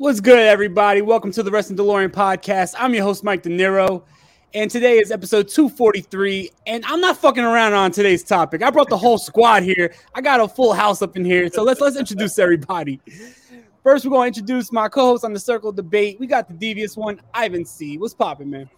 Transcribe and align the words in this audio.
What's 0.00 0.18
good, 0.18 0.38
everybody? 0.38 1.02
Welcome 1.02 1.30
to 1.32 1.42
the 1.42 1.50
Wrestling 1.50 1.76
DeLorean 1.76 2.08
podcast. 2.08 2.74
I'm 2.78 2.94
your 2.94 3.02
host, 3.02 3.22
Mike 3.22 3.42
Dinero, 3.42 4.02
and 4.54 4.70
today 4.70 4.98
is 4.98 5.10
episode 5.10 5.46
243. 5.46 6.50
And 6.66 6.82
I'm 6.86 7.02
not 7.02 7.18
fucking 7.18 7.44
around 7.44 7.74
on 7.74 7.90
today's 7.90 8.24
topic. 8.24 8.62
I 8.62 8.70
brought 8.70 8.88
the 8.88 8.96
whole 8.96 9.18
squad 9.18 9.62
here. 9.62 9.92
I 10.14 10.22
got 10.22 10.40
a 10.40 10.48
full 10.48 10.72
house 10.72 11.02
up 11.02 11.18
in 11.18 11.24
here, 11.26 11.50
so 11.50 11.62
let's 11.62 11.82
let's 11.82 11.98
introduce 11.98 12.38
everybody. 12.38 12.98
First, 13.82 14.06
we're 14.06 14.12
going 14.12 14.32
to 14.32 14.40
introduce 14.40 14.72
my 14.72 14.88
co-host 14.88 15.22
on 15.22 15.34
the 15.34 15.38
Circle 15.38 15.70
Debate. 15.70 16.18
We 16.18 16.26
got 16.26 16.48
the 16.48 16.54
devious 16.54 16.96
one, 16.96 17.20
Ivan 17.34 17.66
C. 17.66 17.98
What's 17.98 18.14
popping, 18.14 18.48
man? 18.48 18.70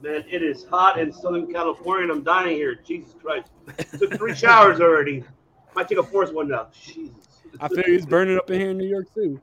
Man, 0.00 0.22
it 0.30 0.44
is 0.44 0.64
hot 0.64 1.00
in 1.00 1.12
Southern 1.12 1.52
California 1.52 2.04
and 2.04 2.12
I'm 2.12 2.22
dying 2.22 2.54
here. 2.54 2.76
Jesus 2.76 3.16
Christ. 3.20 3.50
Took 3.98 4.14
three 4.16 4.36
showers 4.36 4.80
already. 4.80 5.24
Might 5.74 5.88
take 5.88 5.98
a 5.98 6.04
fourth 6.04 6.32
one 6.32 6.46
now. 6.46 6.68
Jesus. 6.72 7.16
I 7.60 7.66
feel 7.66 7.82
it's 7.84 8.06
burning 8.06 8.38
up 8.38 8.48
in 8.48 8.60
here 8.60 8.70
in 8.70 8.78
New 8.78 8.86
York 8.86 9.12
too. 9.12 9.40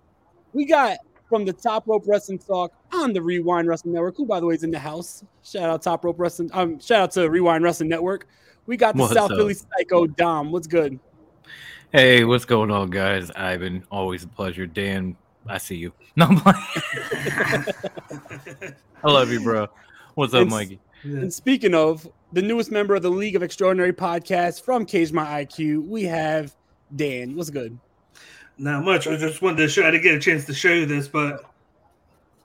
We 0.54 0.64
got 0.64 1.00
from 1.30 1.46
the 1.46 1.54
Top 1.54 1.88
Rope 1.88 2.04
Wrestling 2.08 2.40
Talk 2.40 2.72
on 2.94 3.14
the 3.14 3.22
Rewind 3.22 3.68
Wrestling 3.68 3.94
Network, 3.94 4.16
who 4.18 4.26
by 4.26 4.40
the 4.40 4.46
way 4.46 4.56
is 4.56 4.64
in 4.64 4.72
the 4.72 4.80
house. 4.80 5.24
Shout 5.44 5.70
out 5.70 5.82
Top 5.82 6.04
Rope 6.06 6.20
Wrestling. 6.20 6.50
Um, 6.54 6.80
shout 6.80 7.02
out 7.02 7.12
to 7.12 7.30
Rewind 7.30 7.64
Wrestling 7.64 7.90
Network. 7.90 8.28
We 8.68 8.78
got 8.78 8.96
the 8.96 9.02
What's 9.04 9.14
South 9.14 9.32
up? 9.32 9.38
Philly 9.38 9.54
Sycho 9.54 10.08
Dom. 10.08 10.52
What's 10.52 10.68
good? 10.68 11.00
Hey, 11.92 12.24
what's 12.26 12.46
going 12.46 12.72
on, 12.72 12.90
guys? 12.90 13.32
Ivan, 13.36 13.84
always 13.92 14.24
a 14.24 14.28
pleasure. 14.28 14.66
Dan, 14.66 15.16
I 15.48 15.58
see 15.58 15.76
you. 15.76 15.92
No, 16.18 16.28
I'm 16.28 16.38
playing. 16.38 16.58
I 19.04 19.12
love 19.12 19.30
you, 19.32 19.42
bro. 19.42 19.68
What's 20.16 20.34
up, 20.34 20.44
And- 20.44 20.52
Mikey? 20.52 20.80
And 21.04 21.32
speaking 21.32 21.76
of 21.76 22.08
the 22.34 22.42
newest 22.42 22.72
member 22.72 22.96
of 22.96 23.04
the 23.04 23.12
League 23.12 23.36
of 23.36 23.44
Extraordinary 23.44 23.94
podcast 23.94 24.64
from 24.64 24.86
Cage 24.86 25.12
My 25.12 25.44
IQ, 25.46 25.88
we 25.88 26.04
have 26.04 26.56
Dan. 26.96 27.36
What's 27.36 27.52
good? 27.52 27.78
Not 28.58 28.84
much. 28.86 29.08
I 29.08 29.18
just 29.18 29.42
wanted 29.42 29.58
to 29.58 29.68
show. 29.68 29.84
I 29.86 29.92
didn't 29.92 30.04
get 30.04 30.16
a 30.16 30.20
chance 30.20 30.46
to 30.46 30.54
show 30.54 30.72
you 30.72 30.86
this, 30.86 31.08
but 31.08 31.44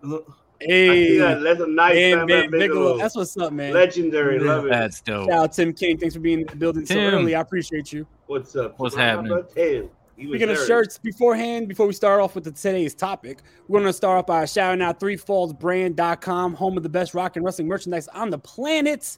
look, 0.03 0.27
I 0.61 0.65
see 0.65 0.69
Hey, 0.69 1.19
that. 1.19 1.41
That's 1.41 1.61
a 1.61 1.67
nice 1.67 1.95
Dan 1.95 2.19
Bam 2.19 2.27
Bam 2.27 2.41
Bam 2.43 2.51
Bigelow. 2.51 2.69
Bigelow. 2.69 2.99
That's 2.99 3.17
what's 3.17 3.37
up, 3.37 3.53
man. 3.53 3.73
Legendary. 3.73 4.37
Yeah. 4.45 4.55
Love 4.55 4.67
it. 4.67 4.71
That's 4.71 5.01
dope. 5.01 5.29
Shout 5.31 5.39
out 5.39 5.53
Tim 5.53 5.73
King. 5.73 5.99
Thanks 5.99 6.15
for 6.15 6.21
being 6.21 6.41
in 6.41 6.47
the 6.47 6.57
building 6.57 6.85
so 6.85 6.99
early. 6.99 7.35
I 7.35 7.41
appreciate 7.41 7.93
you. 7.93 8.07
What's 8.27 8.57
up? 8.57 8.79
What's 8.79 8.95
Papa 8.95 9.05
happening? 9.07 9.45
Tim. 9.55 9.91
He 10.17 10.27
was 10.27 10.39
Speaking 10.39 10.55
of 10.55 10.67
shirts, 10.67 10.99
beforehand, 10.99 11.67
before 11.67 11.87
we 11.87 11.95
start 11.95 12.21
off 12.21 12.35
with 12.35 12.45
the, 12.45 12.53
today's 12.53 12.95
topic, 12.95 13.39
we're 13.69 13.81
going 13.81 13.89
to 13.89 13.97
start 13.97 14.19
off 14.19 14.27
by 14.27 14.45
shouting 14.45 14.83
out 14.83 15.01
threefallsbrand.com, 15.01 16.55
home 16.55 16.77
of 16.77 16.83
the 16.83 16.91
best 16.91 17.15
rock 17.15 17.37
and 17.37 17.45
wrestling 17.45 17.69
merchandise 17.69 18.07
on 18.09 18.29
the 18.29 18.39
planet. 18.39 19.17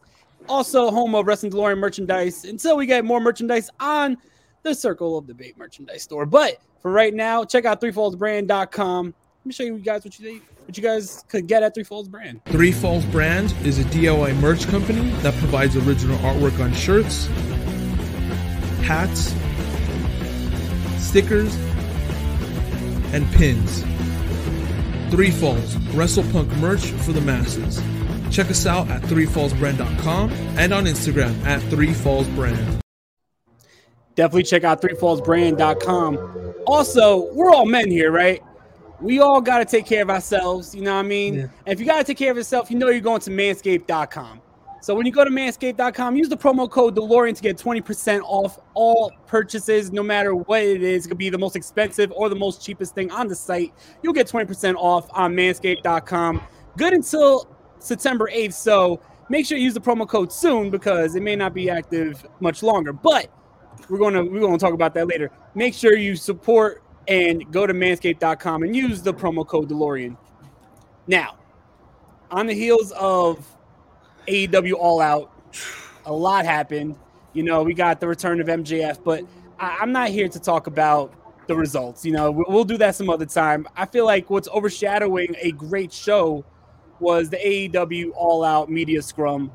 Also, 0.48 0.92
home 0.92 1.16
of 1.16 1.26
Wrestling 1.26 1.50
DeLorean 1.50 1.78
merchandise 1.78 2.44
until 2.44 2.76
we 2.76 2.86
get 2.86 3.04
more 3.04 3.18
merchandise 3.18 3.68
on 3.80 4.16
the 4.62 4.74
Circle 4.74 5.18
of 5.18 5.26
Debate 5.26 5.58
merchandise 5.58 6.02
store. 6.02 6.26
But 6.26 6.58
for 6.80 6.90
right 6.90 7.14
now, 7.14 7.44
check 7.44 7.64
out 7.64 7.80
threefallsbrand.com. 7.80 9.06
Let 9.06 9.46
me 9.46 9.52
show 9.52 9.64
you 9.64 9.78
guys 9.78 10.04
what 10.04 10.18
you 10.18 10.40
what 10.64 10.76
you 10.76 10.82
guys 10.82 11.24
could 11.28 11.48
get 11.48 11.62
at 11.62 11.74
Three 11.74 11.82
Falls 11.82 12.08
Brand. 12.08 12.44
Three 12.46 12.70
Falls 12.70 13.04
Brand 13.06 13.52
is 13.64 13.78
a 13.78 13.84
DIY 13.84 14.38
merch 14.40 14.66
company 14.68 15.10
that 15.22 15.34
provides 15.34 15.76
original 15.76 16.16
artwork 16.18 16.60
on 16.60 16.72
shirts, 16.74 17.26
hats, 18.86 19.34
stickers, 21.04 21.54
and 23.12 23.30
pins. 23.32 23.82
Three 25.10 25.30
Falls, 25.30 25.74
WrestlePunk 25.94 26.56
merch 26.58 26.86
for 26.86 27.12
the 27.12 27.20
masses. 27.20 27.82
Check 28.30 28.48
us 28.48 28.64
out 28.64 28.88
at 28.88 29.02
threefallsbrand.com 29.02 30.30
and 30.56 30.72
on 30.72 30.84
Instagram 30.84 31.44
at 31.44 31.60
threefallsbrand. 31.62 32.80
Definitely 34.14 34.44
check 34.44 34.64
out 34.64 34.82
threefallsbrand.com. 34.82 36.54
Also, 36.66 37.32
we're 37.34 37.50
all 37.50 37.66
men 37.66 37.90
here, 37.90 38.12
right? 38.12 38.42
We 39.00 39.18
all 39.18 39.40
got 39.40 39.58
to 39.58 39.64
take 39.64 39.86
care 39.86 40.02
of 40.02 40.10
ourselves. 40.10 40.74
You 40.74 40.82
know 40.82 40.94
what 40.94 41.04
I 41.04 41.08
mean? 41.08 41.34
Yeah. 41.34 41.42
And 41.66 41.72
if 41.72 41.80
you 41.80 41.86
got 41.86 41.98
to 41.98 42.04
take 42.04 42.18
care 42.18 42.30
of 42.30 42.36
yourself, 42.36 42.70
you 42.70 42.78
know 42.78 42.88
you're 42.88 43.00
going 43.00 43.20
to 43.22 43.30
manscaped.com. 43.30 44.42
So 44.80 44.96
when 44.96 45.06
you 45.06 45.12
go 45.12 45.24
to 45.24 45.30
manscaped.com, 45.30 46.16
use 46.16 46.28
the 46.28 46.36
promo 46.36 46.68
code 46.68 46.96
DeLorean 46.96 47.36
to 47.36 47.42
get 47.42 47.56
20% 47.56 48.20
off 48.24 48.58
all 48.74 49.12
purchases, 49.28 49.92
no 49.92 50.02
matter 50.02 50.34
what 50.34 50.60
it 50.62 50.82
is. 50.82 51.06
It 51.06 51.08
could 51.08 51.18
be 51.18 51.30
the 51.30 51.38
most 51.38 51.54
expensive 51.54 52.10
or 52.10 52.28
the 52.28 52.34
most 52.34 52.64
cheapest 52.64 52.92
thing 52.92 53.10
on 53.12 53.28
the 53.28 53.36
site. 53.36 53.72
You'll 54.02 54.12
get 54.12 54.26
20% 54.26 54.74
off 54.74 55.08
on 55.12 55.34
manscaped.com. 55.34 56.42
Good 56.76 56.94
until 56.94 57.48
September 57.78 58.28
8th. 58.32 58.54
So 58.54 59.00
make 59.28 59.46
sure 59.46 59.56
you 59.56 59.64
use 59.64 59.74
the 59.74 59.80
promo 59.80 60.06
code 60.08 60.32
soon 60.32 60.68
because 60.68 61.14
it 61.14 61.22
may 61.22 61.36
not 61.36 61.54
be 61.54 61.70
active 61.70 62.26
much 62.40 62.64
longer. 62.64 62.92
But 62.92 63.30
we're 63.88 63.98
gonna 63.98 64.24
we're 64.24 64.40
gonna 64.40 64.58
talk 64.58 64.74
about 64.74 64.94
that 64.94 65.08
later. 65.08 65.30
Make 65.54 65.74
sure 65.74 65.96
you 65.96 66.16
support 66.16 66.82
and 67.08 67.50
go 67.52 67.66
to 67.66 67.74
manscaped.com 67.74 68.62
and 68.62 68.74
use 68.76 69.02
the 69.02 69.12
promo 69.12 69.46
code 69.46 69.68
DeLorean. 69.68 70.16
Now, 71.06 71.36
on 72.30 72.46
the 72.46 72.54
heels 72.54 72.92
of 72.92 73.44
AEW 74.28 74.74
All 74.74 75.00
Out, 75.00 75.32
a 76.06 76.12
lot 76.12 76.44
happened. 76.44 76.96
You 77.32 77.42
know, 77.42 77.62
we 77.62 77.74
got 77.74 78.00
the 78.00 78.06
return 78.06 78.40
of 78.40 78.46
MJF, 78.46 79.02
but 79.02 79.24
I, 79.58 79.82
am 79.82 79.92
not 79.92 80.10
here 80.10 80.28
to 80.28 80.38
talk 80.38 80.66
about 80.66 81.14
the 81.46 81.56
results. 81.56 82.04
You 82.04 82.12
know, 82.12 82.30
we'll 82.30 82.64
do 82.64 82.78
that 82.78 82.94
some 82.94 83.10
other 83.10 83.26
time. 83.26 83.66
I 83.76 83.86
feel 83.86 84.04
like 84.04 84.30
what's 84.30 84.48
overshadowing 84.52 85.34
a 85.40 85.52
great 85.52 85.92
show 85.92 86.44
was 87.00 87.30
the 87.30 87.38
AEW 87.38 88.10
All 88.14 88.44
Out 88.44 88.70
media 88.70 89.02
scrum 89.02 89.50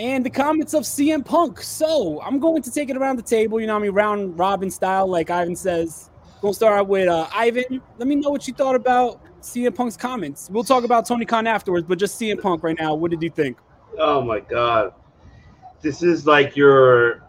and 0.00 0.24
the 0.24 0.30
comments 0.30 0.72
of 0.72 0.84
CM 0.84 1.22
Punk. 1.22 1.60
So 1.60 2.22
I'm 2.22 2.38
going 2.38 2.62
to 2.62 2.70
take 2.70 2.88
it 2.88 2.96
around 2.96 3.16
the 3.16 3.22
table, 3.22 3.60
you 3.60 3.66
know, 3.66 3.76
I 3.76 3.78
mean, 3.78 3.90
round 3.90 4.38
robin 4.38 4.70
style, 4.70 5.06
like 5.06 5.28
Ivan 5.28 5.54
says. 5.54 6.08
We'll 6.40 6.54
start 6.54 6.78
out 6.78 6.88
with 6.88 7.06
uh, 7.06 7.28
Ivan. 7.34 7.82
Let 7.98 8.08
me 8.08 8.16
know 8.16 8.30
what 8.30 8.48
you 8.48 8.54
thought 8.54 8.74
about 8.74 9.20
CM 9.42 9.74
Punk's 9.74 9.98
comments. 9.98 10.48
We'll 10.50 10.64
talk 10.64 10.84
about 10.84 11.06
Tony 11.06 11.26
Khan 11.26 11.46
afterwards, 11.46 11.86
but 11.86 11.98
just 11.98 12.18
CM 12.18 12.40
Punk 12.40 12.62
right 12.62 12.78
now. 12.80 12.94
What 12.94 13.10
did 13.10 13.22
you 13.22 13.28
think? 13.28 13.58
Oh 13.98 14.22
my 14.22 14.40
God, 14.40 14.94
this 15.82 16.02
is 16.02 16.26
like 16.26 16.56
your 16.56 17.22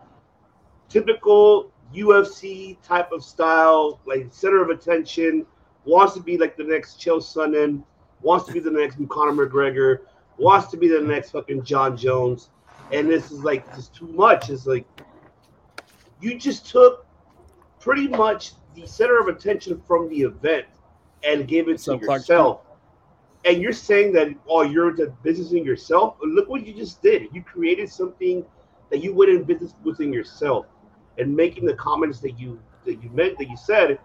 typical 0.87 1.73
UFC 1.93 2.77
type 2.83 3.11
of 3.11 3.21
style, 3.21 3.99
like 4.05 4.27
center 4.31 4.61
of 4.61 4.69
attention. 4.69 5.45
Wants 5.83 6.13
to 6.13 6.21
be 6.21 6.37
like 6.37 6.55
the 6.55 6.63
next 6.63 7.01
Chael 7.01 7.17
Sonnen. 7.17 7.83
Wants 8.21 8.45
to 8.45 8.53
be 8.53 8.61
the 8.61 8.71
next 8.71 8.95
Conor 9.09 9.45
McGregor. 9.45 10.03
Wants 10.37 10.71
to 10.71 10.77
be 10.77 10.87
the 10.87 11.01
next 11.01 11.31
fucking 11.31 11.65
Jon 11.65 11.97
Jones. 11.97 12.49
And 12.93 13.09
this 13.09 13.31
is 13.31 13.43
like 13.43 13.73
just 13.75 13.95
too 13.95 14.07
much. 14.07 14.49
It's 14.49 14.65
like 14.65 14.85
you 16.19 16.37
just 16.37 16.65
took 16.69 17.05
pretty 17.79 18.07
much 18.07 18.51
the 18.75 18.85
center 18.85 19.19
of 19.19 19.27
attention 19.27 19.81
from 19.87 20.09
the 20.09 20.21
event 20.21 20.65
and 21.23 21.47
gave 21.47 21.67
it 21.67 21.79
to 21.79 21.97
yourself. 21.97 22.61
And 23.43 23.61
you're 23.61 23.73
saying 23.73 24.13
that 24.13 24.29
oh 24.47 24.61
you're 24.61 24.91
into 24.91 25.07
businessing 25.23 25.65
yourself. 25.65 26.15
Look 26.21 26.47
what 26.47 26.65
you 26.65 26.73
just 26.73 27.01
did. 27.01 27.27
You 27.33 27.41
created 27.43 27.89
something 27.89 28.45
that 28.89 29.03
you 29.03 29.15
went 29.15 29.31
in 29.31 29.43
business 29.43 29.73
within 29.83 30.13
yourself, 30.13 30.65
and 31.17 31.35
making 31.35 31.65
the 31.65 31.73
comments 31.75 32.19
that 32.19 32.39
you 32.39 32.59
that 32.85 33.01
you 33.01 33.09
meant 33.11 33.37
that 33.39 33.49
you 33.49 33.57
said 33.57 33.97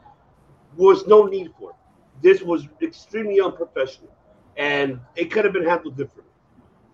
was 0.76 1.06
no 1.06 1.24
need 1.24 1.52
for. 1.58 1.74
This 2.22 2.40
was 2.40 2.66
extremely 2.80 3.40
unprofessional, 3.40 4.10
and 4.56 5.00
it 5.16 5.30
could 5.30 5.44
have 5.44 5.52
been 5.52 5.66
handled 5.66 5.96
differently. 5.96 6.25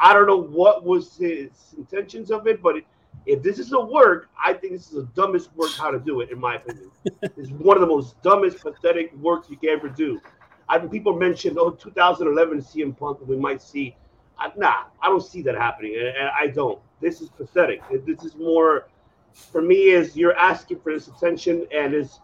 I 0.02 0.12
don't 0.12 0.26
know 0.26 0.42
what 0.42 0.84
was 0.84 1.16
his 1.16 1.50
intentions 1.78 2.32
of 2.32 2.48
it, 2.48 2.60
but 2.60 2.78
it, 2.78 2.84
if 3.24 3.40
this 3.40 3.60
is 3.60 3.72
a 3.72 3.80
work, 3.80 4.28
I 4.36 4.52
think 4.52 4.72
this 4.72 4.88
is 4.88 4.94
the 4.94 5.08
dumbest 5.14 5.54
work 5.54 5.70
how 5.78 5.92
to 5.92 6.00
do 6.00 6.22
it, 6.22 6.30
in 6.32 6.40
my 6.40 6.56
opinion. 6.56 6.90
it's 7.22 7.50
one 7.50 7.76
of 7.76 7.82
the 7.82 7.86
most 7.86 8.20
dumbest, 8.20 8.58
pathetic 8.58 9.14
works 9.18 9.48
you 9.48 9.56
can 9.56 9.68
ever 9.68 9.88
do. 9.88 10.20
I 10.68 10.78
mean, 10.78 10.88
people 10.88 11.16
mentioned, 11.16 11.56
oh, 11.56 11.70
2011 11.70 12.62
CM 12.62 12.98
Punk, 12.98 13.20
we 13.24 13.36
might 13.36 13.62
see. 13.62 13.94
I, 14.36 14.50
nah, 14.56 14.86
I 15.00 15.08
don't 15.08 15.22
see 15.22 15.40
that 15.42 15.54
happening, 15.54 15.94
and 15.96 16.28
I 16.36 16.48
don't. 16.48 16.80
This 17.00 17.20
is 17.20 17.28
pathetic. 17.28 17.80
This 18.04 18.24
is 18.24 18.34
more, 18.34 18.88
for 19.32 19.62
me, 19.62 19.90
is 19.90 20.16
you're 20.16 20.36
asking 20.36 20.80
for 20.80 20.92
this 20.92 21.06
attention, 21.06 21.64
and 21.72 21.94
is 21.94 22.18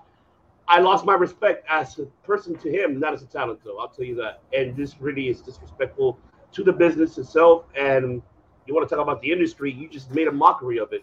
I 0.67 0.81
lost 0.81 1.05
my 1.05 1.15
respect 1.15 1.65
as 1.71 1.97
a 2.01 2.07
person 2.27 2.59
to 2.59 2.71
him, 2.71 2.99
not 2.99 3.15
as 3.15 3.23
a 3.23 3.27
talent, 3.27 3.61
though. 3.65 3.79
I'll 3.79 3.89
tell 3.89 4.05
you 4.05 4.17
that. 4.17 4.41
And 4.53 4.77
this 4.77 5.01
really 5.01 5.29
is 5.29 5.41
disrespectful 5.41 6.19
to 6.53 6.65
the 6.65 6.73
business 6.73 7.19
itself. 7.19 7.65
And 7.77 8.23
you 8.67 8.75
want 8.75 8.89
to 8.89 8.95
talk 8.95 9.03
about 9.03 9.23
the 9.23 9.33
industry, 9.33 9.73
you 9.73 9.89
just 9.89 10.11
made 10.11 10.29
a 10.29 10.33
mockery 10.33 10.79
of 10.79 10.93
it. 10.93 11.03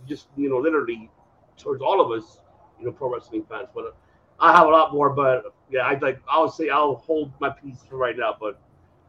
You 0.00 0.08
just, 0.08 0.28
you 0.36 0.48
know, 0.48 0.58
literally 0.58 1.10
towards 1.56 1.82
all 1.82 2.00
of 2.00 2.10
us, 2.10 2.38
you 2.78 2.86
know, 2.86 2.92
pro 2.92 3.12
wrestling 3.12 3.44
fans. 3.48 3.68
But 3.74 3.84
uh, 3.84 3.90
I 4.40 4.56
have 4.56 4.66
a 4.66 4.70
lot 4.70 4.92
more, 4.92 5.10
but 5.10 5.54
yeah, 5.70 5.82
I 5.82 5.98
like. 5.98 6.20
I'll 6.28 6.50
say 6.50 6.70
I'll 6.70 6.96
hold 6.96 7.32
my 7.40 7.50
peace 7.50 7.84
for 7.88 7.96
right 7.96 8.16
now, 8.16 8.36
but 8.40 8.60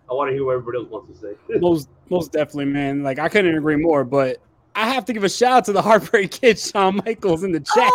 I 0.09 0.13
want 0.13 0.29
to 0.29 0.33
hear 0.33 0.45
what 0.45 0.53
everybody 0.53 0.79
else 0.79 0.89
wants 0.89 1.19
to 1.19 1.19
say. 1.19 1.59
most, 1.59 1.89
most 2.09 2.33
definitely, 2.33 2.65
man. 2.65 3.01
Like 3.01 3.17
I 3.17 3.29
couldn't 3.29 3.55
agree 3.55 3.77
more, 3.77 4.03
but 4.03 4.41
I 4.75 4.89
have 4.89 5.05
to 5.05 5.13
give 5.13 5.23
a 5.23 5.29
shout 5.29 5.51
out 5.53 5.65
to 5.65 5.73
the 5.73 5.81
Heartbreak 5.81 6.31
Kid, 6.31 6.59
Shawn 6.59 6.97
Michaels, 7.05 7.43
in 7.43 7.51
the 7.51 7.59
chat. 7.59 7.91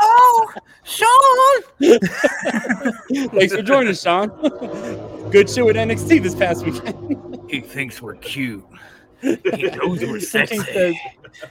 Oh, 0.00 0.48
oh 0.50 0.54
Shawn! 0.84 1.62
Thanks 3.30 3.54
for 3.54 3.62
joining, 3.62 3.88
us, 3.88 4.02
Shawn. 4.02 5.10
Good 5.34 5.50
show 5.50 5.68
at 5.68 5.74
NXT 5.74 6.22
this 6.22 6.32
past 6.32 6.64
weekend. 6.64 7.40
he 7.50 7.60
thinks 7.60 8.00
we're 8.00 8.14
cute. 8.14 8.64
He 9.20 9.62
knows 9.64 10.00
we're 10.00 10.20
sexy. 10.20 10.58
Says, 10.58 10.94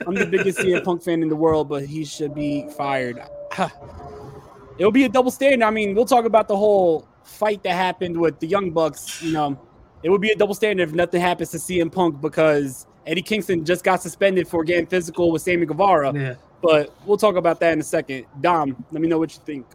I'm 0.06 0.14
the 0.14 0.24
biggest 0.24 0.60
CM 0.60 0.82
Punk 0.82 1.02
fan 1.02 1.22
in 1.22 1.28
the 1.28 1.36
world, 1.36 1.68
but 1.68 1.84
he 1.84 2.02
should 2.06 2.34
be 2.34 2.66
fired. 2.78 3.20
It'll 4.78 4.90
be 4.90 5.04
a 5.04 5.08
double 5.10 5.30
standard. 5.30 5.66
I 5.66 5.70
mean, 5.70 5.94
we'll 5.94 6.06
talk 6.06 6.24
about 6.24 6.48
the 6.48 6.56
whole 6.56 7.06
fight 7.24 7.62
that 7.64 7.74
happened 7.74 8.18
with 8.18 8.40
the 8.40 8.46
Young 8.46 8.70
Bucks. 8.70 9.20
You 9.20 9.32
know, 9.32 9.60
it 10.02 10.08
would 10.08 10.22
be 10.22 10.30
a 10.30 10.36
double 10.36 10.54
standard 10.54 10.88
if 10.88 10.94
nothing 10.94 11.20
happens 11.20 11.50
to 11.50 11.58
CM 11.58 11.92
Punk 11.92 12.22
because 12.22 12.86
Eddie 13.06 13.20
Kingston 13.20 13.66
just 13.66 13.84
got 13.84 14.00
suspended 14.00 14.48
for 14.48 14.64
getting 14.64 14.86
physical 14.86 15.30
with 15.30 15.42
Sammy 15.42 15.66
Guevara. 15.66 16.10
Yeah. 16.14 16.34
But 16.62 16.96
we'll 17.04 17.18
talk 17.18 17.36
about 17.36 17.60
that 17.60 17.74
in 17.74 17.80
a 17.80 17.84
second. 17.84 18.24
Dom, 18.40 18.82
let 18.92 19.02
me 19.02 19.08
know 19.08 19.18
what 19.18 19.34
you 19.34 19.42
think. 19.44 19.66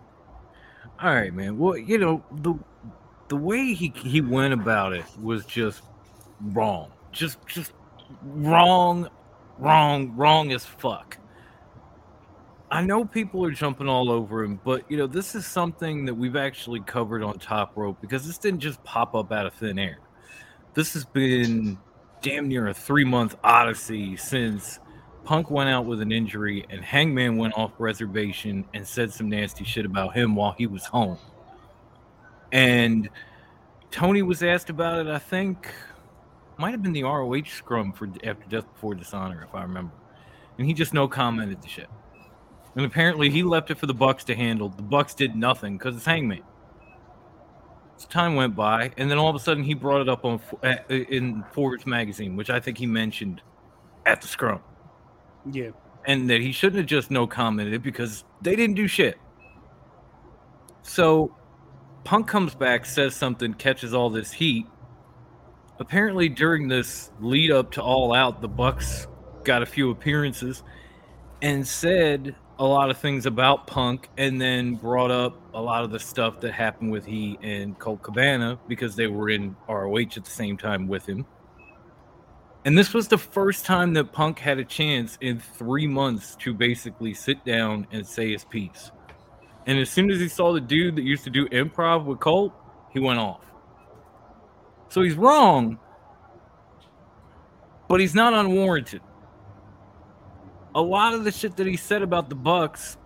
All 1.00 1.14
right, 1.14 1.32
man. 1.32 1.60
Well, 1.60 1.78
you 1.78 2.00
know, 2.00 2.24
the 2.32 2.58
the 3.30 3.38
way 3.38 3.74
he 3.74 3.94
he 3.96 4.22
went 4.22 4.54
about 4.54 4.94
it 4.94 5.06
was 5.22 5.46
just 5.46 5.84
wrong. 6.42 6.92
Just 7.12 7.38
just 7.48 7.74
wrong, 8.24 9.10
wrong, 9.58 10.16
wrong 10.16 10.52
as 10.52 10.66
fuck. 10.66 11.18
I 12.72 12.82
know 12.82 13.04
people 13.04 13.44
are 13.46 13.52
jumping 13.52 13.88
all 13.88 14.12
over 14.12 14.44
him, 14.44 14.60
but 14.64 14.90
you 14.92 14.98
know, 14.98 15.08
this 15.08 15.34
is 15.34 15.46
something 15.46 16.06
that 16.06 16.14
we've 16.14 16.36
actually 16.36 16.82
covered 16.82 17.24
on 17.24 17.40
Top 17.40 17.76
Rope 17.76 18.00
because 18.02 18.28
this 18.28 18.38
didn't 18.38 18.60
just 18.60 18.84
pop 18.84 19.16
up 19.16 19.32
out 19.32 19.48
of 19.48 19.54
thin 19.54 19.80
air. 19.80 20.00
This 20.74 20.94
has 20.94 21.06
been 21.06 21.80
damn 22.22 22.48
near 22.48 22.68
a 22.68 22.74
three 22.74 23.06
month 23.06 23.36
odyssey 23.44 24.18
since 24.18 24.80
Punk 25.24 25.50
went 25.50 25.70
out 25.70 25.86
with 25.86 26.02
an 26.02 26.12
injury 26.12 26.66
and 26.70 26.84
Hangman 26.84 27.38
went 27.38 27.56
off 27.56 27.72
reservation 27.80 28.66
and 28.74 28.88
said 28.88 29.12
some 29.12 29.30
nasty 29.30 29.64
shit 29.64 29.86
about 29.86 30.16
him 30.16 30.36
while 30.36 30.54
he 30.58 30.68
was 30.68 30.86
home. 30.86 31.18
And 32.52 33.10
Tony 33.92 34.22
was 34.22 34.44
asked 34.44 34.70
about 34.70 35.00
it, 35.00 35.08
I 35.08 35.20
think, 35.20 35.74
might 36.58 36.72
have 36.72 36.84
been 36.84 36.94
the 36.94 37.04
ROH 37.04 37.44
scrum 37.46 37.92
for 37.92 38.08
after 38.24 38.48
Death 38.48 38.72
Before 38.74 38.94
Dishonor, 38.96 39.44
if 39.48 39.56
I 39.56 39.64
remember. 39.64 39.94
And 40.58 40.68
he 40.68 40.74
just 40.74 40.94
no 40.94 41.08
commented 41.08 41.62
the 41.62 41.68
shit. 41.68 41.90
And 42.76 42.86
apparently 42.86 43.30
he 43.30 43.44
left 43.44 43.72
it 43.72 43.78
for 43.78 43.88
the 43.88 43.94
Bucks 43.94 44.24
to 44.26 44.36
handle. 44.36 44.70
The 44.70 44.82
Bucks 44.84 45.14
did 45.14 45.36
nothing 45.36 45.78
because 45.78 45.96
it's 45.96 46.06
Hangman 46.06 46.44
So 47.98 48.08
time 48.08 48.36
went 48.36 48.56
by, 48.56 48.92
and 48.98 49.10
then 49.10 49.18
all 49.18 49.30
of 49.30 49.36
a 49.36 49.40
sudden 49.40 49.64
he 49.64 49.74
brought 49.74 50.02
it 50.02 50.10
up 50.10 50.24
on 50.26 50.40
uh, 50.64 50.76
in 50.90 51.44
Forbes 51.52 51.86
magazine, 51.86 52.36
which 52.36 52.50
I 52.50 52.60
think 52.60 52.78
he 52.78 52.86
mentioned 52.86 53.42
at 54.06 54.22
the 54.22 54.28
scrum. 54.28 54.62
Yeah, 55.52 55.72
and 56.06 56.30
that 56.30 56.42
he 56.42 56.52
shouldn't 56.52 56.78
have 56.78 56.86
just 56.86 57.12
no 57.12 57.28
commented 57.28 57.74
it 57.74 57.84
because 57.84 58.24
they 58.42 58.56
didn't 58.56 58.76
do 58.76 58.88
shit. 58.88 59.18
So, 60.82 61.36
Punk 62.10 62.26
comes 62.26 62.56
back, 62.56 62.88
says 62.88 63.16
something, 63.16 63.54
catches 63.54 63.94
all 63.94 64.10
this 64.10 64.32
heat. 64.32 64.66
Apparently, 65.78 66.28
during 66.28 66.68
this 66.68 67.12
lead 67.20 67.52
up 67.52 67.74
to 67.74 67.84
All 67.84 68.14
Out, 68.14 68.42
the 68.42 68.48
Bucks 68.48 69.06
got 69.44 69.62
a 69.62 69.66
few 69.68 69.92
appearances 69.92 70.64
and 71.44 71.68
said 71.68 72.36
a 72.58 72.66
lot 72.66 72.90
of 72.90 72.98
things 72.98 73.28
about 73.28 73.68
Punk 73.68 74.10
and 74.18 74.42
then 74.42 74.74
brought 74.74 75.12
up 75.12 75.40
a 75.54 75.62
lot 75.62 75.84
of 75.84 75.92
the 75.92 76.00
stuff 76.00 76.40
that 76.40 76.52
happened 76.52 76.92
with 76.92 77.06
he 77.06 77.38
and 77.44 77.78
Colt 77.78 78.02
Cabana 78.02 78.58
because 78.68 78.96
they 78.96 79.06
were 79.06 79.30
in 79.30 79.56
ROH 79.68 80.18
at 80.18 80.26
the 80.26 80.32
same 80.32 80.58
time 80.58 80.88
with 80.88 81.08
him. 81.08 81.28
And 82.66 82.76
this 82.76 82.92
was 82.92 83.08
the 83.08 83.20
first 83.20 83.66
time 83.66 83.94
that 83.94 84.12
Punk 84.12 84.40
had 84.40 84.58
a 84.58 84.66
chance 84.66 85.16
in 85.22 85.40
three 85.40 85.86
months 85.86 86.36
to 86.38 86.56
basically 86.56 87.14
sit 87.14 87.46
down 87.46 87.86
and 87.92 88.04
say 88.04 88.32
his 88.32 88.46
piece. 88.46 88.90
And 89.66 89.78
as 89.78 89.90
soon 89.90 90.10
as 90.10 90.20
he 90.20 90.28
saw 90.28 90.54
the 90.54 90.62
dude 90.62 90.96
that 90.96 91.04
used 91.04 91.24
to 91.26 91.30
do 91.30 91.48
improv 91.50 92.06
with 92.06 92.20
Colt, 92.20 92.54
he 92.92 93.00
went 93.00 93.20
off. 93.20 93.46
So 94.90 95.02
he's 95.02 95.16
wrong, 95.16 95.78
but 97.88 98.00
he's 98.00 98.16
not 98.16 98.34
unwarranted 98.34 99.02
a 100.76 100.82
lot 100.82 101.14
of 101.14 101.24
the 101.24 101.32
shit 101.32 101.58
that 101.58 101.68
he 101.68 101.78
said 101.78 102.02
about 102.02 102.30
the 102.30 102.36
Bucks 102.36 102.98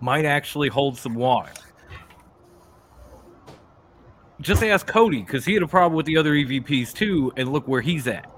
might 0.00 0.24
actually 0.24 0.68
hold 0.68 0.98
some 0.98 1.14
water. 1.14 1.52
Just 4.40 4.62
ask 4.62 4.86
Cody 4.86 5.22
because 5.22 5.44
he 5.44 5.54
had 5.54 5.62
a 5.62 5.68
problem 5.68 5.96
with 5.96 6.06
the 6.06 6.18
other 6.18 6.32
EVPs 6.32 6.92
too, 6.92 7.32
and 7.36 7.50
look 7.50 7.66
where 7.66 7.80
he's 7.80 8.06
at. 8.06 8.30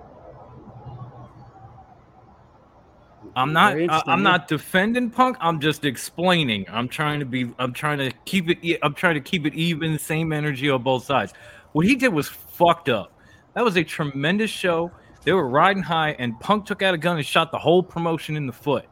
I'm 3.38 3.52
not. 3.52 3.78
I, 3.78 4.02
I'm 4.06 4.24
not 4.24 4.48
defending 4.48 5.10
Punk. 5.10 5.36
I'm 5.40 5.60
just 5.60 5.84
explaining. 5.84 6.66
I'm 6.68 6.88
trying 6.88 7.20
to 7.20 7.24
be. 7.24 7.52
I'm 7.60 7.72
trying 7.72 7.98
to 7.98 8.10
keep 8.24 8.48
it. 8.50 8.80
I'm 8.82 8.94
trying 8.94 9.14
to 9.14 9.20
keep 9.20 9.46
it 9.46 9.54
even. 9.54 9.96
Same 9.96 10.32
energy 10.32 10.68
on 10.68 10.82
both 10.82 11.04
sides. 11.04 11.32
What 11.72 11.86
he 11.86 11.94
did 11.94 12.12
was 12.12 12.28
fucked 12.28 12.88
up. 12.88 13.12
That 13.54 13.64
was 13.64 13.76
a 13.76 13.84
tremendous 13.84 14.50
show. 14.50 14.90
They 15.22 15.32
were 15.32 15.48
riding 15.48 15.84
high, 15.84 16.16
and 16.18 16.38
Punk 16.40 16.66
took 16.66 16.82
out 16.82 16.94
a 16.94 16.98
gun 16.98 17.16
and 17.16 17.24
shot 17.24 17.52
the 17.52 17.58
whole 17.58 17.80
promotion 17.82 18.34
in 18.34 18.46
the 18.46 18.52
foot. 18.52 18.86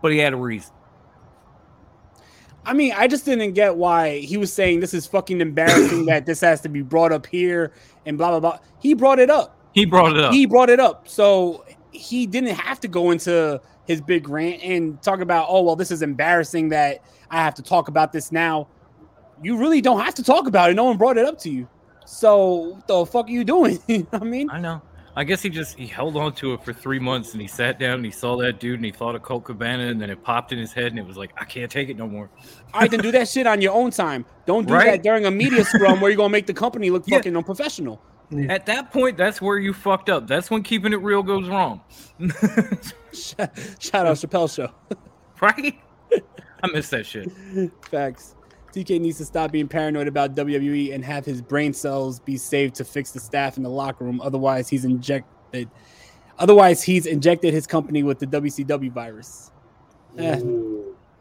But 0.00 0.12
he 0.12 0.18
had 0.18 0.32
a 0.32 0.36
reason. 0.36 0.72
I 2.64 2.74
mean, 2.74 2.92
I 2.96 3.08
just 3.08 3.24
didn't 3.24 3.54
get 3.54 3.74
why 3.74 4.20
he 4.20 4.36
was 4.36 4.52
saying 4.52 4.80
this 4.80 4.94
is 4.94 5.04
fucking 5.06 5.40
embarrassing 5.40 6.06
that 6.06 6.26
this 6.26 6.40
has 6.42 6.60
to 6.60 6.68
be 6.68 6.82
brought 6.82 7.10
up 7.10 7.26
here 7.26 7.72
and 8.06 8.16
blah 8.16 8.30
blah 8.30 8.40
blah. 8.40 8.58
He 8.78 8.94
brought 8.94 9.18
it 9.18 9.30
up. 9.30 9.58
He 9.74 9.84
brought 9.84 10.16
it 10.16 10.22
up. 10.22 10.32
He 10.32 10.46
brought 10.46 10.70
it 10.70 10.78
up. 10.78 11.08
So 11.08 11.63
he 11.94 12.26
didn't 12.26 12.54
have 12.56 12.80
to 12.80 12.88
go 12.88 13.10
into 13.10 13.60
his 13.86 14.00
big 14.00 14.28
rant 14.28 14.62
and 14.62 15.00
talk 15.02 15.20
about, 15.20 15.46
oh 15.48 15.62
well, 15.62 15.76
this 15.76 15.90
is 15.90 16.02
embarrassing 16.02 16.70
that 16.70 17.02
I 17.30 17.36
have 17.36 17.54
to 17.54 17.62
talk 17.62 17.88
about 17.88 18.12
this 18.12 18.32
now. 18.32 18.68
You 19.42 19.56
really 19.58 19.80
don't 19.80 20.00
have 20.00 20.14
to 20.16 20.22
talk 20.22 20.46
about 20.46 20.70
it. 20.70 20.74
No 20.74 20.84
one 20.84 20.96
brought 20.96 21.18
it 21.18 21.24
up 21.26 21.38
to 21.40 21.50
you. 21.50 21.68
So 22.06 22.46
what 22.74 22.86
the 22.86 23.06
fuck 23.06 23.26
are 23.26 23.30
you 23.30 23.44
doing? 23.44 23.78
You 23.88 24.06
know 24.12 24.18
I 24.20 24.24
mean, 24.24 24.50
I 24.50 24.60
know. 24.60 24.82
I 25.16 25.22
guess 25.22 25.42
he 25.42 25.48
just 25.48 25.78
he 25.78 25.86
held 25.86 26.16
on 26.16 26.32
to 26.36 26.54
it 26.54 26.64
for 26.64 26.72
three 26.72 26.98
months, 26.98 27.32
and 27.34 27.40
he 27.40 27.46
sat 27.46 27.78
down 27.78 27.94
and 27.94 28.04
he 28.04 28.10
saw 28.10 28.36
that 28.38 28.58
dude, 28.58 28.76
and 28.76 28.84
he 28.84 28.90
thought 28.90 29.14
of 29.14 29.22
Colt 29.22 29.44
Cabana, 29.44 29.84
and 29.86 30.00
then 30.02 30.10
it 30.10 30.24
popped 30.24 30.52
in 30.52 30.58
his 30.58 30.72
head, 30.72 30.86
and 30.86 30.98
it 30.98 31.06
was 31.06 31.16
like, 31.16 31.30
I 31.38 31.44
can't 31.44 31.70
take 31.70 31.88
it 31.88 31.96
no 31.96 32.08
more. 32.08 32.28
all 32.72 32.80
right, 32.80 32.90
then 32.90 32.98
do 33.00 33.12
that 33.12 33.28
shit 33.34 33.46
on 33.46 33.60
your 33.60 33.72
own 33.74 33.92
time. 33.92 34.24
Don't 34.44 34.66
do 34.66 34.74
Right? 34.74 34.86
that 34.86 35.02
during 35.04 35.24
a 35.24 35.30
media 35.30 35.64
scrum 35.64 36.00
where 36.00 36.10
you're 36.10 36.16
gonna 36.16 36.30
make 36.30 36.46
the 36.46 36.54
company 36.54 36.90
look 36.90 37.04
Yeah. 37.06 37.18
fucking 37.18 37.36
unprofessional. 37.36 38.02
At 38.48 38.66
that 38.66 38.92
point, 38.92 39.16
that's 39.16 39.40
where 39.40 39.58
you 39.58 39.72
fucked 39.72 40.08
up. 40.08 40.26
That's 40.26 40.50
when 40.50 40.62
keeping 40.62 40.92
it 40.92 41.00
real 41.00 41.22
goes 41.22 41.48
wrong. 41.48 41.80
Shout 43.12 43.40
out 43.94 44.16
Chappelle 44.16 44.52
Show. 44.54 44.70
right? 45.40 45.80
I 46.62 46.66
miss 46.72 46.88
that 46.90 47.06
shit. 47.06 47.30
Facts. 47.90 48.34
TK 48.72 49.00
needs 49.00 49.18
to 49.18 49.24
stop 49.24 49.52
being 49.52 49.68
paranoid 49.68 50.08
about 50.08 50.34
WWE 50.34 50.92
and 50.94 51.04
have 51.04 51.24
his 51.24 51.40
brain 51.40 51.72
cells 51.72 52.18
be 52.18 52.36
saved 52.36 52.74
to 52.76 52.84
fix 52.84 53.12
the 53.12 53.20
staff 53.20 53.56
in 53.56 53.62
the 53.62 53.70
locker 53.70 54.04
room. 54.04 54.20
Otherwise, 54.20 54.68
he's 54.68 54.84
injected. 54.84 55.70
Otherwise, 56.38 56.82
he's 56.82 57.06
injected 57.06 57.54
his 57.54 57.66
company 57.66 58.02
with 58.02 58.18
the 58.18 58.26
WCW 58.26 58.90
virus. 58.90 59.52
Eh, 60.18 60.40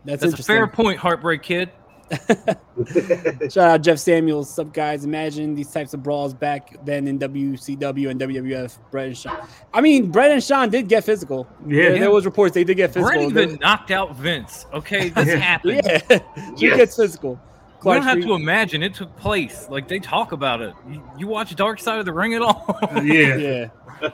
that's, 0.06 0.22
That's 0.22 0.40
a 0.40 0.44
fair 0.44 0.68
point, 0.68 0.98
Heartbreak 0.98 1.44
Kid. 1.44 1.70
Shout 3.50 3.58
out 3.58 3.82
Jeff 3.82 4.00
Samuels. 4.00 4.50
Sup 4.54 4.74
guys? 4.74 5.06
Imagine 5.06 5.56
these 5.56 5.72
types 5.72 5.94
of 5.94 6.04
brawls 6.04 6.34
back 6.34 6.76
then 6.86 7.08
in 7.08 7.18
WCW 7.20 8.10
and 8.10 8.20
WWF. 8.20 8.78
Bret 8.92 9.08
and 9.08 9.18
Shawn. 9.18 9.48
I 9.74 9.82
mean, 9.82 10.12
Bret 10.12 10.32
and 10.32 10.44
Shawn 10.44 10.70
did 10.70 10.88
get 10.90 11.04
physical. 11.04 11.48
Yeah. 11.68 11.90
there, 11.90 12.00
there 12.00 12.12
was 12.12 12.26
reports 12.26 12.54
they 12.54 12.64
did 12.64 12.78
get 12.78 12.94
Bret 12.94 13.06
physical. 13.16 13.40
even 13.40 13.56
knocked 13.60 13.92
out 13.92 14.16
Vince. 14.16 14.66
Okay, 14.74 15.10
this 15.10 15.28
Yeah. 15.30 15.36
happened. 15.38 15.82
yeah, 15.86 16.00
he 16.58 16.68
Yes. 16.68 16.78
gets 16.78 16.96
physical. 16.96 17.40
You 17.86 17.94
don't 17.94 18.04
have 18.04 18.22
to 18.22 18.34
imagine 18.34 18.82
it 18.82 18.94
took 18.94 19.14
place. 19.18 19.68
Like 19.70 19.90
they 19.90 20.00
talk 20.00 20.32
about 20.32 20.62
it. 20.62 20.74
You, 20.90 21.04
you 21.18 21.28
watch 21.28 21.54
Dark 21.56 21.80
Side 21.82 22.00
of 22.00 22.06
the 22.06 22.14
Ring 22.14 22.34
at 22.34 22.42
all? 22.42 22.80
yeah. 23.04 23.36
Yeah. 23.36 24.10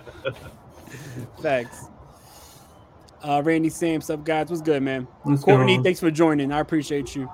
Thanks. 1.40 1.86
Uh, 3.24 3.42
Randy 3.44 3.70
Sam, 3.70 4.02
sup 4.02 4.24
guys? 4.24 4.50
What's 4.50 4.62
good, 4.62 4.82
man? 4.82 5.08
What's 5.24 5.44
Courtney, 5.44 5.66
going 5.74 5.78
on? 5.80 5.84
thanks 5.84 6.00
for 6.00 6.10
joining. 6.10 6.52
I 6.52 6.60
appreciate 6.62 7.16
you. 7.16 7.30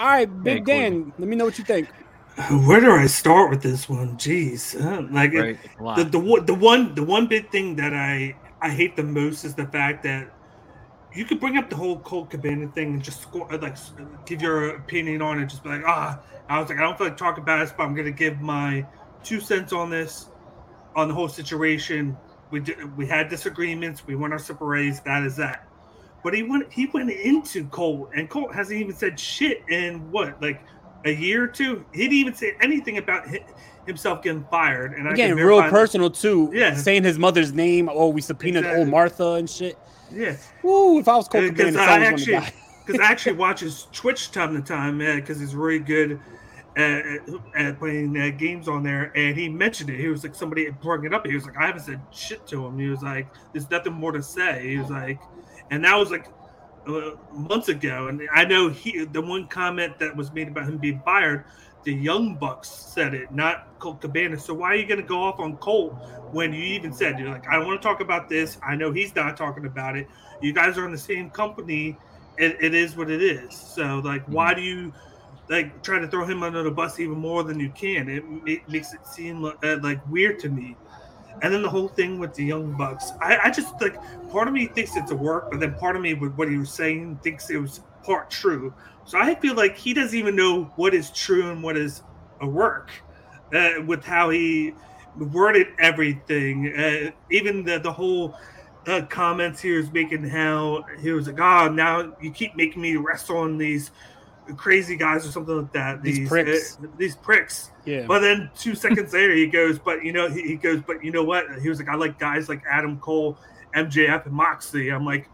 All 0.00 0.06
right, 0.06 0.42
Big 0.42 0.66
Hey, 0.66 0.88
Dan, 0.88 1.12
let 1.18 1.28
me 1.28 1.36
know 1.36 1.44
what 1.44 1.58
you 1.58 1.64
think. 1.64 1.86
Where 2.66 2.80
do 2.80 2.90
I 2.90 3.04
start 3.04 3.50
with 3.50 3.60
this 3.60 3.86
one? 3.86 4.16
Jeez, 4.16 4.74
uh, 4.80 5.06
like 5.12 5.34
right. 5.34 5.58
it's 5.62 5.74
a 5.78 5.82
lot. 5.82 5.96
the 5.98 6.04
the 6.04 6.18
one- 6.18 6.46
the 6.46 6.54
one 6.54 6.94
the 6.94 7.02
one 7.02 7.26
big 7.26 7.50
thing 7.50 7.76
that 7.76 7.92
I 7.92 8.34
I 8.62 8.70
hate 8.70 8.96
the 8.96 9.02
most 9.02 9.44
is 9.44 9.54
the 9.54 9.66
fact 9.66 10.02
that 10.04 10.32
you 11.12 11.26
could 11.26 11.38
bring 11.38 11.58
up 11.58 11.68
the 11.68 11.76
whole 11.76 11.98
Colt 11.98 12.30
Cabana 12.30 12.68
thing 12.68 12.94
and 12.94 13.02
just 13.02 13.20
score, 13.20 13.46
like 13.58 13.76
give 14.24 14.40
your 14.40 14.76
opinion 14.76 15.20
on 15.20 15.38
it, 15.38 15.46
just 15.46 15.62
be 15.62 15.68
like, 15.68 15.82
ah, 15.84 16.18
I 16.48 16.58
was 16.58 16.70
like, 16.70 16.78
I 16.78 16.82
don't 16.82 16.96
feel 16.96 17.08
like 17.08 17.18
talking 17.18 17.42
about 17.42 17.58
this, 17.60 17.74
but 17.76 17.82
I'm 17.82 17.94
gonna 17.94 18.10
give 18.10 18.40
my 18.40 18.86
two 19.22 19.38
cents 19.38 19.74
on 19.74 19.90
this, 19.90 20.30
on 20.96 21.08
the 21.08 21.14
whole 21.14 21.28
situation. 21.28 22.16
We 22.50 22.60
did, 22.60 22.96
we 22.96 23.06
had 23.06 23.28
disagreements, 23.28 24.06
we 24.06 24.16
went 24.16 24.32
our 24.32 24.38
separate 24.38 24.68
ways. 24.68 25.00
That 25.00 25.24
is 25.24 25.36
that. 25.36 25.66
But 26.22 26.34
he 26.34 26.42
went 26.42 26.72
he 26.72 26.86
went 26.86 27.10
into 27.10 27.66
Colt, 27.68 28.10
and 28.14 28.28
Colt 28.28 28.54
hasn't 28.54 28.78
even 28.78 28.94
said 28.94 29.18
shit 29.18 29.62
in 29.68 30.10
what 30.10 30.40
like 30.42 30.62
a 31.04 31.10
year 31.14 31.44
or 31.44 31.48
two. 31.48 31.84
He 31.92 32.02
didn't 32.02 32.14
even 32.14 32.34
say 32.34 32.54
anything 32.60 32.98
about 32.98 33.26
hi- 33.26 33.44
himself 33.86 34.22
getting 34.22 34.44
fired. 34.50 34.92
And 34.92 35.08
I 35.08 35.12
Again, 35.12 35.36
real 35.36 35.62
personal 35.62 36.10
too. 36.10 36.50
Yeah. 36.52 36.74
Saying 36.74 37.04
his 37.04 37.18
mother's 37.18 37.52
name. 37.52 37.88
Oh, 37.90 38.08
we 38.08 38.20
subpoenaed 38.20 38.64
Exactly. 38.64 38.80
old 38.80 38.88
Martha 38.90 39.32
and 39.32 39.48
shit. 39.48 39.78
Yeah, 40.12 40.36
Woo, 40.62 40.98
if 40.98 41.06
I 41.08 41.16
was 41.16 41.28
Colt 41.28 41.44
because 41.54 41.74
Cabana, 41.76 42.02
I 42.02 42.04
actually 42.04 42.40
because 42.84 43.00
I 43.06 43.10
actually 43.10 43.36
watch 43.36 43.60
his 43.60 43.86
Twitch 43.92 44.30
time 44.32 44.54
to 44.54 44.60
time, 44.60 44.98
because 44.98 45.38
he's 45.38 45.54
really 45.54 45.78
good 45.78 46.20
at, 46.76 47.04
at 47.54 47.78
playing 47.78 48.20
uh, 48.20 48.30
games 48.36 48.68
on 48.68 48.82
there. 48.82 49.12
And 49.16 49.36
he 49.36 49.48
mentioned 49.48 49.88
it. 49.88 49.98
He 50.00 50.08
was 50.08 50.22
like 50.24 50.34
somebody 50.34 50.68
brought 50.68 51.04
it 51.04 51.14
up. 51.14 51.26
He 51.26 51.34
was 51.34 51.46
like, 51.46 51.56
I 51.56 51.66
haven't 51.66 51.82
said 51.82 52.00
shit 52.10 52.46
to 52.48 52.66
him. 52.66 52.78
He 52.78 52.88
was 52.88 53.02
like, 53.02 53.28
there's 53.52 53.70
nothing 53.70 53.92
more 53.92 54.12
to 54.12 54.22
say. 54.22 54.68
He 54.68 54.78
was 54.78 54.90
like, 54.90 55.20
and 55.70 55.84
that 55.84 55.96
was 55.96 56.10
like 56.10 56.26
uh, 56.86 57.12
months 57.32 57.68
ago. 57.68 58.08
And 58.08 58.20
I 58.32 58.44
know 58.44 58.68
he 58.68 59.04
the 59.04 59.20
one 59.20 59.46
comment 59.46 59.98
that 59.98 60.14
was 60.14 60.32
made 60.32 60.48
about 60.48 60.68
him 60.68 60.78
being 60.78 61.00
fired. 61.04 61.44
The 61.82 61.94
Young 61.94 62.34
Bucks 62.34 62.68
said 62.68 63.14
it, 63.14 63.32
not 63.32 63.78
Colt 63.78 64.02
Cabana. 64.02 64.38
So 64.38 64.52
why 64.52 64.68
are 64.68 64.74
you 64.74 64.86
going 64.86 65.00
to 65.00 65.06
go 65.06 65.22
off 65.22 65.40
on 65.40 65.56
Colt 65.56 65.94
when 66.30 66.52
you 66.52 66.62
even 66.62 66.92
said 66.92 67.18
you're 67.18 67.30
like, 67.30 67.48
I 67.48 67.56
don't 67.56 67.66
want 67.66 67.80
to 67.80 67.88
talk 67.88 68.02
about 68.02 68.28
this. 68.28 68.58
I 68.62 68.76
know 68.76 68.92
he's 68.92 69.14
not 69.14 69.34
talking 69.34 69.64
about 69.64 69.96
it. 69.96 70.06
You 70.42 70.52
guys 70.52 70.76
are 70.76 70.84
in 70.84 70.92
the 70.92 70.98
same 70.98 71.30
company. 71.30 71.96
It, 72.36 72.58
it 72.60 72.74
is 72.74 72.96
what 72.96 73.10
it 73.10 73.22
is. 73.22 73.54
So 73.54 74.00
like, 74.04 74.22
why 74.26 74.52
do 74.52 74.60
you 74.60 74.92
like 75.48 75.82
try 75.82 75.98
to 75.98 76.06
throw 76.06 76.26
him 76.26 76.42
under 76.42 76.62
the 76.62 76.70
bus 76.70 77.00
even 77.00 77.16
more 77.16 77.44
than 77.44 77.58
you 77.58 77.70
can? 77.70 78.10
It, 78.10 78.24
it 78.46 78.68
makes 78.68 78.92
it 78.92 79.06
seem 79.06 79.42
like, 79.42 79.64
uh, 79.64 79.78
like 79.82 80.06
weird 80.10 80.38
to 80.40 80.50
me. 80.50 80.76
And 81.42 81.52
then 81.52 81.62
the 81.62 81.70
whole 81.70 81.88
thing 81.88 82.18
with 82.18 82.34
the 82.34 82.44
Young 82.44 82.76
Bucks, 82.76 83.12
I, 83.20 83.38
I 83.44 83.50
just 83.50 83.80
like 83.80 83.96
part 84.30 84.46
of 84.46 84.54
me 84.54 84.66
thinks 84.66 84.96
it's 84.96 85.10
a 85.10 85.16
work, 85.16 85.50
but 85.50 85.60
then 85.60 85.74
part 85.74 85.96
of 85.96 86.02
me 86.02 86.14
with 86.14 86.34
what 86.34 86.48
he 86.48 86.56
was 86.56 86.70
saying 86.70 87.18
thinks 87.22 87.48
it 87.50 87.56
was 87.56 87.80
part 88.02 88.30
true. 88.30 88.74
So 89.04 89.18
I 89.18 89.34
feel 89.34 89.54
like 89.54 89.76
he 89.76 89.94
doesn't 89.94 90.18
even 90.18 90.36
know 90.36 90.64
what 90.76 90.94
is 90.94 91.10
true 91.10 91.50
and 91.50 91.62
what 91.62 91.76
is 91.76 92.02
a 92.40 92.46
work 92.46 92.90
uh, 93.54 93.82
with 93.86 94.04
how 94.04 94.30
he 94.30 94.74
worded 95.16 95.68
everything. 95.78 96.74
Uh, 96.76 97.10
even 97.30 97.64
the 97.64 97.78
the 97.78 97.92
whole 97.92 98.36
uh, 98.86 99.02
comments 99.08 99.60
he 99.60 99.70
was 99.72 99.92
making, 99.92 100.24
how 100.24 100.84
he 101.00 101.12
was 101.12 101.26
like, 101.26 101.40
"Oh, 101.40 101.68
now 101.68 102.14
you 102.20 102.30
keep 102.30 102.54
making 102.56 102.82
me 102.82 102.96
wrestle 102.96 103.38
on 103.38 103.58
these 103.58 103.90
crazy 104.56 104.96
guys 104.96 105.26
or 105.26 105.30
something 105.30 105.56
like 105.56 105.72
that. 105.72 106.02
These 106.02 106.28
pricks. 106.28 106.78
uh, 106.82 106.86
these 106.96 107.16
pricks." 107.16 107.70
Yeah. 107.84 108.06
But 108.06 108.20
then 108.20 108.50
two 108.56 108.74
seconds 108.74 109.12
later, 109.12 109.34
he 109.34 109.46
goes, 109.46 109.78
"But 109.78 110.04
you 110.04 110.12
know," 110.12 110.28
he, 110.28 110.42
he 110.42 110.56
goes, 110.56 110.80
"But 110.86 111.04
you 111.04 111.10
know 111.10 111.24
what?" 111.24 111.46
He 111.60 111.68
was 111.68 111.78
like, 111.78 111.88
"I 111.88 111.94
like 111.94 112.18
guys 112.18 112.48
like 112.48 112.62
Adam 112.68 112.98
Cole, 112.98 113.38
MJF, 113.74 114.26
and 114.26 114.34
Moxley." 114.34 114.90
I'm 114.90 115.04
like. 115.04 115.28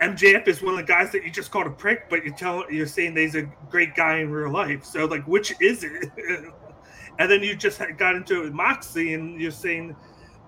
MJF 0.00 0.48
is 0.48 0.60
one 0.60 0.74
of 0.74 0.78
the 0.78 0.92
guys 0.92 1.12
that 1.12 1.22
you 1.22 1.30
just 1.30 1.52
called 1.52 1.68
a 1.68 1.70
prick, 1.70 2.10
but 2.10 2.24
you're 2.24 2.34
telling 2.34 2.66
you're 2.74 2.88
saying 2.88 3.14
that 3.14 3.20
he's 3.20 3.36
a 3.36 3.42
great 3.70 3.94
guy 3.94 4.18
in 4.18 4.32
real 4.32 4.50
life. 4.50 4.84
So 4.84 5.04
like, 5.04 5.24
which 5.28 5.54
is 5.60 5.84
it? 5.84 6.10
and 7.20 7.30
then 7.30 7.40
you 7.40 7.54
just 7.54 7.80
got 7.98 8.16
into 8.16 8.40
it 8.40 8.44
with 8.46 8.52
Moxley, 8.52 9.14
and 9.14 9.40
you're 9.40 9.52
saying 9.52 9.94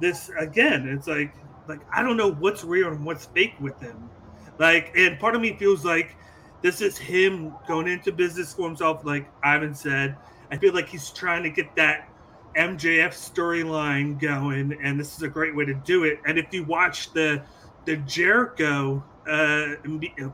this 0.00 0.30
again. 0.36 0.88
It's 0.88 1.06
like, 1.06 1.32
like 1.68 1.80
I 1.92 2.02
don't 2.02 2.16
know 2.16 2.32
what's 2.32 2.64
real 2.64 2.88
and 2.88 3.04
what's 3.04 3.26
fake 3.26 3.54
with 3.60 3.78
him. 3.80 4.10
Like, 4.58 4.92
and 4.96 5.18
part 5.18 5.34
of 5.34 5.40
me 5.40 5.56
feels 5.56 5.84
like 5.84 6.16
this 6.64 6.80
is 6.80 6.96
him 6.96 7.52
going 7.68 7.86
into 7.86 8.10
business 8.10 8.54
for 8.54 8.66
himself. 8.66 9.04
Like 9.04 9.30
Ivan 9.42 9.74
said, 9.74 10.16
I 10.50 10.56
feel 10.56 10.72
like 10.72 10.88
he's 10.88 11.10
trying 11.10 11.42
to 11.42 11.50
get 11.50 11.76
that 11.76 12.08
MJF 12.56 13.10
storyline 13.10 14.18
going, 14.18 14.74
and 14.82 14.98
this 14.98 15.14
is 15.14 15.22
a 15.22 15.28
great 15.28 15.54
way 15.54 15.66
to 15.66 15.74
do 15.74 16.04
it. 16.04 16.20
And 16.24 16.38
if 16.38 16.46
you 16.54 16.64
watch 16.64 17.12
the 17.12 17.42
the 17.84 17.98
Jericho 17.98 19.04
uh, 19.28 19.74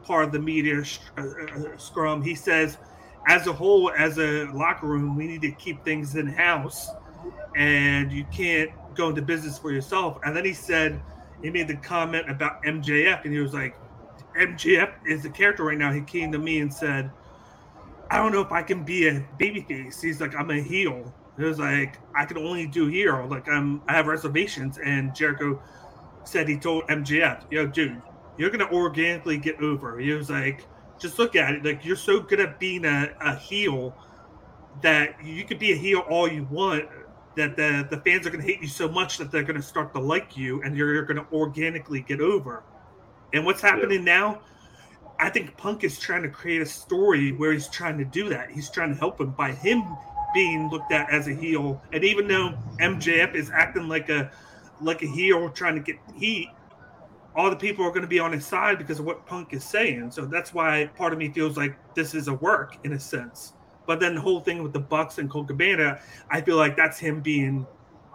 part 0.04 0.24
of 0.26 0.30
the 0.30 0.38
media 0.38 0.84
uh, 1.18 1.20
uh, 1.20 1.76
scrum, 1.76 2.22
he 2.22 2.36
says, 2.36 2.78
as 3.26 3.48
a 3.48 3.52
whole, 3.52 3.90
as 3.90 4.18
a 4.18 4.44
locker 4.52 4.86
room, 4.86 5.16
we 5.16 5.26
need 5.26 5.42
to 5.42 5.50
keep 5.50 5.84
things 5.84 6.14
in 6.14 6.28
house, 6.28 6.90
and 7.56 8.12
you 8.12 8.24
can't 8.32 8.70
go 8.94 9.08
into 9.08 9.20
business 9.20 9.58
for 9.58 9.72
yourself. 9.72 10.20
And 10.24 10.36
then 10.36 10.44
he 10.44 10.52
said, 10.52 11.02
he 11.42 11.50
made 11.50 11.66
the 11.66 11.76
comment 11.78 12.30
about 12.30 12.62
MJF, 12.62 13.24
and 13.24 13.32
he 13.32 13.40
was 13.40 13.52
like, 13.52 13.74
MJF 14.38 14.92
is 15.06 15.22
the 15.22 15.30
character 15.30 15.64
right 15.64 15.78
now. 15.78 15.92
He 15.92 16.02
came 16.02 16.32
to 16.32 16.38
me 16.38 16.60
and 16.60 16.72
said, 16.72 17.10
I 18.10 18.16
don't 18.16 18.32
know 18.32 18.40
if 18.40 18.52
I 18.52 18.62
can 18.62 18.82
be 18.82 19.08
a 19.08 19.20
babyface. 19.38 20.00
He's 20.00 20.20
like, 20.20 20.34
I'm 20.34 20.50
a 20.50 20.60
heel. 20.60 21.14
It 21.38 21.44
was 21.44 21.58
like 21.58 21.98
I 22.14 22.24
can 22.24 22.38
only 22.38 22.66
do 22.66 22.88
heel. 22.88 23.26
Like 23.28 23.48
I'm, 23.48 23.82
I 23.88 23.92
have 23.92 24.06
reservations. 24.06 24.78
And 24.78 25.14
Jericho 25.14 25.62
said 26.24 26.48
he 26.48 26.58
told 26.58 26.86
MJF, 26.88 27.50
"Yo, 27.50 27.66
dude, 27.66 28.00
you're 28.36 28.50
gonna 28.50 28.70
organically 28.70 29.38
get 29.38 29.60
over." 29.60 29.98
He 29.98 30.12
was 30.12 30.28
like, 30.28 30.66
"Just 30.98 31.18
look 31.18 31.36
at 31.36 31.54
it. 31.54 31.64
Like 31.64 31.84
you're 31.84 31.96
so 31.96 32.20
good 32.20 32.40
at 32.40 32.60
being 32.60 32.84
a, 32.84 33.10
a 33.20 33.36
heel 33.36 33.96
that 34.82 35.24
you 35.24 35.44
could 35.44 35.58
be 35.58 35.72
a 35.72 35.76
heel 35.76 36.00
all 36.10 36.30
you 36.30 36.44
want, 36.50 36.88
that 37.36 37.56
the 37.56 37.86
the 37.90 38.00
fans 38.02 38.26
are 38.26 38.30
going 38.30 38.44
to 38.44 38.46
hate 38.46 38.60
you 38.60 38.68
so 38.68 38.88
much 38.88 39.18
that 39.18 39.30
they're 39.30 39.42
going 39.42 39.56
to 39.56 39.62
start 39.62 39.92
to 39.94 40.00
like 40.00 40.36
you, 40.36 40.62
and 40.62 40.76
you're, 40.76 40.92
you're 40.92 41.04
going 41.04 41.16
to 41.16 41.26
organically 41.32 42.00
get 42.00 42.20
over. 42.20 42.62
And 43.32 43.44
what's 43.44 43.60
happening 43.60 44.04
now? 44.04 44.40
I 45.18 45.28
think 45.28 45.56
Punk 45.56 45.84
is 45.84 45.98
trying 45.98 46.22
to 46.22 46.30
create 46.30 46.62
a 46.62 46.66
story 46.66 47.32
where 47.32 47.52
he's 47.52 47.68
trying 47.68 47.98
to 47.98 48.04
do 48.04 48.28
that. 48.30 48.50
He's 48.50 48.70
trying 48.70 48.92
to 48.92 48.98
help 48.98 49.20
him 49.20 49.32
by 49.32 49.52
him 49.52 49.84
being 50.32 50.70
looked 50.70 50.92
at 50.92 51.10
as 51.10 51.28
a 51.28 51.34
heel, 51.34 51.82
and 51.92 52.04
even 52.04 52.28
though 52.28 52.54
MJF 52.80 53.34
is 53.34 53.50
acting 53.50 53.88
like 53.88 54.08
a 54.08 54.30
like 54.80 55.02
a 55.02 55.06
heel 55.06 55.50
trying 55.50 55.74
to 55.74 55.80
get 55.80 55.96
heat, 56.16 56.48
all 57.36 57.50
the 57.50 57.56
people 57.56 57.84
are 57.84 57.90
going 57.90 58.02
to 58.02 58.08
be 58.08 58.18
on 58.18 58.32
his 58.32 58.46
side 58.46 58.78
because 58.78 58.98
of 58.98 59.04
what 59.04 59.26
Punk 59.26 59.52
is 59.52 59.62
saying. 59.62 60.10
So 60.10 60.24
that's 60.24 60.54
why 60.54 60.90
part 60.96 61.12
of 61.12 61.18
me 61.18 61.28
feels 61.28 61.56
like 61.56 61.76
this 61.94 62.14
is 62.14 62.28
a 62.28 62.34
work 62.34 62.78
in 62.84 62.94
a 62.94 63.00
sense. 63.00 63.52
But 63.86 64.00
then 64.00 64.14
the 64.14 64.20
whole 64.20 64.40
thing 64.40 64.62
with 64.62 64.72
the 64.72 64.80
Bucks 64.80 65.18
and 65.18 65.28
Colt 65.28 65.48
Cabana, 65.48 66.00
I 66.30 66.40
feel 66.40 66.56
like 66.56 66.76
that's 66.76 66.98
him 66.98 67.20
being 67.20 67.66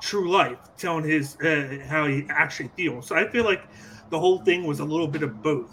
true 0.02 0.32
life, 0.32 0.58
telling 0.78 1.04
his 1.04 1.38
uh, 1.42 1.80
how 1.88 2.08
he 2.08 2.26
actually 2.30 2.70
feels. 2.76 3.08
So 3.08 3.16
I 3.16 3.28
feel 3.28 3.46
like 3.46 3.64
the 4.10 4.20
whole 4.20 4.40
thing 4.40 4.66
was 4.66 4.80
a 4.80 4.86
little 4.86 5.08
bit 5.08 5.24
of 5.24 5.42
both. 5.42 5.72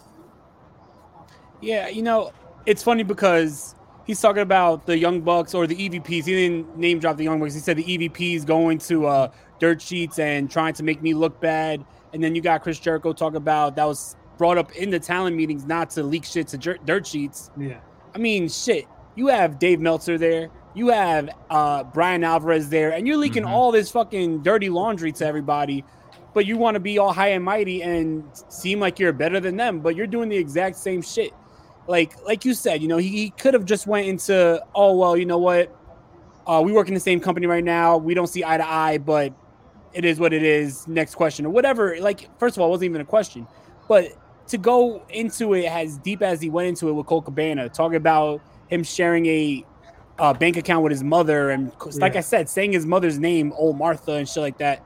Yeah, 1.60 1.88
you 1.88 2.02
know, 2.02 2.32
it's 2.66 2.82
funny 2.82 3.02
because 3.04 3.74
he's 4.04 4.20
talking 4.20 4.42
about 4.42 4.86
the 4.86 4.98
Young 4.98 5.20
Bucks 5.20 5.54
or 5.54 5.66
the 5.66 5.76
EVPs. 5.76 6.08
He 6.08 6.20
didn't 6.32 6.76
name 6.76 6.98
drop 6.98 7.16
the 7.16 7.24
Young 7.24 7.38
Bucks. 7.40 7.54
He 7.54 7.60
said 7.60 7.76
the 7.76 7.84
EVPs 7.84 8.44
going 8.44 8.78
to 8.78 9.06
uh, 9.06 9.30
dirt 9.60 9.80
sheets 9.80 10.18
and 10.18 10.50
trying 10.50 10.74
to 10.74 10.82
make 10.82 11.02
me 11.02 11.14
look 11.14 11.40
bad. 11.40 11.84
And 12.12 12.22
then 12.22 12.34
you 12.34 12.42
got 12.42 12.62
Chris 12.62 12.78
Jericho 12.78 13.12
talk 13.12 13.34
about 13.34 13.76
that 13.76 13.84
was 13.84 14.16
brought 14.38 14.58
up 14.58 14.72
in 14.72 14.90
the 14.90 14.98
talent 14.98 15.36
meetings 15.36 15.64
not 15.66 15.90
to 15.90 16.02
leak 16.02 16.24
shit 16.24 16.48
to 16.48 16.58
jer- 16.58 16.78
dirt 16.84 17.06
sheets. 17.06 17.50
Yeah. 17.56 17.78
I 18.14 18.18
mean, 18.18 18.48
shit. 18.48 18.86
You 19.14 19.28
have 19.28 19.58
Dave 19.58 19.78
Meltzer 19.78 20.18
there. 20.18 20.48
You 20.74 20.88
have 20.88 21.28
uh, 21.50 21.84
Brian 21.84 22.24
Alvarez 22.24 22.70
there, 22.70 22.92
and 22.92 23.06
you're 23.06 23.18
leaking 23.18 23.42
Mhm. 23.44 23.50
all 23.50 23.70
this 23.72 23.90
fucking 23.90 24.42
dirty 24.42 24.68
laundry 24.70 25.12
to 25.12 25.26
everybody. 25.26 25.84
But 26.34 26.46
you 26.46 26.56
want 26.56 26.76
to 26.76 26.80
be 26.80 26.98
all 26.98 27.12
high 27.12 27.28
and 27.28 27.44
mighty 27.44 27.82
and 27.82 28.24
seem 28.48 28.80
like 28.80 28.98
you're 28.98 29.12
better 29.12 29.38
than 29.38 29.56
them, 29.56 29.80
but 29.80 29.96
you're 29.96 30.06
doing 30.06 30.28
the 30.28 30.36
exact 30.36 30.76
same 30.76 31.02
shit. 31.02 31.32
Like, 31.86 32.20
like 32.24 32.44
you 32.44 32.54
said, 32.54 32.80
you 32.80 32.88
know, 32.88 32.96
he, 32.96 33.08
he 33.08 33.30
could 33.30 33.54
have 33.54 33.64
just 33.64 33.86
went 33.86 34.06
into, 34.06 34.62
oh 34.74 34.96
well, 34.96 35.16
you 35.16 35.26
know 35.26 35.38
what? 35.38 35.76
Uh, 36.46 36.62
we 36.64 36.72
work 36.72 36.88
in 36.88 36.94
the 36.94 37.00
same 37.00 37.20
company 37.20 37.46
right 37.46 37.64
now. 37.64 37.96
We 37.96 38.14
don't 38.14 38.28
see 38.28 38.44
eye 38.44 38.56
to 38.56 38.68
eye, 38.68 38.98
but 38.98 39.34
it 39.92 40.04
is 40.04 40.18
what 40.18 40.32
it 40.32 40.42
is. 40.42 40.88
Next 40.88 41.14
question 41.16 41.44
or 41.44 41.50
whatever. 41.50 41.98
Like, 42.00 42.28
first 42.38 42.56
of 42.56 42.62
all, 42.62 42.68
it 42.68 42.70
wasn't 42.70 42.90
even 42.90 43.00
a 43.00 43.04
question, 43.04 43.46
but 43.88 44.08
to 44.48 44.58
go 44.58 45.04
into 45.10 45.54
it 45.54 45.66
as 45.66 45.98
deep 45.98 46.22
as 46.22 46.40
he 46.40 46.50
went 46.50 46.68
into 46.68 46.88
it 46.88 46.92
with 46.92 47.06
Colt 47.06 47.26
Cabana, 47.26 47.68
talking 47.68 47.96
about 47.96 48.40
him 48.68 48.82
sharing 48.82 49.26
a 49.26 49.64
uh, 50.18 50.34
bank 50.34 50.56
account 50.56 50.82
with 50.82 50.92
his 50.92 51.02
mother, 51.02 51.50
and 51.50 51.72
like 51.96 52.14
Yeah. 52.14 52.18
I 52.18 52.22
said, 52.22 52.48
saying 52.48 52.72
his 52.72 52.86
mother's 52.86 53.18
name, 53.18 53.52
old 53.56 53.78
Martha, 53.78 54.12
and 54.12 54.28
shit 54.28 54.42
like 54.42 54.58
that. 54.58 54.84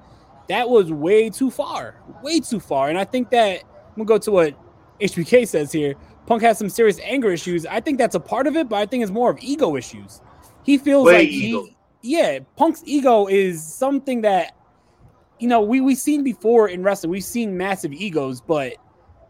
That 0.48 0.68
was 0.68 0.92
way 0.92 1.28
too 1.30 1.50
far, 1.50 2.00
way 2.22 2.40
too 2.40 2.60
far. 2.60 2.88
And 2.88 2.98
I 2.98 3.04
think 3.04 3.30
that 3.30 3.62
I'm 3.62 3.94
gonna 3.96 4.06
go 4.06 4.18
to 4.18 4.30
what 4.30 4.54
HBK 5.00 5.46
says 5.48 5.72
here. 5.72 5.94
Punk 6.26 6.42
has 6.42 6.58
some 6.58 6.68
serious 6.68 6.98
anger 7.02 7.30
issues. 7.30 7.66
I 7.66 7.80
think 7.80 7.98
that's 7.98 8.14
a 8.14 8.20
part 8.20 8.46
of 8.46 8.56
it, 8.56 8.68
but 8.68 8.76
I 8.76 8.86
think 8.86 9.02
it's 9.02 9.12
more 9.12 9.30
of 9.30 9.38
ego 9.40 9.76
issues. 9.76 10.20
He 10.64 10.76
feels 10.78 11.06
Way 11.06 11.18
like 11.18 11.28
ego. 11.28 11.64
he, 11.64 11.76
yeah, 12.02 12.40
Punk's 12.56 12.82
ego 12.84 13.26
is 13.26 13.62
something 13.62 14.22
that 14.22 14.56
you 15.38 15.48
know 15.48 15.60
we 15.60 15.80
we've 15.80 15.98
seen 15.98 16.22
before 16.24 16.68
in 16.68 16.82
wrestling. 16.82 17.10
We've 17.10 17.24
seen 17.24 17.56
massive 17.56 17.92
egos, 17.92 18.40
but 18.40 18.74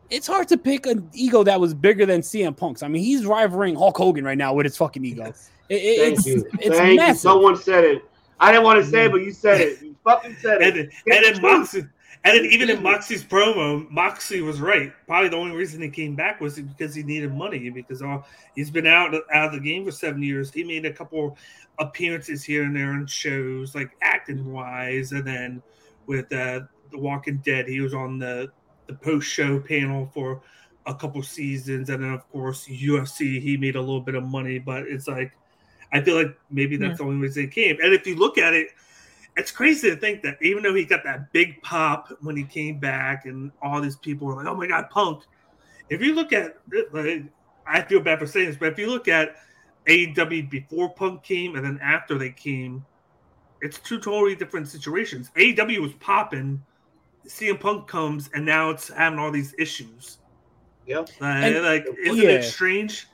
it's 0.08 0.26
hard 0.26 0.48
to 0.48 0.56
pick 0.56 0.86
an 0.86 1.08
ego 1.12 1.42
that 1.44 1.60
was 1.60 1.74
bigger 1.74 2.06
than 2.06 2.20
CM 2.20 2.56
Punk's. 2.56 2.82
I 2.82 2.88
mean, 2.88 3.02
he's 3.02 3.26
rivaling 3.26 3.74
Hulk 3.74 3.96
Hogan 3.96 4.24
right 4.24 4.38
now 4.38 4.54
with 4.54 4.64
his 4.64 4.76
fucking 4.76 5.04
ego. 5.04 5.32
It- 5.68 5.74
it- 5.74 5.98
Thank 5.98 6.18
it's 6.18 6.26
you. 6.26 6.44
it's 6.60 6.76
Thank 6.78 6.96
massive. 7.00 7.14
you. 7.14 7.20
Someone 7.20 7.56
said 7.56 7.84
it. 7.84 8.02
I 8.38 8.52
didn't 8.52 8.64
want 8.64 8.84
to 8.84 8.88
say 8.88 9.00
it, 9.00 9.04
mm-hmm. 9.06 9.12
but 9.16 9.22
you 9.24 9.32
said 9.32 9.60
it. 9.60 9.82
You 9.82 9.95
fucking 10.06 10.36
said 10.40 10.62
And 10.62 10.76
it. 10.76 10.92
then, 11.06 11.24
and 11.24 11.36
then. 11.36 11.42
Moxie, 11.42 11.84
and 12.24 12.36
then 12.38 12.44
even 12.46 12.70
in 12.70 12.82
Moxie's 12.82 13.22
promo, 13.22 13.88
Moxie 13.90 14.40
was 14.40 14.60
right. 14.60 14.92
Probably 15.06 15.28
the 15.28 15.36
only 15.36 15.54
reason 15.54 15.82
he 15.82 15.88
came 15.90 16.16
back 16.16 16.40
was 16.40 16.58
because 16.58 16.94
he 16.94 17.02
needed 17.02 17.32
money 17.32 17.70
because 17.70 18.02
all 18.02 18.26
he's 18.54 18.70
been 18.70 18.86
out 18.86 19.14
out 19.32 19.46
of 19.46 19.52
the 19.52 19.60
game 19.60 19.84
for 19.84 19.92
seven 19.92 20.22
years. 20.22 20.50
He 20.52 20.64
made 20.64 20.86
a 20.86 20.92
couple 20.92 21.36
appearances 21.78 22.42
here 22.42 22.64
and 22.64 22.74
there 22.74 22.92
on 22.92 23.06
shows, 23.06 23.74
like 23.74 23.90
acting 24.02 24.50
wise, 24.52 25.12
and 25.12 25.26
then 25.26 25.62
with 26.06 26.32
uh, 26.32 26.60
The 26.90 26.98
Walking 26.98 27.42
Dead, 27.44 27.68
he 27.68 27.80
was 27.80 27.94
on 27.94 28.18
the 28.18 28.48
the 28.86 28.94
post 28.94 29.28
show 29.28 29.60
panel 29.60 30.10
for 30.14 30.40
a 30.86 30.94
couple 30.94 31.22
seasons, 31.22 31.90
and 31.90 32.02
then 32.02 32.12
of 32.12 32.28
course 32.30 32.66
UFC. 32.66 33.40
He 33.40 33.56
made 33.56 33.76
a 33.76 33.80
little 33.80 34.00
bit 34.00 34.14
of 34.14 34.24
money, 34.24 34.58
but 34.58 34.84
it's 34.88 35.06
like 35.06 35.32
I 35.92 36.00
feel 36.00 36.16
like 36.16 36.36
maybe 36.50 36.76
that's 36.76 36.98
the 36.98 37.04
only 37.04 37.16
reason 37.18 37.42
he 37.44 37.48
came. 37.48 37.76
And 37.82 37.92
if 37.92 38.06
you 38.06 38.16
look 38.16 38.38
at 38.38 38.54
it, 38.54 38.68
it's 39.36 39.50
crazy 39.50 39.90
to 39.90 39.96
think 39.96 40.22
that 40.22 40.38
even 40.40 40.62
though 40.62 40.74
he 40.74 40.84
got 40.84 41.04
that 41.04 41.32
big 41.32 41.60
pop 41.62 42.08
when 42.20 42.36
he 42.36 42.44
came 42.44 42.78
back, 42.78 43.26
and 43.26 43.52
all 43.62 43.80
these 43.80 43.96
people 43.96 44.26
were 44.26 44.34
like, 44.34 44.46
"Oh 44.46 44.54
my 44.54 44.66
god, 44.66 44.88
Punk!" 44.90 45.24
If 45.88 46.00
you 46.02 46.14
look 46.14 46.32
at, 46.32 46.56
like, 46.92 47.24
I 47.66 47.82
feel 47.82 48.00
bad 48.00 48.18
for 48.18 48.26
saying 48.26 48.48
this, 48.48 48.56
but 48.56 48.72
if 48.72 48.78
you 48.78 48.88
look 48.88 49.08
at 49.08 49.36
AEW 49.86 50.50
before 50.50 50.88
Punk 50.90 51.22
came 51.22 51.54
and 51.54 51.64
then 51.64 51.78
after 51.82 52.18
they 52.18 52.30
came, 52.30 52.84
it's 53.60 53.78
two 53.78 53.98
totally 53.98 54.34
different 54.34 54.68
situations. 54.68 55.30
AEW 55.36 55.80
was 55.80 55.92
popping, 55.94 56.62
CM 57.26 57.60
Punk 57.60 57.86
comes, 57.86 58.30
and 58.34 58.44
now 58.44 58.70
it's 58.70 58.88
having 58.88 59.18
all 59.18 59.30
these 59.30 59.54
issues. 59.58 60.18
Yep. 60.86 61.08
Like, 61.20 61.44
And- 61.44 61.64
like 61.64 61.86
oh, 61.88 61.94
isn't 62.02 62.16
yeah. 62.16 62.30
it 62.30 62.42
strange? 62.42 63.06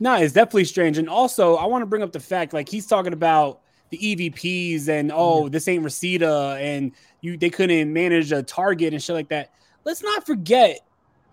No, 0.00 0.14
it's 0.14 0.32
definitely 0.32 0.64
strange. 0.64 0.98
And 0.98 1.08
also, 1.08 1.54
I 1.56 1.66
want 1.66 1.82
to 1.82 1.86
bring 1.86 2.02
up 2.02 2.12
the 2.12 2.20
fact, 2.20 2.52
like 2.52 2.68
he's 2.68 2.86
talking 2.86 3.12
about 3.12 3.60
the 3.90 3.98
EVPs 3.98 4.88
and 4.88 5.10
oh, 5.12 5.42
mm-hmm. 5.42 5.50
this 5.50 5.68
ain't 5.68 5.84
Reseda, 5.84 6.58
and 6.60 6.92
you 7.20 7.36
they 7.36 7.50
couldn't 7.50 7.92
manage 7.92 8.32
a 8.32 8.42
target 8.42 8.92
and 8.92 9.02
shit 9.02 9.14
like 9.14 9.28
that. 9.28 9.52
Let's 9.84 10.02
not 10.02 10.26
forget 10.26 10.80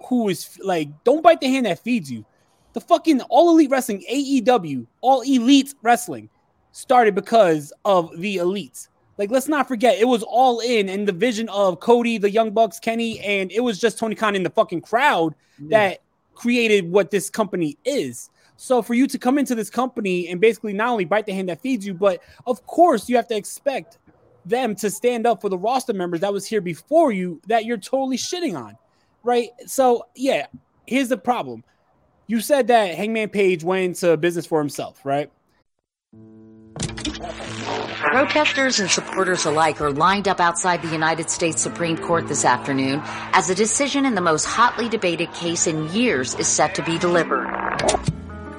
who 0.07 0.29
is 0.29 0.57
like, 0.63 0.89
don't 1.03 1.23
bite 1.23 1.41
the 1.41 1.47
hand 1.47 1.65
that 1.65 1.79
feeds 1.79 2.11
you. 2.11 2.25
The 2.73 2.81
fucking 2.81 3.21
all 3.21 3.49
elite 3.49 3.69
wrestling, 3.69 4.03
AEW, 4.11 4.85
all 5.01 5.21
elite 5.21 5.73
wrestling, 5.81 6.29
started 6.71 7.15
because 7.15 7.71
of 7.85 8.11
the 8.17 8.37
elites. 8.37 8.89
Like, 9.17 9.31
let's 9.31 9.47
not 9.47 9.67
forget, 9.67 9.97
it 9.97 10.07
was 10.07 10.23
all 10.23 10.59
in 10.59 10.89
and 10.89 11.07
the 11.07 11.13
vision 11.13 11.47
of 11.49 11.79
Cody, 11.79 12.17
the 12.17 12.29
Young 12.29 12.51
Bucks, 12.51 12.79
Kenny, 12.79 13.19
and 13.21 13.49
it 13.51 13.61
was 13.61 13.79
just 13.79 13.97
Tony 13.97 14.13
Khan 14.13 14.35
in 14.35 14.43
the 14.43 14.49
fucking 14.49 14.81
crowd 14.81 15.33
mm-hmm. 15.55 15.69
that 15.69 15.99
created 16.33 16.91
what 16.91 17.11
this 17.11 17.29
company 17.29 17.77
is. 17.85 18.29
So 18.57 18.81
for 18.81 18.93
you 18.93 19.07
to 19.07 19.17
come 19.17 19.37
into 19.37 19.55
this 19.55 19.69
company 19.69 20.27
and 20.29 20.39
basically 20.39 20.73
not 20.73 20.89
only 20.89 21.05
bite 21.05 21.25
the 21.25 21.33
hand 21.33 21.49
that 21.49 21.61
feeds 21.61 21.85
you, 21.85 21.93
but 21.93 22.21
of 22.45 22.65
course 22.65 23.09
you 23.09 23.15
have 23.17 23.27
to 23.27 23.35
expect 23.35 23.97
them 24.45 24.75
to 24.75 24.89
stand 24.89 25.25
up 25.25 25.41
for 25.41 25.49
the 25.49 25.57
roster 25.57 25.93
members 25.93 26.21
that 26.21 26.31
was 26.31 26.45
here 26.45 26.61
before 26.61 27.11
you 27.11 27.41
that 27.47 27.65
you're 27.65 27.77
totally 27.77 28.17
shitting 28.17 28.57
on. 28.57 28.77
Right? 29.23 29.49
So 29.65 30.05
yeah, 30.15 30.47
here's 30.85 31.09
the 31.09 31.17
problem. 31.17 31.63
You 32.27 32.39
said 32.39 32.67
that 32.67 32.95
Hangman 32.95 33.29
Page 33.29 33.63
went 33.63 33.83
into 33.83 34.17
business 34.17 34.45
for 34.45 34.59
himself, 34.59 35.05
right? 35.05 35.29
Protesters 38.15 38.79
and 38.79 38.89
supporters 38.89 39.45
alike 39.45 39.81
are 39.81 39.91
lined 39.91 40.27
up 40.27 40.39
outside 40.39 40.81
the 40.81 40.91
United 40.91 41.29
States 41.29 41.61
Supreme 41.61 41.97
Court 41.97 42.27
this 42.27 42.45
afternoon 42.45 43.01
as 43.33 43.49
a 43.49 43.55
decision 43.55 44.05
in 44.05 44.15
the 44.15 44.21
most 44.21 44.45
hotly 44.45 44.87
debated 44.89 45.31
case 45.33 45.67
in 45.67 45.91
years 45.91 46.33
is 46.35 46.47
set 46.47 46.75
to 46.75 46.83
be 46.83 46.97
delivered. 46.97 47.45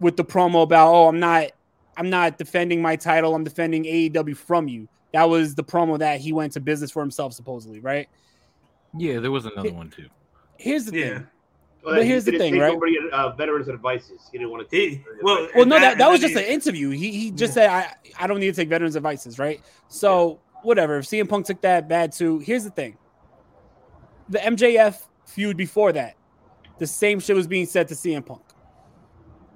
With 0.00 0.16
the 0.16 0.24
promo 0.24 0.62
about 0.62 0.92
oh 0.92 1.08
I'm 1.08 1.20
not 1.20 1.50
I'm 1.96 2.10
not 2.10 2.38
defending 2.38 2.82
my 2.82 2.96
title. 2.96 3.34
I'm 3.34 3.44
defending 3.44 3.84
AEW 3.84 4.36
from 4.36 4.68
you. 4.68 4.88
That 5.12 5.28
was 5.28 5.54
the 5.54 5.62
promo 5.62 5.98
that 6.00 6.20
he 6.20 6.32
went 6.32 6.54
to 6.54 6.60
business 6.60 6.90
for 6.90 7.00
himself, 7.00 7.32
supposedly, 7.34 7.80
right? 7.80 8.08
Yeah, 8.96 9.20
there 9.20 9.30
was 9.30 9.46
another 9.46 9.72
one 9.72 9.90
too. 9.90 10.08
Here's 10.58 10.86
the 10.86 10.96
Yeah. 10.98 11.04
thing. 11.04 11.26
Well, 11.84 11.94
But 11.96 12.06
here's 12.06 12.24
the 12.24 12.38
thing, 12.38 12.58
right? 12.58 12.72
Nobody, 12.72 12.96
uh, 13.12 13.32
veterans 13.32 13.68
advices. 13.68 14.28
He 14.32 14.38
didn't 14.38 14.50
want 14.50 14.68
to. 14.68 14.76
Take 14.76 15.04
well, 15.22 15.48
Well, 15.54 15.66
no, 15.66 15.78
that, 15.78 15.98
that 15.98 16.10
was 16.10 16.20
just 16.20 16.34
an 16.34 16.44
interview. 16.44 16.90
He 16.90 17.10
he 17.10 17.30
just 17.30 17.52
said 17.52 17.68
I 17.68 17.94
I 18.18 18.26
don't 18.26 18.40
need 18.40 18.46
to 18.46 18.56
take 18.60 18.68
veterans' 18.68 18.96
advices, 18.96 19.38
right? 19.38 19.60
So 19.88 20.40
whatever. 20.62 20.98
If 20.98 21.06
CM 21.06 21.28
Punk 21.28 21.46
took 21.46 21.60
that 21.60 21.88
bad 21.88 22.12
too, 22.12 22.38
here's 22.38 22.64
the 22.64 22.70
thing. 22.70 22.96
The 24.30 24.38
MJF 24.38 24.98
feud 25.26 25.56
before 25.56 25.92
that, 25.92 26.14
the 26.78 26.86
same 26.86 27.20
shit 27.20 27.36
was 27.36 27.46
being 27.46 27.66
said 27.66 27.88
to 27.88 27.94
CM 27.94 28.24
Punk. 28.24 28.42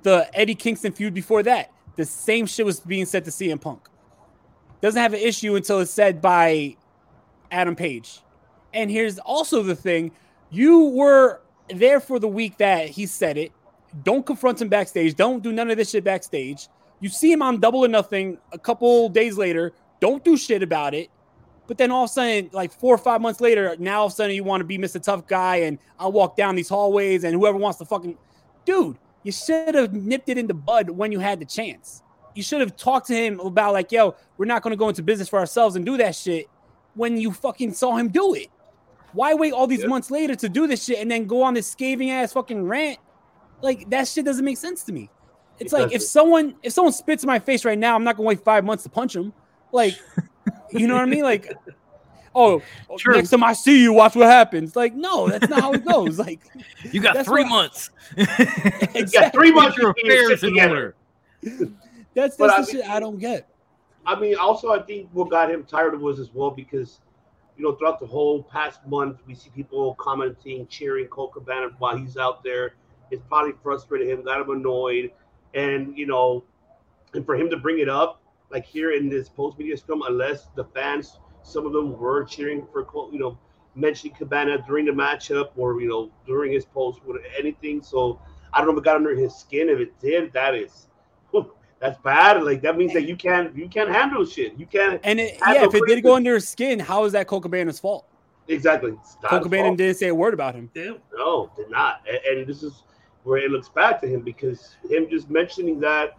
The 0.02 0.30
Eddie 0.32 0.54
Kingston 0.54 0.92
feud 0.92 1.14
before 1.14 1.42
that, 1.42 1.72
the 1.96 2.04
same 2.04 2.46
shit 2.46 2.64
was 2.64 2.80
being 2.80 3.06
said 3.06 3.24
to 3.24 3.30
CM 3.30 3.60
Punk. 3.60 3.88
Doesn't 4.80 5.00
have 5.00 5.12
an 5.12 5.20
issue 5.20 5.56
until 5.56 5.80
it's 5.80 5.90
said 5.90 6.20
by 6.20 6.76
Adam 7.50 7.74
Page. 7.74 8.20
And 8.72 8.90
here's 8.90 9.18
also 9.18 9.62
the 9.62 9.74
thing: 9.74 10.12
you 10.50 10.84
were 10.90 11.40
there 11.74 12.00
for 12.00 12.18
the 12.18 12.28
week 12.28 12.58
that 12.58 12.88
he 12.88 13.06
said 13.06 13.36
it. 13.36 13.52
Don't 14.04 14.24
confront 14.24 14.60
him 14.60 14.68
backstage. 14.68 15.14
Don't 15.14 15.42
do 15.42 15.52
none 15.52 15.70
of 15.70 15.76
this 15.76 15.90
shit 15.90 16.04
backstage. 16.04 16.68
You 17.00 17.08
see 17.08 17.32
him 17.32 17.42
on 17.42 17.60
Double 17.60 17.84
or 17.84 17.88
Nothing 17.88 18.38
a 18.52 18.58
couple 18.58 19.08
days 19.08 19.38
later. 19.38 19.72
Don't 20.00 20.24
do 20.24 20.36
shit 20.36 20.62
about 20.62 20.94
it. 20.94 21.10
But 21.66 21.76
then 21.76 21.90
all 21.90 22.04
of 22.04 22.10
a 22.10 22.12
sudden, 22.12 22.50
like 22.52 22.72
four 22.72 22.94
or 22.94 22.98
five 22.98 23.20
months 23.20 23.40
later, 23.40 23.76
now 23.78 24.00
all 24.00 24.06
of 24.06 24.12
a 24.12 24.14
sudden 24.14 24.34
you 24.34 24.42
want 24.42 24.62
to 24.62 24.64
be 24.64 24.78
Mr. 24.78 25.02
Tough 25.02 25.26
Guy 25.26 25.56
and 25.56 25.78
I'll 25.98 26.12
walk 26.12 26.36
down 26.36 26.54
these 26.54 26.68
hallways 26.68 27.24
and 27.24 27.34
whoever 27.34 27.58
wants 27.58 27.78
to 27.78 27.84
fucking 27.84 28.16
dude, 28.64 28.96
you 29.22 29.32
should 29.32 29.74
have 29.74 29.92
nipped 29.92 30.28
it 30.28 30.38
in 30.38 30.46
the 30.46 30.54
bud 30.54 30.90
when 30.90 31.12
you 31.12 31.18
had 31.18 31.40
the 31.40 31.44
chance. 31.44 32.02
You 32.34 32.42
should 32.42 32.60
have 32.60 32.76
talked 32.76 33.08
to 33.08 33.14
him 33.14 33.40
about 33.40 33.72
like, 33.72 33.90
yo, 33.90 34.14
we're 34.36 34.46
not 34.46 34.62
gonna 34.62 34.76
go 34.76 34.88
into 34.88 35.02
business 35.02 35.28
for 35.28 35.38
ourselves 35.38 35.76
and 35.76 35.84
do 35.84 35.96
that 35.96 36.14
shit 36.14 36.46
when 36.94 37.16
you 37.16 37.32
fucking 37.32 37.72
saw 37.74 37.96
him 37.96 38.08
do 38.08 38.34
it. 38.34 38.48
Why 39.12 39.34
wait 39.34 39.52
all 39.52 39.66
these 39.66 39.86
months 39.86 40.10
later 40.10 40.34
to 40.36 40.48
do 40.48 40.66
this 40.66 40.84
shit 40.84 40.98
and 40.98 41.10
then 41.10 41.26
go 41.26 41.42
on 41.42 41.54
this 41.54 41.66
scathing 41.66 42.10
ass 42.10 42.32
fucking 42.32 42.62
rant? 42.62 42.98
Like 43.62 43.88
that 43.90 44.06
shit 44.06 44.24
doesn't 44.24 44.44
make 44.44 44.58
sense 44.58 44.84
to 44.84 44.92
me. 44.92 45.10
It's 45.58 45.72
It 45.72 45.76
like 45.76 45.86
if 45.86 45.92
doesn't. 46.00 46.08
someone 46.08 46.54
if 46.62 46.72
someone 46.72 46.92
spits 46.92 47.24
in 47.24 47.26
my 47.26 47.38
face 47.38 47.64
right 47.64 47.78
now, 47.78 47.96
I'm 47.96 48.04
not 48.04 48.16
gonna 48.16 48.28
wait 48.28 48.44
five 48.44 48.64
months 48.64 48.84
to 48.84 48.90
punch 48.90 49.16
him. 49.16 49.32
Like, 49.72 49.94
you 50.70 50.86
know 50.86 50.94
what 50.94 51.02
I 51.02 51.06
mean? 51.06 51.24
Like, 51.24 51.52
oh, 52.34 52.62
True. 52.98 53.14
Oh, 53.14 53.16
next 53.18 53.30
time 53.30 53.44
I 53.44 53.52
see 53.52 53.82
you, 53.82 53.92
watch 53.92 54.14
what 54.16 54.26
happens. 54.26 54.76
Like, 54.76 54.94
no, 54.94 55.28
that's 55.28 55.48
not 55.48 55.60
how 55.60 55.72
it 55.72 55.84
goes. 55.88 56.18
Like, 56.18 56.40
You 56.92 57.00
got 57.00 57.24
three 57.24 57.42
what- 57.44 57.48
months. 57.50 57.90
Yeah, 58.16 59.28
three 59.30 59.52
months 59.52 59.76
Get 59.76 59.82
your 59.82 59.92
to 59.94 60.02
get 60.02 60.06
your 60.06 60.24
affairs 60.32 60.42
in 60.42 60.50
together. 60.50 60.94
order. 61.44 61.72
That's 62.14 62.36
But 62.36 62.48
that's 62.48 62.68
I 62.68 62.72
the 62.72 62.78
shit 62.82 62.90
I 62.90 62.98
don't 63.00 63.18
get. 63.18 63.48
I 64.06 64.18
mean, 64.18 64.36
also, 64.36 64.70
I 64.72 64.82
think 64.82 65.08
what 65.12 65.30
got 65.30 65.50
him 65.50 65.62
tired 65.64 65.94
of 65.94 66.00
was 66.00 66.18
as 66.18 66.30
well 66.34 66.50
because, 66.50 67.00
you 67.56 67.62
know, 67.62 67.74
throughout 67.76 68.00
the 68.00 68.06
whole 68.06 68.42
past 68.42 68.80
month, 68.86 69.18
we 69.26 69.34
see 69.34 69.50
people 69.54 69.94
commenting, 69.96 70.66
cheering 70.66 71.06
Colt 71.08 71.32
Cabana 71.34 71.68
while 71.78 71.96
he's 71.96 72.16
out 72.16 72.42
there. 72.42 72.74
It's 73.10 73.22
probably 73.28 73.52
frustrated 73.62 74.08
him, 74.08 74.24
got 74.24 74.40
him 74.40 74.50
annoyed, 74.50 75.12
and 75.54 75.96
you 75.96 76.06
know, 76.06 76.42
and 77.14 77.24
for 77.24 77.36
him 77.36 77.48
to 77.50 77.56
bring 77.56 77.78
it 77.78 77.88
up 77.88 78.20
like 78.50 78.64
here 78.64 78.92
in 78.92 79.08
this 79.08 79.28
post 79.28 79.58
media 79.58 79.76
scrum, 79.76 80.02
unless 80.08 80.48
the 80.56 80.64
fans, 80.64 81.18
some 81.48 81.66
of 81.66 81.72
them 81.72 81.98
were 81.98 82.24
cheering 82.24 82.66
for 82.72 82.86
you 83.12 83.18
know, 83.18 83.38
mentioning 83.74 84.14
Cabana 84.14 84.62
during 84.66 84.86
the 84.86 84.92
matchup 84.92 85.50
or 85.56 85.80
you 85.80 85.88
know 85.88 86.10
during 86.26 86.52
his 86.52 86.64
post 86.64 87.00
or 87.06 87.20
anything. 87.38 87.82
So 87.82 88.20
I 88.52 88.58
don't 88.58 88.68
know 88.68 88.72
if 88.74 88.78
it 88.78 88.84
got 88.84 88.96
under 88.96 89.14
his 89.14 89.34
skin. 89.34 89.68
If 89.68 89.80
it 89.80 89.98
did, 90.00 90.32
that 90.32 90.54
is. 90.54 90.88
That's 91.80 91.98
bad. 92.00 92.42
Like 92.42 92.62
that 92.62 92.76
means 92.76 92.92
that 92.92 93.02
you 93.02 93.16
can't 93.16 93.56
you 93.56 93.68
can't 93.68 93.88
handle 93.88 94.24
shit. 94.24 94.58
You 94.58 94.66
can't. 94.66 95.00
And 95.04 95.20
it, 95.20 95.38
yeah, 95.40 95.64
if 95.64 95.74
it 95.74 95.82
did 95.86 96.02
go 96.02 96.14
under 96.14 96.34
his 96.34 96.48
skin, 96.48 96.78
how 96.78 97.04
is 97.04 97.12
that 97.12 97.28
Colt 97.28 97.44
Cabana's 97.44 97.78
fault? 97.78 98.04
Exactly. 98.48 98.92
It's 99.00 99.16
not 99.22 99.30
Colt 99.30 99.42
Cabana 99.44 99.76
didn't 99.76 99.96
say 99.96 100.08
a 100.08 100.14
word 100.14 100.34
about 100.34 100.54
him. 100.54 100.70
No, 100.74 101.52
did 101.56 101.70
not. 101.70 102.02
And, 102.08 102.38
and 102.38 102.46
this 102.48 102.62
is 102.62 102.82
where 103.22 103.38
it 103.38 103.50
looks 103.50 103.68
bad 103.68 104.00
to 104.00 104.08
him 104.08 104.22
because 104.22 104.74
him 104.88 105.08
just 105.08 105.30
mentioning 105.30 105.78
that 105.80 106.18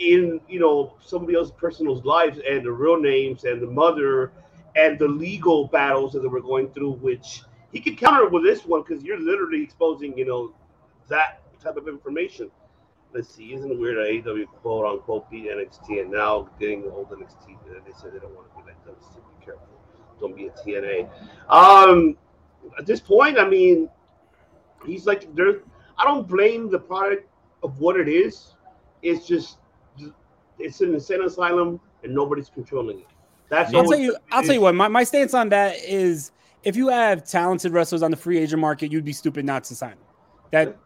in 0.00 0.40
you 0.48 0.58
know 0.58 0.94
somebody 1.00 1.36
else's 1.36 1.52
personal 1.52 2.00
lives 2.00 2.40
and 2.48 2.64
the 2.64 2.72
real 2.72 2.98
names 2.98 3.44
and 3.44 3.62
the 3.62 3.66
mother 3.66 4.32
and 4.74 4.98
the 4.98 5.06
legal 5.06 5.66
battles 5.68 6.12
that 6.12 6.20
they 6.20 6.28
were 6.28 6.40
going 6.40 6.70
through, 6.70 6.92
which 6.92 7.42
he 7.72 7.80
could 7.80 7.98
counter 7.98 8.28
with 8.28 8.42
this 8.42 8.64
one 8.64 8.82
because 8.82 9.04
you're 9.04 9.20
literally 9.20 9.62
exposing 9.62 10.16
you 10.18 10.24
know 10.24 10.52
that 11.08 11.42
type 11.62 11.76
of 11.76 11.86
information. 11.86 12.50
Let's 13.12 13.28
see, 13.34 13.52
isn't 13.54 13.70
it 13.70 13.78
weird 13.78 13.96
that 13.96 14.30
AEW 14.30 14.46
quote 14.62 14.86
unquote 14.86 15.30
beat 15.30 15.46
NXT 15.46 16.00
and 16.00 16.10
now 16.10 16.48
getting 16.58 16.82
the 16.82 16.90
old 16.90 17.10
NXT? 17.10 17.58
They 17.66 17.92
said 18.00 18.14
they 18.14 18.18
don't 18.18 18.34
want 18.34 18.48
to 18.50 18.62
be 18.62 18.68
like 18.68 18.84
that. 18.86 19.02
So 19.02 19.20
be 19.38 19.44
careful. 19.44 19.66
Don't 20.20 20.36
be 20.36 20.46
a 20.46 20.50
TNA. 20.50 21.10
Um, 21.48 22.16
at 22.78 22.86
this 22.86 23.00
point, 23.00 23.38
I 23.38 23.48
mean, 23.48 23.88
he's 24.86 25.06
like 25.06 25.34
there. 25.34 25.60
I 25.98 26.04
don't 26.04 26.26
blame 26.26 26.70
the 26.70 26.78
product 26.78 27.28
of 27.62 27.80
what 27.80 27.98
it 27.98 28.08
is. 28.08 28.54
It's 29.02 29.26
just 29.26 29.58
it's 30.60 30.80
an 30.80 30.94
insane 30.94 31.22
asylum 31.22 31.80
and 32.02 32.14
nobody's 32.14 32.48
controlling 32.48 33.00
it. 33.00 33.06
That's 33.48 33.74
I'll 33.74 33.84
tell 33.84 33.98
you. 33.98 34.16
I'll 34.30 34.42
tell 34.42 34.54
you 34.54 34.60
what. 34.60 34.74
My, 34.74 34.88
my 34.88 35.04
stance 35.04 35.34
on 35.34 35.48
that 35.48 35.76
is, 35.84 36.30
if 36.62 36.76
you 36.76 36.88
have 36.88 37.24
talented 37.24 37.72
wrestlers 37.72 38.02
on 38.02 38.10
the 38.10 38.16
free 38.16 38.38
agent 38.38 38.60
market, 38.60 38.92
you'd 38.92 39.04
be 39.04 39.12
stupid 39.12 39.44
not 39.44 39.64
to 39.64 39.74
sign 39.74 39.90
them. 39.90 39.98
That 40.52 40.76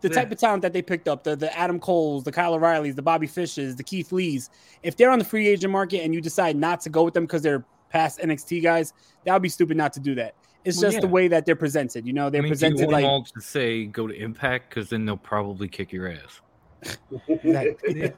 the 0.00 0.08
type 0.08 0.30
of 0.30 0.38
talent 0.38 0.62
that 0.62 0.72
they 0.72 0.82
picked 0.82 1.08
up, 1.08 1.24
the 1.24 1.36
the 1.36 1.56
Adam 1.56 1.78
Coles, 1.78 2.24
the 2.24 2.32
Kyle 2.32 2.54
O'Reillys, 2.54 2.94
the 2.94 3.02
Bobby 3.02 3.26
Fishes, 3.26 3.76
the 3.76 3.84
Keith 3.84 4.12
Lees, 4.12 4.50
if 4.82 4.96
they're 4.96 5.10
on 5.10 5.18
the 5.18 5.24
free 5.24 5.48
agent 5.48 5.72
market 5.72 6.02
and 6.02 6.14
you 6.14 6.20
decide 6.20 6.56
not 6.56 6.80
to 6.82 6.90
go 6.90 7.04
with 7.04 7.14
them 7.14 7.24
because 7.24 7.42
they're 7.42 7.64
past 7.90 8.18
NXT 8.20 8.62
guys, 8.62 8.92
that 9.24 9.32
would 9.32 9.42
be 9.42 9.48
stupid 9.48 9.76
not 9.76 9.92
to 9.94 10.00
do 10.00 10.14
that. 10.14 10.34
It's 10.64 10.82
Well, 10.82 10.90
just 10.90 11.00
the 11.00 11.08
way 11.08 11.28
that 11.28 11.46
they're 11.46 11.54
presented. 11.54 12.06
You 12.06 12.12
know, 12.12 12.28
they're 12.28 12.40
I 12.40 12.42
mean, 12.42 12.52
do 12.52 12.66
you 12.66 12.72
presented 12.72 12.80
want 12.86 12.92
like 12.92 13.02
them 13.02 13.10
all 13.10 13.24
to 13.24 13.40
say 13.40 13.86
go 13.86 14.06
to 14.06 14.14
Impact 14.14 14.70
because 14.70 14.90
then 14.90 15.04
they'll 15.04 15.16
probably 15.16 15.68
kick 15.68 15.92
your 15.92 16.10
ass. 16.10 16.40
The, 16.82 18.14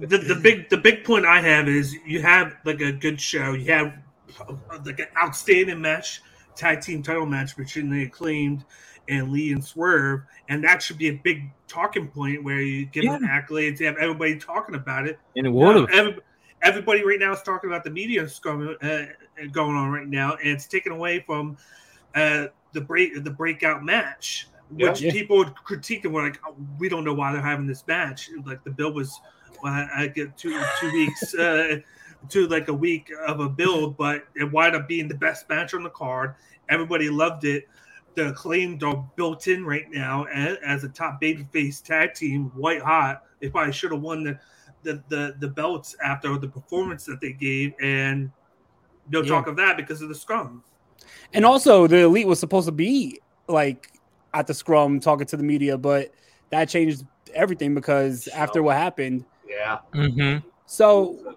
the, 0.00 0.18
the 0.18 0.40
big 0.42 0.68
the 0.70 0.76
big 0.76 1.04
point 1.04 1.26
I 1.26 1.40
have 1.40 1.68
is 1.68 1.94
you 2.06 2.20
have 2.22 2.56
like 2.64 2.80
a 2.80 2.92
good 2.92 3.20
show. 3.20 3.52
You 3.52 3.72
have 3.72 3.94
like 4.84 5.00
an 5.00 5.08
outstanding 5.22 5.80
match, 5.80 6.20
tag 6.54 6.80
team 6.80 7.02
title 7.02 7.26
match 7.26 7.56
between 7.56 7.90
the 7.90 8.04
acclaimed 8.04 8.64
and 9.08 9.32
Lee 9.32 9.52
and 9.52 9.64
Swerve, 9.64 10.22
and 10.48 10.62
that 10.64 10.82
should 10.82 10.98
be 10.98 11.08
a 11.08 11.14
big 11.14 11.50
talking 11.68 12.08
point 12.08 12.44
where 12.44 12.60
you 12.60 12.86
give 12.86 13.04
them 13.04 13.24
accolades, 13.24 13.80
you 13.80 13.86
have 13.86 13.96
everybody 13.96 14.38
talking 14.38 14.74
about 14.74 15.06
it. 15.06 15.18
And 15.36 15.46
it 15.46 15.50
would 15.50 15.90
have. 15.90 16.20
everybody 16.62 17.04
right 17.04 17.18
now 17.18 17.32
is 17.32 17.42
talking 17.42 17.70
about 17.70 17.84
the 17.84 17.90
media 17.90 18.28
scrum 18.28 18.76
uh, 18.82 19.02
going 19.50 19.76
on 19.76 19.90
right 19.90 20.06
now, 20.06 20.34
and 20.36 20.48
it's 20.48 20.66
taken 20.66 20.92
away 20.92 21.20
from 21.20 21.56
uh, 22.14 22.46
the 22.72 22.80
break 22.80 23.22
the 23.24 23.30
breakout 23.30 23.84
match, 23.84 24.48
which 24.76 25.00
Yeah. 25.00 25.12
people 25.12 25.38
would 25.38 25.54
critique 25.54 26.04
and 26.04 26.14
were 26.14 26.22
like, 26.22 26.40
oh, 26.46 26.54
"We 26.78 26.88
don't 26.88 27.04
know 27.04 27.14
why 27.14 27.32
they're 27.32 27.42
having 27.42 27.66
this 27.66 27.86
match." 27.86 28.30
Like 28.44 28.62
the 28.64 28.70
bill 28.70 28.92
was, 28.92 29.20
well, 29.62 29.72
I 29.72 29.88
I 29.94 30.06
get 30.08 30.36
two 30.36 30.58
two 30.80 30.92
weeks 30.92 31.34
uh, 31.34 31.78
to 32.28 32.46
like 32.48 32.68
a 32.68 32.74
week 32.74 33.10
of 33.26 33.40
a 33.40 33.48
build, 33.48 33.96
but 33.96 34.24
it 34.34 34.50
wound 34.50 34.76
up 34.76 34.88
being 34.88 35.08
the 35.08 35.14
best 35.14 35.48
match 35.48 35.74
on 35.74 35.82
the 35.82 35.90
card. 35.90 36.34
Everybody 36.68 37.10
loved 37.10 37.44
it. 37.44 37.68
The 38.14 38.28
acclaimed 38.28 38.82
are 38.82 39.08
built 39.16 39.48
in 39.48 39.64
right 39.64 39.90
now 39.90 40.24
as, 40.24 40.58
as 40.64 40.84
a 40.84 40.88
top 40.88 41.20
babyface 41.20 41.82
tag 41.82 42.14
team, 42.14 42.52
white 42.54 42.82
hot. 42.82 43.22
They 43.40 43.48
probably 43.48 43.72
should 43.72 43.90
have 43.92 44.02
won 44.02 44.22
the, 44.24 44.38
the 44.82 45.02
the 45.08 45.36
the 45.40 45.48
belts 45.48 45.96
after 46.04 46.36
the 46.38 46.48
performance 46.48 47.04
that 47.06 47.20
they 47.20 47.32
gave, 47.32 47.72
and 47.80 48.30
no 49.10 49.22
Yeah. 49.22 49.28
talk 49.30 49.46
of 49.46 49.56
that 49.56 49.76
because 49.76 50.02
of 50.02 50.08
the 50.08 50.14
scrum. 50.14 50.62
And 51.32 51.44
also, 51.44 51.86
the 51.86 51.98
elite 52.00 52.26
was 52.26 52.38
supposed 52.38 52.66
to 52.66 52.72
be 52.72 53.20
like 53.48 53.88
at 54.34 54.46
the 54.46 54.54
scrum 54.54 55.00
talking 55.00 55.26
to 55.26 55.36
the 55.36 55.42
media, 55.42 55.76
but 55.76 56.12
that 56.50 56.68
changed 56.68 57.04
everything 57.34 57.74
because 57.74 58.28
after 58.28 58.62
what 58.62 58.76
happened. 58.76 59.24
Yeah. 59.48 59.78
Mm-hmm. 59.94 60.46
So, 60.66 61.36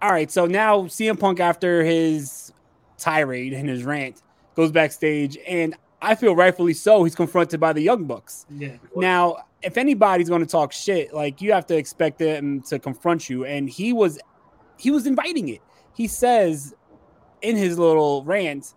all 0.00 0.10
right. 0.10 0.30
So 0.30 0.46
now 0.46 0.82
CM 0.82 1.18
Punk, 1.18 1.40
after 1.40 1.82
his 1.82 2.52
tirade 2.98 3.52
and 3.52 3.68
his 3.68 3.84
rant, 3.84 4.22
goes 4.54 4.70
backstage, 4.70 5.38
and 5.46 5.74
I 6.02 6.14
feel 6.14 6.34
rightfully 6.34 6.74
so. 6.74 7.04
He's 7.04 7.14
confronted 7.14 7.60
by 7.60 7.72
the 7.72 7.80
Young 7.80 8.04
Bucks. 8.04 8.44
Yeah. 8.50 8.76
Now, 8.96 9.44
if 9.62 9.78
anybody's 9.78 10.28
going 10.28 10.40
to 10.42 10.50
talk 10.50 10.72
shit, 10.72 11.14
like 11.14 11.40
you 11.40 11.52
have 11.52 11.66
to 11.66 11.76
expect 11.76 12.18
them 12.18 12.60
to 12.62 12.78
confront 12.78 13.30
you, 13.30 13.44
and 13.44 13.70
he 13.70 13.92
was, 13.92 14.18
he 14.76 14.90
was 14.90 15.06
inviting 15.06 15.48
it. 15.48 15.60
He 15.94 16.08
says 16.08 16.74
in 17.40 17.56
his 17.56 17.78
little 17.78 18.24
rant, 18.24 18.74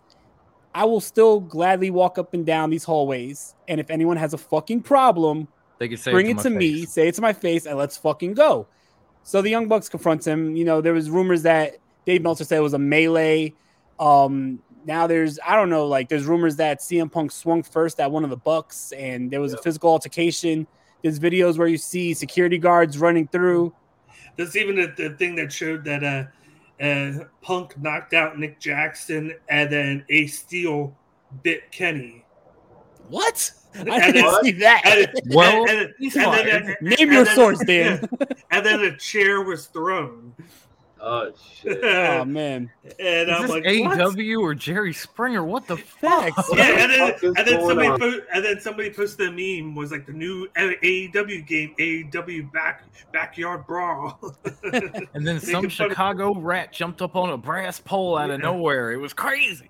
"I 0.75 0.83
will 0.83 0.99
still 0.99 1.39
gladly 1.39 1.89
walk 1.89 2.19
up 2.19 2.33
and 2.33 2.45
down 2.45 2.69
these 2.69 2.83
hallways, 2.83 3.55
and 3.67 3.79
if 3.79 3.89
anyone 3.89 4.17
has 4.17 4.33
a 4.33 4.37
fucking 4.37 4.81
problem, 4.83 5.47
They 5.79 5.87
could 5.87 5.99
say 5.99 6.11
bring 6.11 6.27
it 6.27 6.31
it 6.31 6.37
to 6.37 6.43
to 6.43 6.49
my 6.51 6.57
me, 6.57 6.85
say 6.85 7.07
it 7.07 7.15
to 7.15 7.21
my 7.21 7.33
face, 7.33 7.65
and 7.65 7.77
let's 7.77 7.97
fucking 7.97 8.33
go." 8.33 8.67
So 9.23 9.41
the 9.41 9.49
Young 9.49 9.67
Bucks 9.67 9.89
confronts 9.89 10.27
him. 10.27 10.55
You 10.55 10.65
know, 10.65 10.81
there 10.81 10.93
was 10.93 11.09
rumors 11.09 11.41
that 11.43 11.77
Dave 12.05 12.21
Meltzer 12.21 12.43
said 12.43 12.57
it 12.57 12.61
was 12.61 12.73
a 12.73 12.79
melee. 12.79 13.53
Um, 13.99 14.59
now 14.85 15.07
there's 15.07 15.39
I 15.47 15.55
don't 15.55 15.69
know, 15.69 15.87
like 15.87 16.09
there's 16.09 16.25
rumors 16.25 16.57
that 16.57 16.79
CM 16.81 17.11
Punk 17.11 17.31
swung 17.31 17.63
first 17.63 17.99
at 17.99 18.11
one 18.11 18.23
of 18.23 18.29
the 18.29 18.37
Bucks, 18.37 18.91
and 18.91 19.31
there 19.31 19.41
was 19.41 19.53
a 19.53 19.57
physical 19.57 19.89
altercation. 19.89 20.67
There's 21.01 21.19
videos 21.19 21.57
where 21.57 21.67
you 21.67 21.77
see 21.77 22.13
security 22.13 22.57
guards 22.57 22.97
running 22.97 23.27
through. 23.27 23.73
There's 24.35 24.57
even 24.57 24.79
a, 24.79 24.93
the 24.93 25.11
thing 25.11 25.35
that 25.35 25.51
showed 25.53 25.85
that 25.85 26.03
uh, 26.03 26.23
uh, 26.81 27.25
Punk 27.41 27.77
knocked 27.81 28.13
out 28.13 28.37
Nick 28.39 28.59
Jackson 28.59 29.33
and 29.49 29.71
then 29.71 30.05
Ace 30.09 30.39
Steel 30.39 30.95
bit 31.43 31.71
Kenny. 31.71 32.23
What? 33.09 33.51
I 33.75 33.79
And 33.79 33.87
didn't 34.13 34.31
then- 34.31 34.43
see 34.43 34.51
that. 34.53 34.81
and- 34.85 35.21
Well, 35.35 35.69
and- 35.69 35.79
and- 35.79 35.93
he's 35.99 36.15
and 36.15 36.25
fine. 36.25 36.45
then- 36.45 36.75
Name 36.81 36.95
and 36.99 37.11
your 37.13 37.23
then- 37.25 37.35
source, 37.35 37.59
Dan. 37.65 38.09
And 38.51 38.65
then 38.65 38.79
a 38.81 38.95
chair 38.97 39.41
was 39.41 39.65
thrown. 39.67 40.33
Oh 41.07 41.31
shit! 41.53 41.79
oh 41.83 42.25
man. 42.25 42.71
And 42.99 43.29
Is 43.29 43.35
I'm 43.35 43.41
this 43.43 43.51
like, 43.51 43.63
what? 43.63 44.15
AEW 44.15 44.41
or 44.41 44.55
Jerry 44.55 44.91
Springer? 44.91 45.43
What 45.43 45.67
the 45.67 45.77
fuck? 46.01 46.33
Yeah, 46.55 46.63
and 46.81 46.91
then, 46.91 47.13
fuck 47.13 47.23
and 47.23 47.47
then 47.47 47.67
somebody 47.67 47.87
on? 47.89 47.99
po- 47.99 48.21
and 48.33 48.43
then 48.43 48.59
somebody 48.59 48.89
posted 48.89 49.29
a 49.29 49.31
meme 49.31 49.75
was 49.75 49.91
like 49.91 50.07
the 50.07 50.13
new 50.13 50.47
AEW 50.57 51.45
game, 51.45 51.75
AEW 51.77 52.51
back 52.51 52.85
backyard 53.13 53.67
brawl. 53.67 54.19
And 55.13 55.25
then 55.25 55.39
some 55.39 55.53
Making 55.61 55.69
fun 55.69 55.85
of- 55.85 55.91
Chicago 55.91 56.35
rat 56.39 56.73
jumped 56.73 57.01
up 57.03 57.15
on 57.15 57.29
a 57.29 57.37
brass 57.37 57.79
pole 57.79 58.17
out 58.17 58.31
of 58.31 58.39
nowhere. 58.41 58.91
It 58.91 58.97
was 58.97 59.13
crazy. 59.13 59.69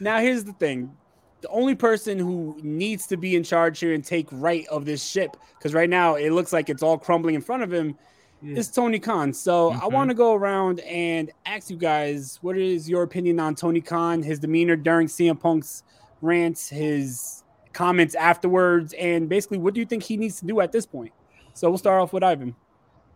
Now 0.00 0.18
here's 0.18 0.42
the 0.44 0.52
thing. 0.54 0.94
The 1.40 1.48
only 1.50 1.74
person 1.76 2.18
who 2.18 2.58
needs 2.62 3.06
to 3.08 3.16
be 3.16 3.36
in 3.36 3.44
charge 3.44 3.78
here 3.78 3.94
and 3.94 4.04
take 4.04 4.26
right 4.32 4.66
of 4.68 4.84
this 4.86 5.04
ship, 5.04 5.36
because 5.56 5.72
right 5.72 5.88
now 5.88 6.16
it 6.16 6.30
looks 6.32 6.52
like 6.52 6.68
it's 6.68 6.82
all 6.82 6.98
crumbling 6.98 7.34
in 7.36 7.42
front 7.42 7.62
of 7.62 7.72
him, 7.72 7.96
is 8.44 8.70
Tony 8.70 8.98
Khan. 8.98 9.32
So 9.32 9.70
I 9.70 9.80
Mhm. 9.80 9.92
want 9.92 10.10
to 10.10 10.14
go 10.14 10.34
around 10.34 10.80
and 10.80 11.30
ask 11.46 11.70
you 11.70 11.76
guys, 11.76 12.38
what 12.42 12.56
is 12.56 12.88
your 12.88 13.02
opinion 13.02 13.40
on 13.40 13.54
Tony 13.54 13.80
Khan, 13.80 14.22
his 14.22 14.38
demeanor 14.38 14.76
during 14.76 15.08
CM 15.08 15.36
Punk's 15.36 15.82
rants, 16.20 16.68
his 16.68 17.42
comments 17.72 18.14
afterwards, 18.14 18.92
and 18.94 19.28
basically 19.28 19.58
what 19.58 19.74
do 19.74 19.80
you 19.80 19.86
think 19.86 20.02
he 20.02 20.16
needs 20.16 20.40
to 20.40 20.46
do 20.46 20.60
at 20.60 20.72
this 20.72 20.86
point? 20.86 21.12
So 21.54 21.68
we'll 21.68 21.78
start 21.78 22.00
off 22.00 22.12
with 22.12 22.22
Ivan. 22.22 22.54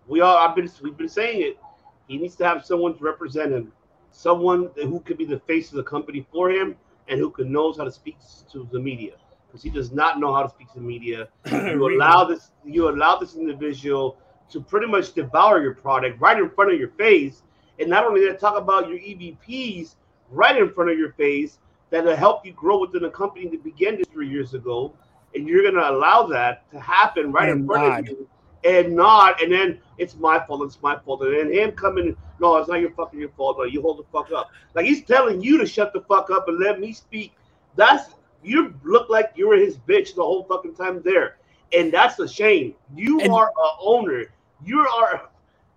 we 0.07 0.21
all 0.23 0.37
I've 0.39 0.57
been 0.57 0.71
we've 0.83 0.97
been 0.97 1.09
saying 1.09 1.43
it. 1.43 1.59
He 2.07 2.17
needs 2.17 2.35
to 2.37 2.45
have 2.47 2.65
someone 2.65 2.97
to 2.97 3.05
represent 3.05 3.53
him, 3.53 3.73
someone 4.11 4.71
who 4.77 5.01
could 5.01 5.19
be 5.19 5.27
the 5.27 5.41
face 5.41 5.71
of 5.71 5.77
the 5.77 5.83
company 5.83 6.27
for 6.33 6.51
him, 6.51 6.77
and 7.09 7.21
who 7.21 7.31
can 7.31 7.53
knows 7.53 7.77
how 7.77 7.85
to 7.85 7.93
speak 7.93 8.17
to 8.51 8.67
the 8.73 8.81
media 8.81 9.13
because 9.47 9.63
he 9.63 9.69
does 9.71 9.93
not 9.93 10.19
know 10.19 10.35
how 10.35 10.43
to 10.43 10.49
speak 10.49 10.69
to 10.73 10.79
the 10.79 10.85
media. 10.85 11.29
You 11.51 11.97
allow 11.97 12.25
this 12.25 12.51
you 12.65 12.89
allow 12.89 13.17
this 13.19 13.35
individual 13.37 14.17
to 14.51 14.61
pretty 14.61 14.87
much 14.87 15.13
devour 15.13 15.63
your 15.63 15.75
product 15.75 16.21
right 16.21 16.39
in 16.39 16.51
front 16.51 16.73
of 16.73 16.79
your 16.79 16.91
face, 16.91 17.43
and 17.79 17.89
not 17.89 18.05
only 18.05 18.27
that, 18.27 18.41
talk 18.41 18.57
about 18.57 18.89
your 18.89 18.99
EVPs 18.99 19.95
right 20.31 20.57
in 20.57 20.73
front 20.73 20.91
of 20.91 20.99
your 20.99 21.13
face 21.13 21.59
that'll 21.91 22.17
help 22.17 22.45
you 22.45 22.53
grow 22.53 22.79
within 22.81 23.05
a 23.05 23.11
company 23.11 23.49
that 23.49 23.63
began 23.65 23.97
this 23.97 24.07
three 24.13 24.29
years 24.29 24.55
ago, 24.55 24.93
and 25.35 25.49
you're 25.49 25.63
gonna 25.71 25.91
allow 25.91 26.27
that 26.27 26.71
to 26.71 26.81
happen 26.81 27.33
right 27.33 27.49
in 27.49 27.67
front 27.67 28.01
of 28.01 28.09
you 28.09 28.29
and 28.65 28.95
not, 28.95 29.41
and 29.43 29.53
then 29.53 29.79
it's 29.99 30.17
my 30.17 30.45
fault, 30.47 30.63
it's 30.63 30.83
my 30.83 30.99
fault, 30.99 31.23
and 31.23 31.35
then 31.35 31.53
him 31.53 31.73
coming, 31.73 32.17
no, 32.41 32.57
it's 32.57 32.69
not 32.69 32.81
your 32.81 32.91
fucking 32.91 33.19
your 33.19 33.29
fault, 33.31 33.59
no, 33.59 33.65
you 33.65 33.81
hold 33.81 33.99
the 33.99 34.05
fuck 34.13 34.33
up. 34.33 34.51
Like 34.75 34.87
he's 34.87 35.05
telling 35.05 35.41
you 35.41 35.59
to 35.59 35.67
shut 35.67 35.93
the 35.93 36.01
fuck 36.03 36.31
up 36.31 36.49
and 36.49 36.59
let 36.59 36.81
me 36.81 36.93
speak. 36.93 37.33
That's 37.77 38.15
you 38.43 38.75
look 38.85 39.09
like 39.09 39.33
you 39.35 39.49
were 39.49 39.57
his 39.57 39.77
bitch 39.77 40.15
the 40.15 40.23
whole 40.23 40.45
fucking 40.45 40.75
time 40.75 41.03
there, 41.03 41.37
and 41.73 41.93
that's 41.93 42.19
a 42.19 42.29
shame. 42.29 42.75
You 42.95 43.21
And- 43.21 43.33
are 43.33 43.49
a 43.49 43.69
owner. 43.81 44.27
You 44.65 44.81
are. 44.81 45.29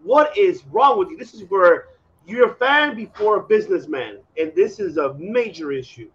What 0.03 0.35
is 0.37 0.65
wrong 0.71 0.97
with 0.97 1.09
you? 1.09 1.17
This 1.17 1.33
is 1.33 1.43
where 1.49 1.85
you're 2.25 2.51
a 2.51 2.55
fan 2.55 2.95
before 2.95 3.37
a 3.37 3.43
businessman, 3.43 4.19
and 4.39 4.51
this 4.55 4.79
is 4.79 4.97
a 4.97 5.13
major 5.15 5.71
issue. 5.71 6.09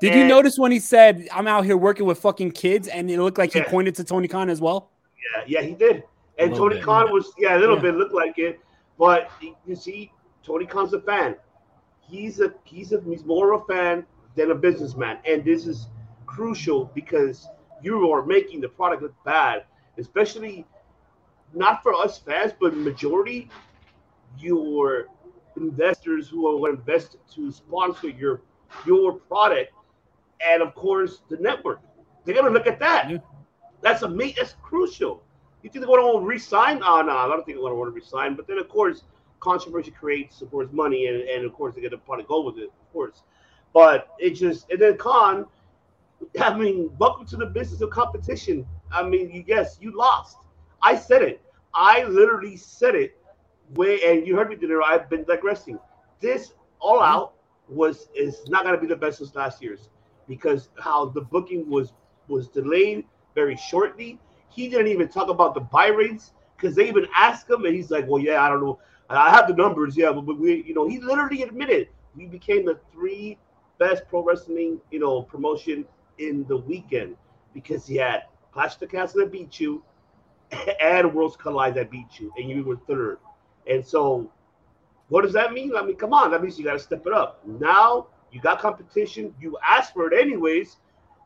Did 0.00 0.14
you 0.14 0.26
notice 0.26 0.58
when 0.58 0.72
he 0.72 0.78
said, 0.78 1.26
I'm 1.32 1.46
out 1.46 1.64
here 1.64 1.76
working 1.76 2.06
with 2.06 2.18
fucking 2.18 2.52
kids, 2.52 2.88
and 2.88 3.10
it 3.10 3.18
looked 3.18 3.38
like 3.38 3.52
he 3.52 3.62
pointed 3.62 3.94
to 3.96 4.04
Tony 4.04 4.28
Khan 4.28 4.50
as 4.50 4.60
well? 4.60 4.90
Yeah, 5.34 5.44
yeah, 5.46 5.66
he 5.66 5.74
did. 5.74 6.04
And 6.38 6.54
Tony 6.54 6.76
bit. 6.76 6.84
Khan 6.84 7.10
was, 7.10 7.32
yeah, 7.38 7.56
a 7.56 7.58
little 7.58 7.76
Yeah. 7.76 7.82
bit 7.82 7.94
looked 7.94 8.12
like 8.12 8.38
it, 8.38 8.60
but 8.98 9.30
you 9.66 9.74
see, 9.74 10.12
Tony 10.42 10.66
Khan's 10.66 10.92
a 10.92 11.00
fan. 11.00 11.36
He's 12.00 12.40
a 12.40 12.54
he's 12.64 12.92
a 12.92 13.00
he's 13.00 13.24
more 13.24 13.52
of 13.52 13.62
a 13.62 13.64
fan 13.64 14.06
than 14.36 14.50
a 14.50 14.54
businessman, 14.54 15.18
and 15.24 15.44
this 15.44 15.66
is 15.66 15.88
crucial 16.26 16.90
because 16.94 17.48
you 17.82 18.12
are 18.12 18.24
making 18.24 18.60
the 18.60 18.68
product 18.68 19.02
look 19.02 19.14
bad, 19.24 19.64
especially 19.98 20.66
not 21.56 21.82
for 21.82 21.94
us 21.94 22.18
fans, 22.18 22.52
but 22.60 22.76
majority 22.76 23.50
your 24.38 25.06
investors 25.56 26.28
who 26.28 26.46
are 26.46 26.58
going 26.58 26.74
to 26.74 26.80
invest 26.80 27.16
to 27.34 27.50
sponsor 27.50 28.08
your 28.08 28.42
your 28.84 29.14
product, 29.14 29.72
and 30.46 30.62
of 30.62 30.74
course 30.74 31.22
the 31.30 31.36
network. 31.38 31.80
They're 32.24 32.34
gonna 32.34 32.50
look 32.50 32.66
at 32.66 32.78
that. 32.80 33.10
Yeah. 33.10 33.18
That's 33.80 34.02
a 34.02 34.08
That's 34.08 34.54
crucial. 34.62 35.22
You 35.62 35.70
think 35.70 35.84
they're 35.84 35.96
going 35.96 36.20
to 36.20 36.26
resign? 36.26 36.80
Ah, 36.82 37.00
oh 37.00 37.02
no, 37.02 37.16
I 37.16 37.28
don't 37.28 37.44
think 37.44 37.56
they're 37.56 37.62
going 37.62 37.72
to 37.72 37.76
want 37.76 37.94
to 37.94 38.00
resign. 38.00 38.34
But 38.34 38.46
then 38.46 38.58
of 38.58 38.68
course, 38.68 39.02
controversy 39.40 39.90
creates, 39.90 40.40
of 40.42 40.50
course, 40.50 40.68
money, 40.72 41.06
and, 41.06 41.22
and 41.22 41.44
of 41.44 41.52
course 41.52 41.74
they're 41.74 41.82
going 41.82 41.90
to 41.92 41.98
probably 41.98 42.24
go 42.24 42.40
with 42.42 42.58
it, 42.58 42.64
of 42.80 42.92
course. 42.92 43.22
But 43.72 44.08
it 44.18 44.30
just 44.30 44.70
and 44.70 44.80
then 44.80 44.96
Khan. 44.96 45.46
I 46.40 46.56
mean, 46.56 46.90
welcome 46.98 47.26
to 47.26 47.36
the 47.36 47.46
business 47.46 47.80
of 47.82 47.90
competition. 47.90 48.66
I 48.90 49.02
mean, 49.02 49.30
you 49.30 49.44
yes, 49.46 49.78
you 49.80 49.96
lost. 49.96 50.38
I 50.82 50.96
said 50.96 51.22
it. 51.22 51.42
I 51.76 52.04
literally 52.04 52.56
said 52.56 52.94
it. 52.94 53.16
Way 53.74 54.00
and 54.06 54.26
you 54.26 54.36
heard 54.36 54.48
me 54.48 54.56
today. 54.56 54.74
I've 54.84 55.10
been 55.10 55.24
digressing. 55.24 55.78
This 56.20 56.54
all 56.80 57.00
mm-hmm. 57.00 57.14
out 57.14 57.34
was 57.68 58.08
is 58.14 58.48
not 58.48 58.62
going 58.62 58.74
to 58.74 58.80
be 58.80 58.86
the 58.86 58.96
best 58.96 59.20
as 59.20 59.34
last 59.34 59.60
year's 59.60 59.88
because 60.28 60.70
how 60.78 61.06
the 61.06 61.20
booking 61.20 61.68
was 61.68 61.92
was 62.28 62.48
delayed 62.48 63.04
very 63.34 63.56
shortly. 63.56 64.18
He 64.48 64.68
didn't 64.68 64.88
even 64.88 65.08
talk 65.08 65.28
about 65.28 65.54
the 65.54 65.60
buy 65.60 65.88
rates 65.88 66.32
because 66.56 66.74
they 66.74 66.88
even 66.88 67.06
asked 67.14 67.50
him, 67.50 67.64
and 67.64 67.74
he's 67.74 67.90
like, 67.90 68.06
"Well, 68.08 68.22
yeah, 68.22 68.42
I 68.42 68.48
don't 68.48 68.62
know. 68.62 68.78
I 69.10 69.30
have 69.30 69.46
the 69.46 69.54
numbers, 69.54 69.96
yeah, 69.96 70.12
but, 70.12 70.22
but 70.22 70.38
we, 70.38 70.64
you 70.64 70.74
know, 70.74 70.88
he 70.88 70.98
literally 70.98 71.42
admitted 71.42 71.88
we 72.16 72.26
became 72.26 72.64
the 72.64 72.80
three 72.92 73.38
best 73.78 74.08
pro 74.08 74.22
wrestling, 74.22 74.80
you 74.90 74.98
know, 74.98 75.22
promotion 75.22 75.84
in 76.18 76.44
the 76.48 76.56
weekend 76.56 77.16
because 77.52 77.86
he 77.86 77.96
had 77.96 78.22
Clash 78.52 78.74
of 78.74 78.80
the 78.80 78.86
Castle 78.86 79.20
that 79.20 79.32
beat 79.32 79.60
you 79.60 79.82
and 80.80 81.12
Worlds 81.14 81.36
Collide 81.36 81.74
that 81.74 81.90
beat 81.90 82.18
you, 82.18 82.32
and 82.36 82.48
you 82.48 82.64
were 82.64 82.76
third. 82.76 83.18
And 83.68 83.84
so, 83.84 84.30
what 85.08 85.22
does 85.22 85.32
that 85.32 85.52
mean? 85.52 85.74
I 85.76 85.82
mean, 85.82 85.96
come 85.96 86.12
on, 86.12 86.30
that 86.30 86.42
means 86.42 86.58
you 86.58 86.64
got 86.64 86.74
to 86.74 86.78
step 86.78 87.06
it 87.06 87.12
up. 87.12 87.40
Now 87.46 88.08
you 88.32 88.40
got 88.40 88.58
competition. 88.60 89.34
You 89.40 89.56
asked 89.66 89.92
for 89.94 90.12
it 90.12 90.18
anyways. 90.20 90.76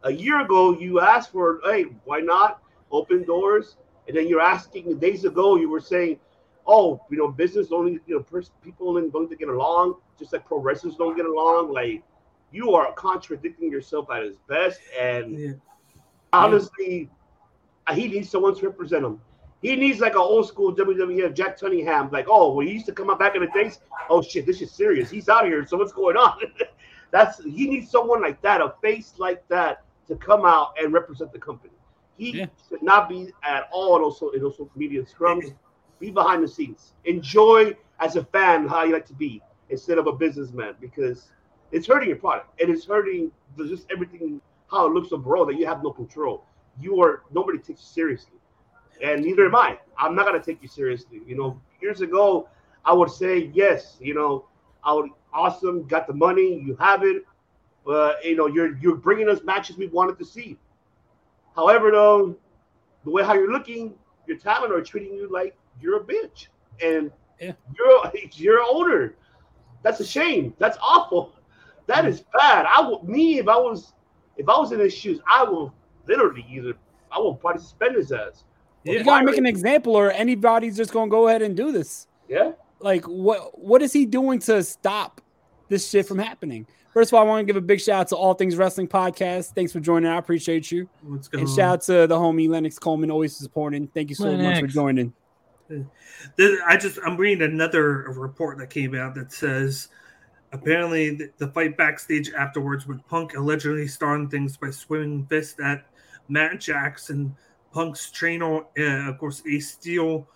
A 0.05 0.11
year 0.13 0.41
ago, 0.41 0.79
you 0.79 1.01
asked 1.01 1.33
for, 1.33 1.61
hey, 1.65 1.85
why 2.05 2.21
not 2.21 2.63
open 2.91 3.25
doors? 3.25 3.77
And 4.09 4.17
then 4.17 4.29
you're 4.29 4.41
asking 4.41 4.99
days 4.99 5.25
ago, 5.25 5.57
you 5.57 5.69
were 5.69 5.81
saying, 5.81 6.19
oh, 6.67 7.01
you 7.11 7.19
know, 7.19 7.29
business 7.29 7.73
only, 7.73 8.01
you 8.07 8.17
know, 8.17 8.23
pers- 8.23 8.53
people 8.63 8.89
only 8.89 9.09
don't 9.11 9.39
get 9.39 9.49
along, 9.49 9.97
just 10.19 10.33
like 10.33 10.47
pro 10.47 10.59
wrestlers 10.59 10.97
don't 10.97 11.17
get 11.17 11.27
along. 11.27 11.73
Like, 11.73 12.03
you 12.53 12.73
are 12.75 12.93
contradicting 12.93 13.71
yourself 13.71 14.11
at 14.11 14.23
his 14.23 14.37
best. 14.49 14.81
And 14.99 15.39
Yeah. 15.39 15.53
honestly, 16.33 17.11
uh, 17.11 17.20
Uh, 17.91 17.95
he 17.95 18.07
needs 18.07 18.31
someone 18.31 18.55
to 18.55 18.67
represent 18.69 19.05
him. 19.05 19.21
He 19.63 19.75
needs 19.75 19.99
like 19.99 20.13
an 20.13 20.21
old 20.21 20.47
school 20.47 20.75
WWF 20.75 21.35
Jack 21.35 21.59
Cunningham, 21.59 22.09
like, 22.13 22.27
oh, 22.29 22.55
well, 22.55 22.65
he 22.67 22.73
used 22.73 22.87
to 22.87 22.93
come 22.93 23.11
out 23.11 23.19
back 23.19 23.35
in 23.35 23.43
the 23.43 23.49
days, 23.49 23.81
oh 24.09 24.23
shit, 24.23 24.47
this 24.47 24.63
is 24.63 24.71
serious. 24.71 25.11
He's 25.11 25.29
out 25.29 25.45
here, 25.45 25.67
so 25.67 25.77
what's 25.77 25.93
going 25.93 26.17
on? 26.17 26.39
That's 27.11 27.43
he 27.43 27.69
needs 27.69 27.91
someone 27.91 28.23
like 28.23 28.41
that, 28.43 28.61
a 28.61 28.75
face 28.81 29.15
like 29.19 29.47
that, 29.49 29.83
to 30.07 30.15
come 30.17 30.45
out 30.45 30.75
and 30.81 30.93
represent 30.93 31.33
the 31.33 31.41
company. 31.41 31.73
He 32.17 32.31
Yeah. 32.39 32.47
should 32.69 32.83
not 32.83 33.09
be 33.09 33.33
at 33.43 33.69
all 33.73 33.97
in 33.97 34.03
those, 34.03 34.23
in 34.35 34.41
those 34.41 34.53
social 34.53 34.71
media 34.77 35.03
scrums. 35.03 35.53
Be 35.99 36.11
behind 36.11 36.45
the 36.45 36.49
scenes. 36.49 36.95
Enjoy 37.05 37.77
as 37.99 38.15
a 38.17 38.25
fan 38.25 38.69
how 38.69 38.85
you 38.85 38.93
like 38.93 39.07
to 39.07 39.15
be 39.15 39.43
instead 39.69 39.99
of 39.99 40.07
a 40.07 40.13
businessman 40.13 40.75
because 40.81 41.33
it's 41.73 41.87
hurting 41.87 42.09
your 42.09 42.19
product 42.19 42.61
and 42.61 42.71
it's 42.71 42.87
hurting 42.87 43.31
just 43.59 43.87
everything 43.91 44.41
how 44.71 44.87
it 44.87 44.93
looks 44.93 45.11
abroad 45.13 45.47
that 45.47 45.57
you 45.57 45.67
have 45.67 45.83
no 45.83 45.91
control. 45.91 46.45
You 46.81 47.01
are 47.03 47.23
nobody 47.33 47.59
takes 47.59 47.81
you 47.83 47.89
seriously, 47.89 48.39
and 49.03 49.23
neither 49.23 49.47
am 49.47 49.57
I. 49.57 49.79
I'm 49.99 50.15
not 50.15 50.27
gonna 50.27 50.43
take 50.43 50.63
you 50.63 50.69
seriously. 50.69 51.21
You 51.27 51.37
know, 51.37 51.61
years 51.81 52.01
ago, 52.01 52.49
I 52.85 52.93
would 52.93 53.11
say 53.11 53.51
yes. 53.55 53.97
You 54.01 54.15
know, 54.15 54.47
I 54.85 54.93
would 54.93 55.11
awesome, 55.33 55.87
got 55.87 56.07
the 56.07 56.13
money, 56.15 56.61
you 56.65 56.77
have 56.77 57.03
it, 57.03 57.25
but 57.85 58.25
you 58.25 58.37
know, 58.37 58.47
you're 58.47 58.77
you're 58.79 58.97
bringing 58.97 59.29
us 59.29 59.43
matches 59.43 59.77
we 59.77 59.87
wanted 59.89 60.19
to 60.19 60.25
see. 60.25 60.59
However, 61.57 61.91
though, 61.91 62.37
the 63.05 63.11
way 63.11 63.23
how 63.23 63.35
you're 63.35 63.53
looking, 63.53 63.95
your 64.27 64.37
talent 64.37 64.73
are 64.73 64.83
treating 64.83 65.15
you 65.15 65.31
like 65.31 65.57
you're 65.81 65.99
a 65.99 66.05
bitch, 66.05 66.49
and 66.83 67.11
Yeah. 67.41 67.53
you're 67.77 68.13
you're 68.35 68.63
owner. 68.63 69.15
That's 69.83 70.01
a 70.01 70.05
shame. 70.05 70.55
That's 70.59 70.79
awful. 70.83 71.33
That 71.87 72.05
mm. 72.05 72.09
is 72.09 72.23
bad. 72.33 72.67
I 72.67 72.87
would 72.87 73.05
me 73.05 73.39
if 73.39 73.49
I 73.49 73.57
was 73.57 73.95
if 74.37 74.49
I 74.49 74.59
was 74.59 74.73
in 74.73 74.81
his 74.81 74.95
shoes, 74.95 75.21
I 75.27 75.45
will 75.45 75.75
literally 76.07 76.45
either 76.51 76.75
I 77.13 77.19
will 77.19 77.35
probably 77.35 77.61
suspend 77.63 77.97
his 77.97 78.13
ass. 78.13 78.45
or 78.87 78.93
You 78.95 79.05
gotta 79.05 79.25
make 79.27 79.37
an 79.37 79.47
example, 79.47 79.97
or 79.97 80.11
anybody's 80.11 80.77
just 80.77 80.93
gonna 80.93 81.11
go 81.11 81.29
ahead 81.29 81.43
and 81.43 81.57
do 81.57 81.73
this. 81.73 82.07
Yeah. 82.29 82.53
Like, 82.81 83.05
what 83.07 83.59
what 83.59 83.83
is 83.83 83.93
he 83.93 84.07
doing 84.07 84.39
to 84.41 84.63
stop 84.63 85.21
this 85.69 85.89
shit 85.89 86.07
from 86.07 86.19
happening? 86.19 86.67
First 86.93 87.11
of 87.13 87.15
all, 87.15 87.25
I 87.25 87.29
want 87.29 87.47
to 87.47 87.47
give 87.47 87.57
a 87.57 87.65
big 87.65 87.81
shout 87.81 88.01
out 88.01 88.09
to 88.09 88.17
All 88.17 88.35
Things 88.35 88.57
Wrestling 88.57 88.89
Podcast. 88.89 89.53
Thanks 89.55 89.71
for 89.73 89.79
joining. 89.79 90.11
I 90.11 90.17
appreciate 90.17 90.73
you. 90.73 90.89
What's 91.03 91.29
going 91.29 91.43
And 91.43 91.49
on? 91.49 91.57
shout 91.57 91.73
out 91.75 91.83
to 91.83 92.07
the 92.09 92.17
homie 92.17 92.49
Lennox 92.49 92.81
Coleman, 92.81 93.13
always 93.13 93.37
supporting. 93.37 93.87
Thank 93.89 94.09
you 94.09 94.17
so 94.17 94.37
much 94.37 94.59
for 94.61 94.67
joining. 94.67 95.13
I 96.67 96.77
just 96.77 96.99
I'm 97.07 97.17
reading 97.17 97.43
another 97.49 97.99
report 98.17 98.59
that 98.59 98.71
came 98.71 98.95
out 98.97 99.15
that 99.15 99.33
says 99.33 99.89
apparently 100.53 101.15
the, 101.15 101.31
the 101.39 101.47
fight 101.49 101.77
backstage 101.77 102.33
afterwards 102.33 102.87
with 102.87 103.07
Punk 103.07 103.37
allegedly 103.37 103.87
starting 103.87 104.29
things 104.29 104.57
by 104.57 104.71
swinging 104.71 105.27
fist 105.27 105.61
at 105.61 105.85
Matt 106.31 106.61
Jackson, 106.61 107.35
Punk's 107.73 108.11
trainer, 108.11 108.63
uh, 108.79 109.11
of 109.11 109.19
course, 109.19 109.43
Ace 109.47 109.73
Steel. 109.73 110.27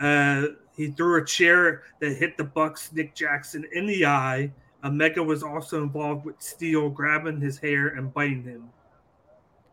Uh, 0.00 0.46
he 0.76 0.88
threw 0.88 1.22
a 1.22 1.24
chair 1.24 1.82
that 2.00 2.16
hit 2.16 2.36
the 2.36 2.44
Bucks 2.44 2.90
Nick 2.92 3.14
Jackson 3.14 3.66
in 3.72 3.86
the 3.86 4.06
eye. 4.06 4.50
Omega 4.82 5.22
was 5.22 5.42
also 5.42 5.82
involved 5.82 6.24
with 6.24 6.40
Steel 6.40 6.88
grabbing 6.88 7.40
his 7.40 7.58
hair 7.58 7.88
and 7.88 8.12
biting 8.14 8.44
him. 8.44 8.70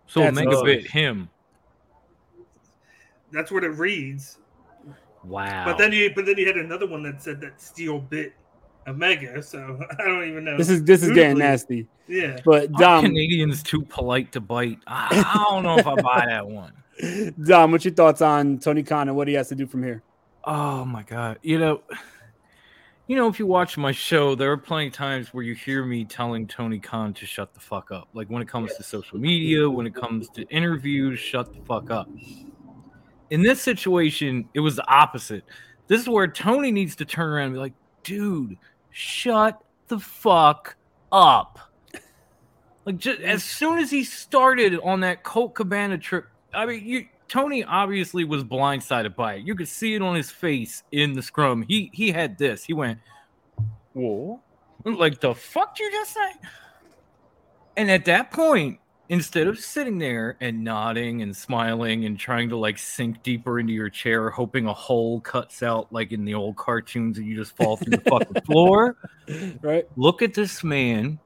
So 0.08 0.22
That's 0.22 0.38
Omega 0.38 0.64
bit 0.64 0.88
him. 0.88 1.30
That's 3.32 3.52
what 3.52 3.64
it 3.64 3.70
reads. 3.70 4.40
Wow. 5.24 5.66
But 5.66 5.78
then 5.78 5.92
you 5.92 6.12
but 6.14 6.26
then 6.26 6.38
you 6.38 6.46
had 6.46 6.58
another 6.58 6.88
one 6.88 7.04
that 7.04 7.22
said 7.22 7.42
that 7.42 7.62
Steel 7.62 8.00
bit 8.00 8.34
Omega, 8.88 9.44
so 9.44 9.80
I 10.00 10.04
don't 10.04 10.28
even 10.28 10.46
know. 10.46 10.58
This 10.58 10.70
is 10.70 10.84
this 10.84 11.04
is 11.04 11.12
getting 11.12 11.38
nasty. 11.38 11.88
Yeah. 12.08 12.40
But 12.46 12.72
Dom 12.74 13.04
Canadians 13.04 13.62
too 13.62 13.82
polite 13.82 14.32
to 14.32 14.42
bite. 14.42 14.80
I, 14.88 15.24
I 15.36 15.44
don't 15.50 15.64
know 15.64 15.78
if 15.78 15.88
I 15.88 15.96
buy 15.96 16.26
that 16.28 16.48
one. 16.48 16.74
Dom, 17.44 17.72
what's 17.72 17.86
your 17.86 17.94
thoughts 17.94 18.22
on 18.22 18.60
Tony 18.60 18.84
Khan 18.84 19.08
and 19.08 19.18
what 19.18 19.28
he 19.28 19.34
has 19.36 19.50
to 19.50 19.56
do 19.56 19.68
from 19.68 19.84
here? 19.84 20.02
Oh 20.46 20.86
my 20.86 21.04
god. 21.04 21.40
You 21.44 21.60
know, 21.60 21.82
you 23.08 23.16
know, 23.16 23.28
if 23.28 23.40
you 23.40 23.46
watch 23.46 23.78
my 23.78 23.92
show, 23.92 24.36
there 24.36 24.52
are 24.52 24.58
plenty 24.58 24.88
of 24.88 24.94
times 24.94 25.34
where 25.34 25.44
you 25.44 25.54
hear 25.54 25.86
me 25.86 26.06
telling 26.06 26.48
Tony 26.48 26.80
Khan 26.80 27.14
to 27.16 27.26
shut 27.26 27.54
the 27.54 27.60
fuck 27.60 27.92
up. 27.92 28.08
Like 28.14 28.30
when 28.30 28.42
it 28.42 28.48
comes 28.48 28.74
to 28.76 28.84
social 28.84 29.20
media, 29.20 29.70
when 29.70 29.86
it 29.86 29.94
comes 29.94 30.30
to 30.30 30.44
interviews, 30.44 31.20
shut 31.20 31.54
the 31.54 31.60
fuck 31.66 31.92
up. 31.92 32.10
In 33.30 33.42
this 33.42 33.62
situation, 33.62 34.48
it 34.54 34.62
was 34.62 34.78
the 34.78 34.88
opposite. 34.90 35.44
This 35.88 36.02
is 36.02 36.10
where 36.10 36.28
Tony 36.28 36.72
needs 36.72 36.96
to 36.98 37.06
turn 37.06 37.30
around 37.30 37.46
and 37.46 37.54
be 37.54 37.60
like, 37.60 37.74
dude, 38.04 38.58
shut 38.98 39.62
the 39.90 40.00
fuck 40.00 40.76
up. 41.12 41.60
Like 42.84 42.98
just 42.98 43.20
as 43.22 43.44
soon 43.44 43.78
as 43.78 43.92
he 43.92 44.04
started 44.04 44.80
on 44.82 45.02
that 45.02 45.24
Colt 45.24 45.54
Cabana 45.54 46.00
trip, 46.00 46.26
I 46.52 46.66
mean, 46.66 46.84
you 46.84 47.06
Tony 47.28 47.64
obviously 47.64 48.24
was 48.24 48.44
blindsided 48.44 49.16
by 49.16 49.36
it. 49.36 49.46
You 49.46 49.54
could 49.54 49.68
see 49.68 49.94
it 49.94 50.02
on 50.02 50.16
his 50.16 50.32
face 50.32 50.82
in 50.92 51.14
the 51.14 51.22
scrum. 51.22 51.62
He 51.62 51.92
he 51.94 52.12
had 52.12 52.40
this. 52.40 52.64
He 52.64 52.74
went, 52.74 53.00
"Whoa, 53.94 54.42
like 54.84 55.20
the 55.20 55.36
fuck 55.36 55.78
you 55.80 55.92
just 55.92 56.14
say?" 56.14 56.32
And 57.76 57.92
at 57.92 58.06
that 58.06 58.32
point, 58.32 58.80
instead 59.10 59.48
of 59.48 59.60
sitting 59.60 59.98
there 59.98 60.36
and 60.42 60.64
nodding 60.64 61.22
and 61.22 61.36
smiling 61.36 62.06
and 62.06 62.20
trying 62.20 62.50
to 62.50 62.58
like 62.58 62.78
sink 62.78 63.24
deeper 63.24 63.60
into 63.60 63.74
your 63.74 63.90
chair, 63.90 64.30
hoping 64.30 64.68
a 64.68 64.74
hole 64.74 65.22
cuts 65.22 65.64
out 65.64 65.92
like 65.92 66.12
in 66.12 66.26
the 66.26 66.34
old 66.34 66.56
cartoons 66.58 67.18
and 67.18 67.28
you 67.28 67.36
just 67.36 67.56
fall 67.56 67.78
through 67.78 67.98
the 67.98 68.10
fucking 68.10 68.42
floor, 68.46 68.98
right? 69.62 69.88
Look 69.96 70.22
at 70.22 70.34
this 70.34 70.64
man, 70.64 71.20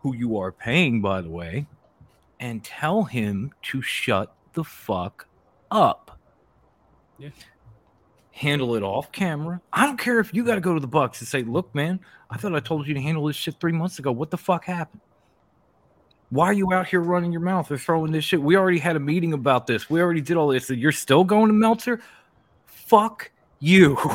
who 0.00 0.14
you 0.14 0.38
are 0.38 0.52
paying, 0.52 1.00
by 1.00 1.20
the 1.20 1.30
way, 1.30 1.66
and 2.38 2.62
tell 2.62 3.04
him 3.04 3.52
to 3.62 3.82
shut 3.82 4.34
the 4.52 4.64
fuck 4.64 5.26
up. 5.70 6.18
Yeah. 7.18 7.30
Handle 8.30 8.76
it 8.76 8.84
off 8.84 9.10
camera. 9.10 9.60
I 9.72 9.84
don't 9.84 9.98
care 9.98 10.20
if 10.20 10.32
you 10.32 10.44
got 10.44 10.54
to 10.54 10.60
go 10.60 10.72
to 10.72 10.78
the 10.78 10.86
Bucks 10.86 11.20
and 11.20 11.26
say, 11.26 11.42
"Look, 11.42 11.74
man, 11.74 11.98
I 12.30 12.36
thought 12.36 12.54
I 12.54 12.60
told 12.60 12.86
you 12.86 12.94
to 12.94 13.00
handle 13.00 13.26
this 13.26 13.34
shit 13.34 13.58
three 13.58 13.72
months 13.72 13.98
ago. 13.98 14.12
What 14.12 14.30
the 14.30 14.38
fuck 14.38 14.64
happened? 14.64 15.00
Why 16.30 16.46
are 16.46 16.52
you 16.52 16.72
out 16.72 16.86
here 16.86 17.00
running 17.00 17.32
your 17.32 17.40
mouth 17.40 17.70
or 17.70 17.78
throwing 17.78 18.12
this 18.12 18.24
shit? 18.24 18.42
We 18.42 18.56
already 18.56 18.78
had 18.78 18.96
a 18.96 19.00
meeting 19.00 19.32
about 19.32 19.66
this. 19.66 19.88
We 19.88 20.00
already 20.00 20.20
did 20.20 20.36
all 20.36 20.48
this. 20.48 20.68
You're 20.68 20.92
still 20.92 21.24
going 21.24 21.48
to 21.48 21.54
Meltzer? 21.54 22.00
Fuck 22.66 23.30
you." 23.60 23.96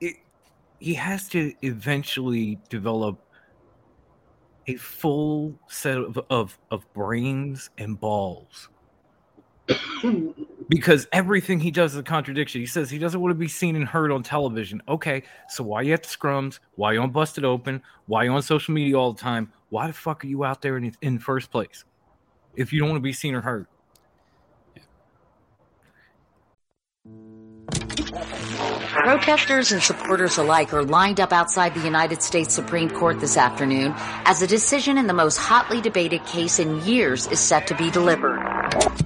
it, 0.00 0.16
he 0.78 0.94
has 0.94 1.28
to 1.28 1.52
eventually 1.62 2.58
develop 2.70 3.20
a 4.66 4.76
full 4.76 5.54
set 5.68 5.98
of, 5.98 6.18
of, 6.30 6.58
of 6.70 6.92
brains 6.94 7.70
and 7.78 8.00
balls. 8.00 8.68
because 10.68 11.06
everything 11.12 11.60
he 11.60 11.70
does 11.70 11.92
is 11.92 11.98
a 11.98 12.02
contradiction. 12.02 12.60
He 12.60 12.66
says 12.66 12.90
he 12.90 12.98
doesn't 12.98 13.20
want 13.20 13.30
to 13.30 13.38
be 13.38 13.48
seen 13.48 13.76
and 13.76 13.86
heard 13.86 14.10
on 14.10 14.22
television. 14.22 14.82
Okay, 14.88 15.22
so 15.48 15.64
why 15.64 15.82
you 15.82 15.92
at 15.92 16.02
the 16.02 16.08
scrums? 16.08 16.58
Why 16.74 16.92
you 16.92 17.00
on 17.00 17.10
Busted 17.10 17.44
Open? 17.44 17.82
Why 18.06 18.24
you 18.24 18.32
on 18.32 18.42
social 18.42 18.74
media 18.74 18.98
all 18.98 19.12
the 19.12 19.20
time? 19.20 19.52
Why 19.68 19.86
the 19.86 19.92
fuck 19.92 20.24
are 20.24 20.28
you 20.28 20.44
out 20.44 20.62
there 20.62 20.76
in, 20.76 20.92
in 21.02 21.18
first 21.18 21.50
place? 21.50 21.84
If 22.54 22.72
you 22.72 22.80
don't 22.80 22.90
want 22.90 22.98
to 22.98 23.04
be 23.04 23.12
seen 23.12 23.34
or 23.34 23.42
heard. 23.42 23.66
Protesters 29.06 29.70
and 29.70 29.82
supporters 29.82 30.38
alike 30.38 30.72
are 30.74 30.82
lined 30.82 31.20
up 31.20 31.32
outside 31.32 31.74
the 31.74 31.84
United 31.84 32.22
States 32.22 32.52
Supreme 32.54 32.90
Court 32.90 33.20
this 33.20 33.36
afternoon 33.36 33.94
as 34.24 34.42
a 34.42 34.46
decision 34.46 34.98
in 34.98 35.06
the 35.06 35.12
most 35.12 35.36
hotly 35.36 35.80
debated 35.80 36.24
case 36.26 36.58
in 36.58 36.84
years 36.84 37.26
is 37.28 37.38
set 37.38 37.68
to 37.68 37.74
be 37.76 37.90
delivered. 37.90 39.05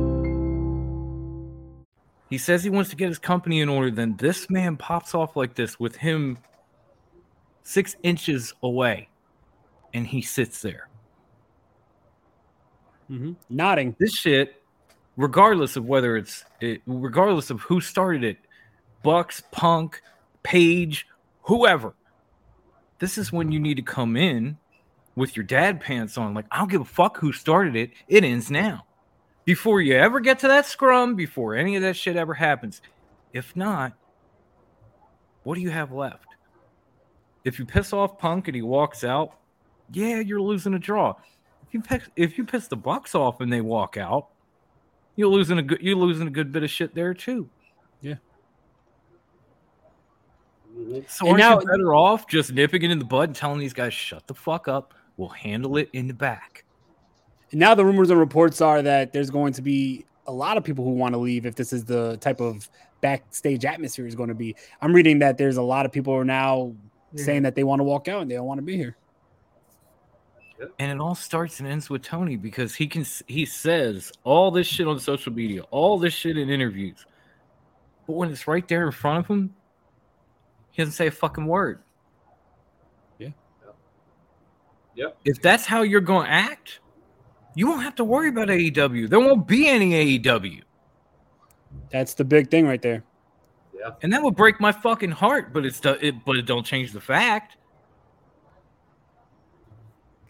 He 2.31 2.37
says 2.37 2.63
he 2.63 2.69
wants 2.69 2.89
to 2.91 2.95
get 2.95 3.09
his 3.09 3.19
company 3.19 3.59
in 3.59 3.67
order. 3.67 3.91
Then 3.91 4.15
this 4.15 4.49
man 4.49 4.77
pops 4.77 5.13
off 5.13 5.35
like 5.35 5.53
this 5.53 5.77
with 5.79 5.97
him 5.97 6.37
six 7.61 7.97
inches 8.03 8.53
away, 8.63 9.09
and 9.93 10.07
he 10.07 10.21
sits 10.21 10.61
there. 10.61 10.87
Mm-hmm. 13.11 13.33
Nodding. 13.49 13.97
This 13.99 14.15
shit, 14.15 14.63
regardless 15.17 15.75
of 15.75 15.83
whether 15.83 16.15
it's, 16.15 16.45
it, 16.61 16.81
regardless 16.87 17.49
of 17.49 17.59
who 17.59 17.81
started 17.81 18.23
it, 18.23 18.37
Bucks, 19.03 19.43
Punk, 19.51 20.01
Page, 20.41 21.07
whoever. 21.41 21.93
This 22.99 23.17
is 23.17 23.33
when 23.33 23.51
you 23.51 23.59
need 23.59 23.75
to 23.75 23.83
come 23.83 24.15
in 24.15 24.57
with 25.17 25.35
your 25.35 25.43
dad 25.43 25.81
pants 25.81 26.17
on. 26.17 26.33
Like, 26.33 26.45
I 26.49 26.59
don't 26.59 26.71
give 26.71 26.79
a 26.79 26.85
fuck 26.85 27.17
who 27.17 27.33
started 27.33 27.75
it. 27.75 27.91
It 28.07 28.23
ends 28.23 28.49
now 28.49 28.85
before 29.45 29.81
you 29.81 29.95
ever 29.95 30.19
get 30.19 30.39
to 30.39 30.47
that 30.47 30.65
scrum, 30.65 31.15
before 31.15 31.55
any 31.55 31.75
of 31.75 31.81
that 31.81 31.95
shit 31.95 32.15
ever 32.15 32.33
happens. 32.33 32.81
If 33.33 33.55
not, 33.55 33.93
what 35.43 35.55
do 35.55 35.61
you 35.61 35.69
have 35.71 35.91
left? 35.91 36.25
If 37.43 37.57
you 37.57 37.65
piss 37.65 37.91
off 37.93 38.17
Punk 38.19 38.47
and 38.47 38.55
he 38.55 38.61
walks 38.61 39.03
out, 39.03 39.37
yeah, 39.91 40.19
you're 40.19 40.41
losing 40.41 40.73
a 40.75 40.79
draw. 40.79 41.15
If 41.67 41.73
you 41.73 41.81
piss, 41.81 42.03
if 42.15 42.37
you 42.37 42.45
piss 42.45 42.67
the 42.67 42.75
Bucks 42.75 43.15
off 43.15 43.41
and 43.41 43.51
they 43.51 43.61
walk 43.61 43.97
out, 43.97 44.27
You're 45.15 45.27
losing 45.29 45.57
a 45.57 45.61
good 45.63 45.81
you're 45.81 45.95
losing 45.95 46.27
a 46.27 46.31
good 46.31 46.51
bit 46.51 46.63
of 46.63 46.69
shit 46.69 46.93
there 46.95 47.13
too. 47.13 47.49
Yeah. 48.01 48.15
So 51.07 51.27
And 51.27 51.29
aren't 51.29 51.37
now- 51.39 51.59
you 51.59 51.65
better 51.67 51.93
off 51.95 52.27
just 52.27 52.53
nipping 52.53 52.83
it 52.83 52.91
in 52.91 52.99
the 52.99 53.05
bud 53.05 53.29
and 53.29 53.35
telling 53.35 53.59
these 53.59 53.73
guys 53.73 53.93
shut 53.93 54.25
the 54.27 54.33
fuck 54.33 54.67
up? 54.67 54.93
We'll 55.17 55.29
handle 55.29 55.77
it 55.77 55.89
in 55.93 56.07
the 56.07 56.13
back. 56.13 56.63
And 57.51 57.59
now 57.59 57.75
the 57.75 57.85
rumors 57.85 58.09
and 58.09 58.19
reports 58.19 58.61
are 58.61 58.81
that 58.81 59.13
there's 59.13 59.29
going 59.29 59.53
to 59.53 59.61
be 59.61 60.05
a 60.27 60.31
lot 60.31 60.57
of 60.57 60.63
people 60.63 60.85
who 60.85 60.91
want 60.91 61.13
to 61.13 61.19
leave 61.19 61.45
if 61.45 61.55
this 61.55 61.73
is 61.73 61.85
the 61.85 62.17
type 62.17 62.39
of 62.39 62.69
backstage 63.01 63.65
atmosphere 63.65 64.05
is 64.07 64.15
going 64.15 64.29
to 64.29 64.35
be. 64.35 64.55
I'm 64.81 64.93
reading 64.93 65.19
that 65.19 65.37
there's 65.37 65.57
a 65.57 65.61
lot 65.61 65.85
of 65.85 65.91
people 65.91 66.13
are 66.15 66.25
now 66.25 66.73
Yeah. 67.13 67.25
saying 67.25 67.43
that 67.43 67.55
they 67.55 67.63
want 67.63 67.79
to 67.79 67.83
walk 67.83 68.07
out 68.07 68.21
and 68.21 68.31
they 68.31 68.35
don't 68.35 68.45
want 68.45 68.59
to 68.59 68.63
be 68.63 68.77
here. 68.77 68.95
And 70.77 70.91
it 70.91 70.99
all 71.01 71.15
starts 71.15 71.59
and 71.59 71.67
ends 71.67 71.89
with 71.89 72.03
Tony 72.03 72.35
because 72.37 72.75
he 72.75 72.85
can 72.85 73.03
he 73.27 73.45
says 73.45 74.11
all 74.23 74.51
this 74.51 74.67
shit 74.67 74.87
on 74.87 74.99
social 74.99 75.33
media, 75.33 75.63
all 75.71 75.97
this 75.97 76.13
shit 76.13 76.37
in 76.37 76.49
interviews. 76.51 77.03
But 78.05 78.13
when 78.13 78.29
it's 78.29 78.47
right 78.47 78.67
there 78.67 78.85
in 78.85 78.91
front 78.91 79.25
of 79.25 79.27
him, 79.27 79.55
he 80.69 80.83
doesn't 80.83 80.93
say 80.93 81.07
a 81.07 81.11
fucking 81.11 81.47
word. 81.47 81.79
Yeah. 83.17 83.29
Yep. 84.95 85.17
If 85.25 85.41
that's 85.41 85.65
how 85.65 85.81
you're 85.81 85.99
going 85.99 86.27
to 86.27 86.31
act, 86.31 86.79
you 87.55 87.67
won't 87.67 87.83
have 87.83 87.95
to 87.95 88.03
worry 88.03 88.29
about 88.29 88.47
AEW. 88.47 89.09
There 89.09 89.19
won't 89.19 89.47
be 89.47 89.67
any 89.67 90.19
AEW. 90.19 90.61
That's 91.89 92.13
the 92.13 92.23
big 92.23 92.49
thing 92.49 92.67
right 92.67 92.81
there. 92.81 93.03
Yeah. 93.77 93.91
And 94.01 94.13
that 94.13 94.21
would 94.23 94.35
break 94.35 94.59
my 94.59 94.71
fucking 94.71 95.11
heart, 95.11 95.53
but 95.53 95.65
it's 95.65 95.79
the, 95.79 96.03
it 96.05 96.23
but 96.25 96.37
it 96.37 96.45
don't 96.45 96.65
change 96.65 96.91
the 96.91 97.01
fact. 97.01 97.57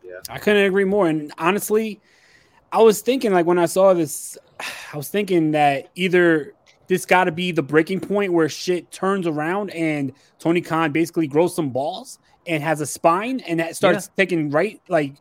Yeah. 0.04 0.20
I 0.30 0.40
couldn't 0.40 0.66
agree 0.66 0.86
more. 0.86 1.08
And 1.08 1.32
honestly, 1.38 2.00
I 2.72 2.82
was 2.82 3.02
thinking 3.02 3.34
like 3.34 3.46
when 3.46 3.60
I 3.60 3.66
saw 3.66 3.94
this, 3.94 4.38
I 4.94 4.98
was 4.98 5.10
thinking 5.10 5.52
that 5.52 5.90
either 5.96 6.54
this 6.88 7.06
got 7.06 7.26
to 7.26 7.32
be 7.32 7.52
the 7.52 7.64
breaking 7.64 8.00
point 8.00 8.34
where 8.34 8.50
shit 8.50 8.92
turns 8.92 9.28
around 9.28 9.70
and 9.72 10.12
Tony 10.40 10.62
Khan 10.62 10.92
basically 10.92 11.28
grows 11.28 11.56
some 11.56 11.70
balls 11.70 12.20
and 12.48 12.64
has 12.64 12.82
a 12.82 12.86
spine 12.86 13.40
and 13.42 13.60
that 13.60 13.76
starts 13.76 14.10
taking 14.18 14.50
right 14.50 14.82
like 14.90 15.16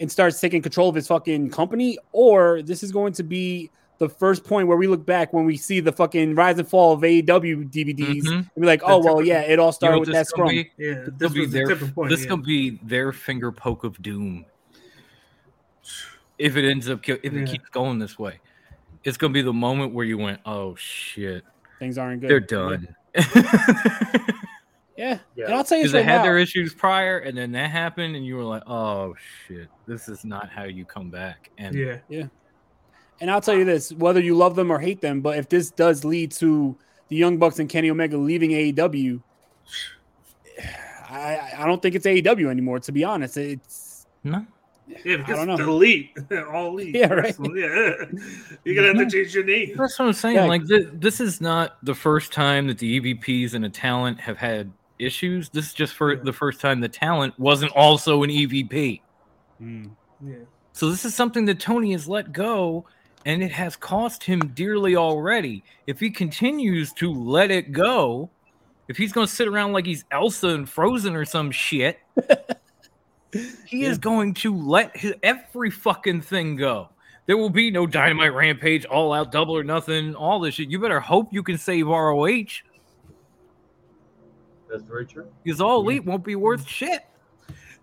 and 0.00 0.10
starts 0.10 0.40
taking 0.40 0.60
control 0.62 0.88
of 0.88 0.94
his 0.94 1.06
fucking 1.06 1.50
company, 1.50 1.98
or 2.12 2.62
this 2.62 2.82
is 2.82 2.92
going 2.92 3.12
to 3.14 3.22
be 3.22 3.70
the 3.98 4.08
first 4.10 4.44
point 4.44 4.68
where 4.68 4.76
we 4.76 4.86
look 4.86 5.06
back 5.06 5.32
when 5.32 5.46
we 5.46 5.56
see 5.56 5.80
the 5.80 5.90
fucking 5.92 6.34
rise 6.34 6.58
and 6.58 6.68
fall 6.68 6.92
of 6.92 7.00
AEW 7.00 7.70
DVDs 7.70 8.24
Mhm. 8.24 8.32
and 8.36 8.50
be 8.60 8.66
like, 8.66 8.82
oh 8.84 8.98
well, 9.02 9.22
yeah, 9.22 9.40
it 9.40 9.58
all 9.58 9.72
started 9.72 9.94
You 9.94 9.96
know 9.96 10.00
with 10.00 10.08
that 10.12 10.18
this 10.20 10.32
gonna 10.32 10.48
scrum. 10.50 10.64
be? 10.76 10.84
Yeah, 10.84 10.94
This 10.94 11.08
this 11.16 11.28
will 11.30 11.34
be 11.34 11.40
was 11.40 11.50
the 11.52 11.64
their 11.64 11.76
point, 11.76 12.10
this 12.10 12.22
yeah. 12.24 12.28
gonna 12.28 12.42
be 12.42 12.78
their 12.82 13.12
finger 13.12 13.50
poke 13.50 13.84
of 13.84 14.00
doom. 14.02 14.44
If 16.38 16.56
it 16.56 16.68
ends 16.68 16.90
up 16.90 17.02
ki- 17.02 17.16
if 17.22 17.32
Yeah. 17.32 17.40
it 17.40 17.48
keeps 17.48 17.70
going 17.70 17.98
this 17.98 18.18
way, 18.18 18.38
it's 19.02 19.16
gonna 19.16 19.32
be 19.32 19.40
the 19.40 19.54
moment 19.54 19.94
where 19.94 20.04
you 20.04 20.18
went, 20.18 20.40
oh 20.44 20.74
shit, 20.74 21.42
Things 21.78 21.96
aren't 21.96 22.20
good. 22.20 22.28
they're 22.28 22.40
done. 22.40 22.94
Yeah. 23.14 23.22
Yeah, 24.96 25.18
and 25.36 25.52
I'll 25.54 25.62
tell 25.64 25.76
you 25.78 25.84
Because 25.84 25.92
they 25.92 25.98
right 25.98 26.06
had 26.06 26.16
now. 26.18 26.22
their 26.24 26.38
issues 26.38 26.72
prior, 26.74 27.18
and 27.18 27.36
then 27.36 27.52
that 27.52 27.70
happened, 27.70 28.16
and 28.16 28.24
you 28.24 28.36
were 28.36 28.44
like, 28.44 28.62
"Oh 28.66 29.14
shit, 29.46 29.68
this 29.86 30.08
is 30.08 30.24
not 30.24 30.48
how 30.50 30.64
you 30.64 30.84
come 30.84 31.10
back." 31.10 31.50
And 31.58 31.74
Yeah. 31.74 31.98
Yeah. 32.08 32.24
And 33.20 33.30
I'll 33.30 33.40
tell 33.40 33.54
you 33.56 33.64
this, 33.64 33.92
whether 33.92 34.20
you 34.20 34.34
love 34.34 34.56
them 34.56 34.70
or 34.70 34.78
hate 34.78 35.00
them, 35.00 35.20
but 35.22 35.38
if 35.38 35.48
this 35.48 35.70
does 35.70 36.04
lead 36.04 36.30
to 36.32 36.76
the 37.08 37.16
Young 37.16 37.38
Bucks 37.38 37.58
and 37.58 37.68
Kenny 37.68 37.90
Omega 37.90 38.16
leaving 38.16 38.50
AEW, 38.50 39.22
I 41.08 41.52
I 41.58 41.66
don't 41.66 41.80
think 41.80 41.94
it's 41.94 42.06
AEW 42.06 42.50
anymore, 42.50 42.80
to 42.80 42.92
be 42.92 43.04
honest. 43.04 43.36
It's 43.36 44.06
no. 44.24 44.44
Yeah, 45.04 45.16
I 45.26 45.30
don't 45.32 45.48
know. 45.48 45.56
the 45.56 45.64
elite, 45.64 46.10
all 46.52 46.68
elite. 46.68 46.94
Yeah, 46.94 47.12
right. 47.12 47.34
Yeah, 47.40 48.04
you're 48.64 48.74
gonna 48.76 48.96
have 48.98 49.08
to 49.08 49.10
change 49.10 49.34
your 49.34 49.42
name. 49.44 49.74
That's 49.76 49.98
what 49.98 50.06
I'm 50.06 50.12
saying. 50.12 50.36
Yeah. 50.36 50.44
Like 50.44 50.66
th- 50.66 50.88
this 50.92 51.20
is 51.20 51.40
not 51.40 51.76
the 51.84 51.94
first 51.94 52.32
time 52.32 52.68
that 52.68 52.78
the 52.78 53.00
EVPs 53.00 53.54
and 53.54 53.64
a 53.64 53.68
talent 53.68 54.20
have 54.20 54.36
had 54.38 54.70
issues. 54.98 55.48
This 55.48 55.66
is 55.66 55.74
just 55.74 55.94
for 55.94 56.16
the 56.16 56.32
first 56.32 56.60
time 56.60 56.80
the 56.80 56.88
talent 56.88 57.38
wasn't 57.38 57.72
also 57.72 58.22
an 58.22 58.30
EVP. 58.30 59.00
Hmm. 59.58 59.88
Yeah. 60.24 60.36
So 60.72 60.90
this 60.90 61.04
is 61.04 61.14
something 61.14 61.46
that 61.46 61.58
Tony 61.58 61.92
has 61.92 62.06
let 62.06 62.32
go, 62.32 62.84
and 63.24 63.42
it 63.42 63.52
has 63.52 63.76
cost 63.76 64.22
him 64.22 64.40
dearly 64.54 64.96
already. 64.96 65.64
If 65.86 66.00
he 66.00 66.10
continues 66.10 66.92
to 66.94 67.12
let 67.12 67.50
it 67.50 67.72
go, 67.72 68.30
if 68.88 68.96
he's 68.96 69.12
going 69.12 69.26
to 69.26 69.32
sit 69.32 69.48
around 69.48 69.72
like 69.72 69.86
he's 69.86 70.04
Elsa 70.10 70.48
and 70.48 70.68
Frozen 70.68 71.16
or 71.16 71.24
some 71.24 71.50
shit, 71.50 71.98
he 73.66 73.84
is 73.84 73.98
going 73.98 74.34
to 74.34 74.56
let 74.56 74.96
his, 74.96 75.14
every 75.22 75.70
fucking 75.70 76.20
thing 76.20 76.56
go. 76.56 76.90
There 77.26 77.36
will 77.36 77.50
be 77.50 77.70
no 77.72 77.86
Dynamite 77.86 78.34
Rampage, 78.34 78.84
All 78.84 79.12
Out, 79.12 79.32
Double 79.32 79.56
or 79.56 79.64
Nothing, 79.64 80.14
all 80.14 80.38
this 80.38 80.54
shit. 80.54 80.70
You 80.70 80.78
better 80.78 81.00
hope 81.00 81.32
you 81.32 81.42
can 81.42 81.58
save 81.58 81.88
ROH 81.88 82.44
That's 84.68 84.82
very 84.82 85.06
true. 85.06 85.28
because 85.44 85.60
All 85.60 85.80
Elite 85.80 86.04
won't 86.04 86.24
be 86.24 86.36
worth 86.36 86.64
mm. 86.64 86.68
shit. 86.68 87.02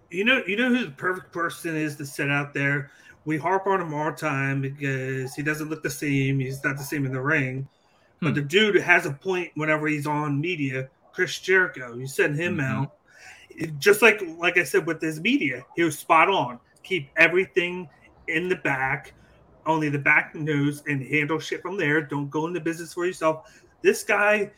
You 0.09 0.25
know, 0.25 0.43
you 0.45 0.55
know 0.55 0.69
who 0.69 0.85
the 0.85 0.91
perfect 0.91 1.31
person 1.31 1.75
is 1.75 1.95
to 1.95 2.05
sit 2.05 2.29
out 2.29 2.53
there. 2.53 2.91
We 3.25 3.37
harp 3.37 3.65
on 3.67 3.81
him 3.81 3.93
all 3.93 4.11
the 4.11 4.17
time 4.17 4.61
because 4.61 5.33
he 5.33 5.41
doesn't 5.41 5.69
look 5.69 5.81
the 5.81 5.89
same. 5.89 6.39
He's 6.39 6.63
not 6.63 6.77
the 6.77 6.83
same 6.83 7.05
in 7.05 7.13
the 7.13 7.21
ring. 7.21 7.67
But 8.21 8.29
hmm. 8.29 8.35
the 8.35 8.41
dude 8.41 8.75
has 8.75 9.05
a 9.05 9.11
point 9.11 9.51
whenever 9.55 9.87
he's 9.87 10.05
on 10.05 10.39
media. 10.39 10.89
Chris 11.13 11.39
Jericho, 11.39 11.95
you 11.95 12.07
send 12.07 12.35
him 12.35 12.57
mm-hmm. 12.57 12.81
out. 12.81 12.93
It- 13.49 13.77
Just 13.79 14.01
like 14.01 14.21
like 14.37 14.57
I 14.57 14.63
said 14.63 14.85
with 14.85 15.01
his 15.01 15.19
media, 15.19 15.65
he 15.75 15.83
was 15.83 15.97
spot 15.97 16.29
on. 16.29 16.59
Keep 16.83 17.09
everything 17.17 17.87
in 18.27 18.49
the 18.49 18.57
back, 18.57 19.13
only 19.65 19.89
the 19.89 19.99
back 19.99 20.35
knows, 20.35 20.83
and 20.87 21.01
handle 21.01 21.39
shit 21.39 21.61
from 21.61 21.77
there. 21.77 22.01
Don't 22.01 22.29
go 22.29 22.47
into 22.47 22.59
business 22.59 22.93
for 22.93 23.05
yourself. 23.05 23.63
This 23.81 24.03
guy 24.03 24.51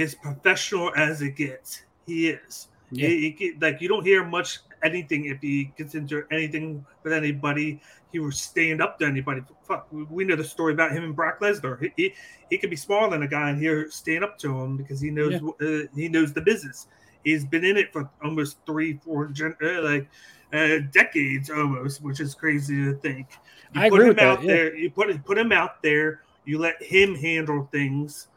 is 0.00 0.14
professional 0.14 0.92
as 0.96 1.22
it 1.22 1.36
gets. 1.36 1.82
He 2.06 2.28
is. 2.28 2.68
Yeah. 2.90 3.08
He- 3.08 3.36
he 3.38 3.52
like 3.60 3.80
you 3.80 3.88
don't 3.88 4.04
hear 4.04 4.24
much 4.24 4.58
anything 4.82 5.26
if 5.26 5.40
he 5.40 5.72
gets 5.76 5.94
into 5.94 6.24
anything 6.30 6.84
with 7.02 7.12
anybody. 7.12 7.80
He 8.12 8.18
will 8.18 8.32
stand 8.32 8.82
up 8.82 8.98
to 8.98 9.06
anybody. 9.06 9.42
Fuck, 9.62 9.86
we- 9.92 10.24
know 10.24 10.34
the 10.36 10.44
story 10.44 10.72
about 10.72 10.92
him 10.92 11.04
and 11.04 11.14
Brock 11.14 11.40
Lesnar. 11.40 11.80
He, 11.80 11.92
he 11.96 12.14
he 12.50 12.58
could 12.58 12.70
be 12.70 12.76
smaller 12.76 13.10
than 13.10 13.22
a 13.22 13.28
guy, 13.28 13.50
and 13.50 13.62
he'll 13.62 13.90
stand 13.90 14.24
up 14.24 14.38
to 14.38 14.58
him 14.58 14.76
because 14.76 15.00
he 15.00 15.10
knows 15.10 15.40
uh, 15.60 15.86
he 15.94 16.08
knows 16.08 16.32
the 16.32 16.40
business. 16.40 16.88
He's 17.22 17.44
been 17.44 17.64
in 17.64 17.76
it 17.76 17.92
for 17.92 18.08
almost 18.24 18.56
three, 18.64 18.98
four, 19.04 19.26
gen- 19.26 19.56
uh, 19.62 19.82
like 19.82 20.08
uh, 20.52 20.78
decades 20.90 21.50
almost, 21.50 22.02
which 22.02 22.18
is 22.18 22.34
crazy 22.34 22.76
to 22.76 22.94
think. 22.94 23.28
You 23.74 23.82
I 23.82 23.90
put 23.90 23.96
agree 23.96 24.04
him 24.04 24.08
with 24.08 24.16
that, 24.16 24.38
out 24.38 24.42
yeah. 24.42 24.52
there. 24.54 24.76
You 24.76 24.90
put 24.90 25.24
put 25.24 25.38
him 25.38 25.52
out 25.52 25.82
there. 25.82 26.22
You 26.46 26.58
let 26.58 26.82
him 26.82 27.14
handle 27.14 27.68
things 27.70 28.28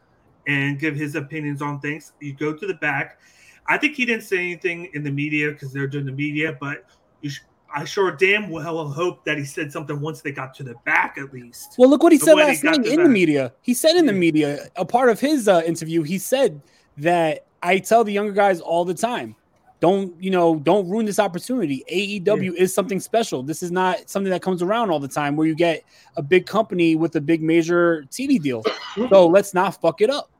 and 0.46 0.78
give 0.78 0.94
his 0.94 1.14
opinions 1.14 1.62
on 1.62 1.80
things. 1.80 2.12
You 2.20 2.34
go 2.34 2.54
to 2.54 2.66
the 2.66 2.74
back. 2.74 3.18
I 3.66 3.78
think 3.78 3.94
he 3.94 4.04
didn't 4.04 4.24
say 4.24 4.38
anything 4.38 4.90
in 4.94 5.02
the 5.02 5.10
media 5.10 5.50
because 5.50 5.72
they're 5.72 5.86
doing 5.86 6.06
the 6.06 6.12
media, 6.12 6.56
but 6.60 6.84
you 7.22 7.30
sh- 7.30 7.40
I 7.74 7.84
sure 7.84 8.12
damn 8.12 8.50
well 8.50 8.88
hope 8.88 9.24
that 9.24 9.36
he 9.36 9.44
said 9.44 9.72
something 9.72 10.00
once 10.00 10.20
they 10.20 10.30
got 10.30 10.54
to 10.54 10.62
the 10.62 10.74
back 10.84 11.18
at 11.18 11.32
least. 11.32 11.74
Well, 11.76 11.90
look 11.90 12.02
what 12.02 12.12
he 12.12 12.18
But 12.18 12.24
said 12.26 12.34
last 12.36 12.64
night 12.64 12.86
in 12.86 13.02
the 13.02 13.08
media. 13.08 13.52
He 13.62 13.74
said 13.74 13.96
in 13.96 14.06
the 14.06 14.12
media, 14.12 14.68
a 14.76 14.84
part 14.84 15.08
of 15.08 15.18
his 15.18 15.48
uh, 15.48 15.62
interview, 15.66 16.02
he 16.02 16.18
said 16.18 16.60
that 16.98 17.46
I 17.62 17.78
tell 17.78 18.04
the 18.04 18.12
younger 18.12 18.32
guys 18.32 18.60
all 18.60 18.84
the 18.84 18.94
time, 18.94 19.34
don't 19.80 20.14
you 20.22 20.30
know, 20.30 20.56
don't 20.56 20.88
ruin 20.88 21.04
this 21.04 21.18
opportunity. 21.18 21.84
AEW 21.92 22.54
is 22.54 22.72
something 22.72 23.00
special. 23.00 23.42
This 23.42 23.62
is 23.62 23.72
not 23.72 24.08
something 24.08 24.30
that 24.30 24.40
comes 24.40 24.62
around 24.62 24.90
all 24.90 25.00
the 25.00 25.08
time 25.08 25.34
where 25.34 25.46
you 25.46 25.54
get 25.56 25.82
a 26.16 26.22
big 26.22 26.46
company 26.46 26.94
with 26.94 27.16
a 27.16 27.20
big 27.20 27.42
major 27.42 28.04
TV 28.10 28.40
deal. 28.40 28.62
so 29.10 29.26
let's 29.26 29.52
not 29.52 29.80
fuck 29.80 30.00
it 30.00 30.10
up. 30.10 30.30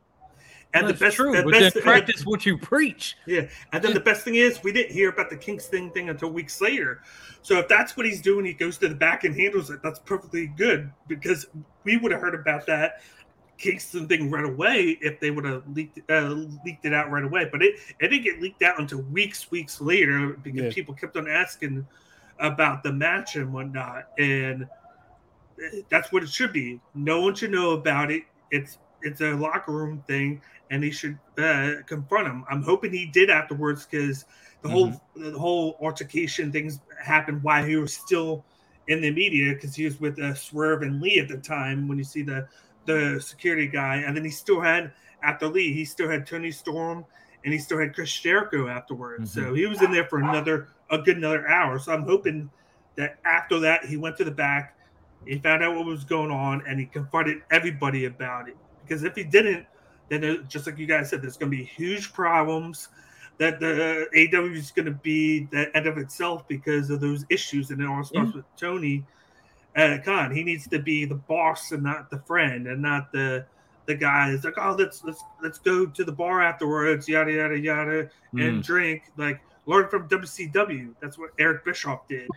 And 0.74 0.88
the 0.88 0.94
best, 0.94 1.16
true, 1.16 1.32
the 1.32 1.44
best 1.50 1.76
practice 1.76 2.26
what 2.26 2.44
you 2.44 2.58
preach. 2.58 3.16
Yeah, 3.26 3.48
and 3.72 3.82
then 3.82 3.94
the 3.94 4.00
best 4.00 4.24
thing 4.24 4.34
is 4.34 4.62
we 4.64 4.72
didn't 4.72 4.92
hear 4.92 5.08
about 5.08 5.30
the 5.30 5.36
Kingston 5.36 5.90
thing 5.90 6.08
until 6.08 6.30
weeks 6.30 6.60
later. 6.60 7.00
So 7.42 7.58
if 7.58 7.68
that's 7.68 7.96
what 7.96 8.06
he's 8.06 8.20
doing, 8.20 8.44
he 8.44 8.52
goes 8.52 8.76
to 8.78 8.88
the 8.88 8.94
back 8.94 9.22
and 9.24 9.34
handles 9.38 9.70
it. 9.70 9.82
That's 9.82 10.00
perfectly 10.00 10.48
good 10.48 10.90
because 11.06 11.46
we 11.84 11.96
would 11.96 12.10
have 12.10 12.20
heard 12.20 12.34
about 12.34 12.66
that 12.66 13.02
Kingston 13.56 14.08
thing 14.08 14.30
right 14.30 14.44
away 14.44 14.98
if 15.00 15.20
they 15.20 15.30
would 15.30 15.44
have 15.44 15.62
leaked 15.72 16.00
uh, 16.10 16.34
leaked 16.64 16.84
it 16.84 16.92
out 16.92 17.10
right 17.10 17.24
away. 17.24 17.48
But 17.50 17.62
it 17.62 17.76
it 18.00 18.08
didn't 18.08 18.24
get 18.24 18.40
leaked 18.40 18.62
out 18.62 18.80
until 18.80 19.02
weeks 19.02 19.50
weeks 19.50 19.80
later 19.80 20.30
because 20.42 20.62
Yeah. 20.62 20.72
people 20.72 20.94
kept 20.94 21.16
on 21.16 21.28
asking 21.28 21.86
about 22.40 22.82
the 22.82 22.92
match 22.92 23.36
and 23.36 23.52
whatnot, 23.52 24.08
and 24.18 24.66
that's 25.88 26.10
what 26.10 26.24
it 26.24 26.30
should 26.30 26.52
be. 26.52 26.80
No 26.94 27.20
one 27.20 27.34
should 27.36 27.52
know 27.52 27.70
about 27.70 28.10
it. 28.10 28.24
It's 28.50 28.78
it's 29.04 29.20
a 29.20 29.32
locker 29.34 29.72
room 29.72 30.02
thing, 30.06 30.40
and 30.70 30.82
he 30.82 30.90
should 30.90 31.18
uh, 31.38 31.74
confront 31.86 32.26
him. 32.26 32.44
I'm 32.50 32.62
hoping 32.62 32.92
he 32.92 33.06
did 33.06 33.30
afterwards 33.30 33.86
because 33.86 34.24
the 34.62 34.68
whole 34.68 34.92
the 35.14 35.38
whole 35.38 35.76
altercation 35.80 36.50
things 36.50 36.80
happened 37.02 37.42
while 37.42 37.64
he 37.64 37.76
was 37.76 37.92
still 37.92 38.44
in 38.88 39.00
the 39.00 39.10
media 39.10 39.54
because 39.54 39.74
he 39.74 39.84
was 39.84 40.00
with 40.00 40.18
uh, 40.18 40.34
Swerve 40.34 40.82
and 40.82 41.00
Lee 41.00 41.20
at 41.20 41.28
the 41.28 41.38
time. 41.38 41.86
When 41.88 41.98
you 41.98 42.04
see 42.04 42.22
the 42.22 42.48
the 42.86 43.20
security 43.20 43.66
guy, 43.66 43.96
and 43.96 44.16
then 44.16 44.24
he 44.24 44.30
still 44.30 44.60
had 44.60 44.92
after 45.22 45.48
Lee, 45.48 45.72
he 45.72 45.84
still 45.84 46.08
had 46.08 46.26
Tony 46.26 46.50
Storm, 46.50 47.04
and 47.44 47.52
he 47.52 47.58
still 47.58 47.78
had 47.78 47.94
Chris 47.94 48.12
Jericho 48.12 48.68
afterwards. 48.68 49.32
So 49.32 49.54
he 49.54 49.66
was 49.66 49.82
in 49.82 49.90
there 49.92 50.06
for 50.06 50.18
another 50.18 50.68
a 50.90 50.98
good 50.98 51.16
another 51.18 51.46
hour. 51.48 51.78
So 51.78 51.92
I'm 51.92 52.04
hoping 52.04 52.50
that 52.96 53.18
after 53.24 53.58
that 53.60 53.84
he 53.84 53.96
went 53.96 54.16
to 54.18 54.24
the 54.24 54.30
back, 54.30 54.76
He 55.26 55.38
found 55.38 55.62
out 55.62 55.74
what 55.74 55.86
was 55.86 56.04
going 56.04 56.30
on, 56.30 56.62
and 56.66 56.78
he 56.78 56.86
confronted 56.86 57.42
everybody 57.50 58.04
about 58.06 58.48
it. 58.48 58.56
Because 58.86 59.04
if 59.04 59.14
he 59.16 59.24
didn't, 59.24 59.66
then 60.08 60.44
just 60.48 60.66
like 60.66 60.78
you 60.78 60.86
guys 60.86 61.10
said, 61.10 61.22
there's 61.22 61.36
going 61.36 61.50
to 61.50 61.56
be 61.56 61.64
huge 61.64 62.12
problems. 62.12 62.88
That 63.38 63.58
the 63.58 64.06
AW 64.14 64.52
is 64.52 64.70
going 64.70 64.86
to 64.86 64.92
be 64.92 65.48
the 65.50 65.74
end 65.76 65.86
of 65.88 65.98
itself 65.98 66.46
because 66.46 66.88
of 66.90 67.00
those 67.00 67.24
issues, 67.30 67.70
and 67.70 67.80
it 67.80 67.86
all 67.88 68.04
starts 68.04 68.30
Yeah. 68.30 68.36
with 68.36 68.44
Tony 68.56 69.04
uh, 69.76 69.98
Khan. 70.04 70.30
He 70.30 70.44
needs 70.44 70.68
to 70.68 70.78
be 70.78 71.04
the 71.04 71.16
boss 71.16 71.72
and 71.72 71.82
not 71.82 72.10
the 72.10 72.20
friend, 72.20 72.68
and 72.68 72.80
not 72.80 73.10
the 73.12 73.44
the 73.86 73.94
guy 73.94 74.30
is 74.30 74.44
like, 74.44 74.54
oh, 74.56 74.76
let's 74.78 75.02
let's 75.04 75.22
let's 75.42 75.58
go 75.58 75.84
to 75.86 76.04
the 76.04 76.12
bar 76.12 76.42
afterwards, 76.42 77.08
yada 77.08 77.32
yada 77.32 77.58
yada, 77.58 78.08
and 78.38 78.62
Mm. 78.62 78.64
drink. 78.64 79.02
Like 79.16 79.40
learn 79.66 79.88
from 79.88 80.08
WCW. 80.08 80.94
That's 81.00 81.18
what 81.18 81.30
Eric 81.38 81.64
Bischoff 81.64 82.06
did. 82.08 82.28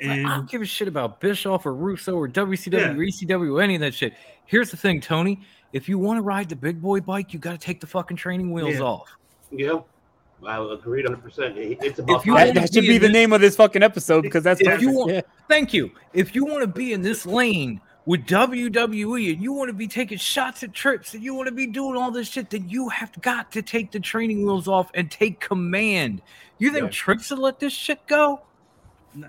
I- 0.00 0.04
And 0.04 0.26
I 0.26 0.36
don't 0.36 0.50
give 0.50 0.62
a 0.62 0.64
shit 0.66 0.88
about 0.88 1.20
Bischoff 1.20 1.66
or 1.66 1.74
Russo 1.74 2.14
or 2.14 2.28
WCW 2.28 2.80
Yeah. 2.80 2.90
or 2.92 3.02
ECW 3.02 3.56
or 3.58 3.62
any 3.62 3.74
of 3.76 3.80
that 3.80 3.94
shit. 3.94 4.14
Here's 4.46 4.70
the 4.70 4.76
thing, 4.76 5.00
Tony. 5.00 5.40
If 5.72 5.88
you 5.88 5.98
want 5.98 6.18
to 6.18 6.22
ride 6.22 6.48
the 6.48 6.56
big 6.56 6.80
boy 6.80 7.00
bike, 7.00 7.32
you 7.32 7.38
got 7.38 7.52
to 7.52 7.58
take 7.58 7.80
the 7.80 7.86
fucking 7.86 8.16
training 8.16 8.52
wheels 8.52 8.74
Yeah. 8.74 8.80
off. 8.80 9.08
Yeah, 9.50 9.80
I 10.46 10.56
agree 10.72 11.02
100. 11.02 11.22
percent 11.22 11.54
It's 11.56 11.98
about 11.98 12.26
If. 12.26 12.34
That, 12.34 12.54
that 12.54 12.72
should 12.74 12.82
be 12.82 12.88
be 12.88 12.98
the 12.98 13.06
this- 13.08 13.12
name 13.12 13.32
of 13.32 13.40
this 13.40 13.56
fucking 13.56 13.82
episode 13.82 14.22
because 14.22 14.44
that's 14.44 14.60
Yeah, 14.60 14.74
If 14.74 14.82
you 14.82 14.90
want, 14.90 15.12
Yeah. 15.12 15.20
thank 15.48 15.72
you. 15.72 15.90
If 16.12 16.34
you 16.34 16.44
want 16.44 16.60
to 16.62 16.66
be 16.66 16.92
in 16.92 17.02
this 17.02 17.24
lane 17.24 17.80
with 18.06 18.26
WWE 18.26 19.32
and 19.32 19.42
you 19.42 19.52
want 19.52 19.68
to 19.68 19.72
be 19.74 19.88
taking 19.88 20.18
shots 20.18 20.62
at 20.62 20.72
trips 20.74 21.14
and 21.14 21.22
you 21.22 21.34
want 21.34 21.48
to 21.48 21.54
be 21.54 21.66
doing 21.66 21.96
all 21.96 22.10
this 22.10 22.28
shit, 22.28 22.50
then 22.50 22.68
you 22.68 22.88
have 22.90 23.10
got 23.22 23.50
to 23.52 23.62
take 23.62 23.90
the 23.92 24.00
training 24.00 24.44
wheels 24.44 24.68
off 24.68 24.90
and 24.94 25.10
take 25.10 25.40
command. 25.40 26.20
You 26.58 26.70
think 26.70 26.84
Yeah. 26.84 26.90
Trips 26.90 27.30
would 27.30 27.38
let 27.38 27.58
this 27.60 27.72
shit 27.72 28.06
go? 28.06 28.42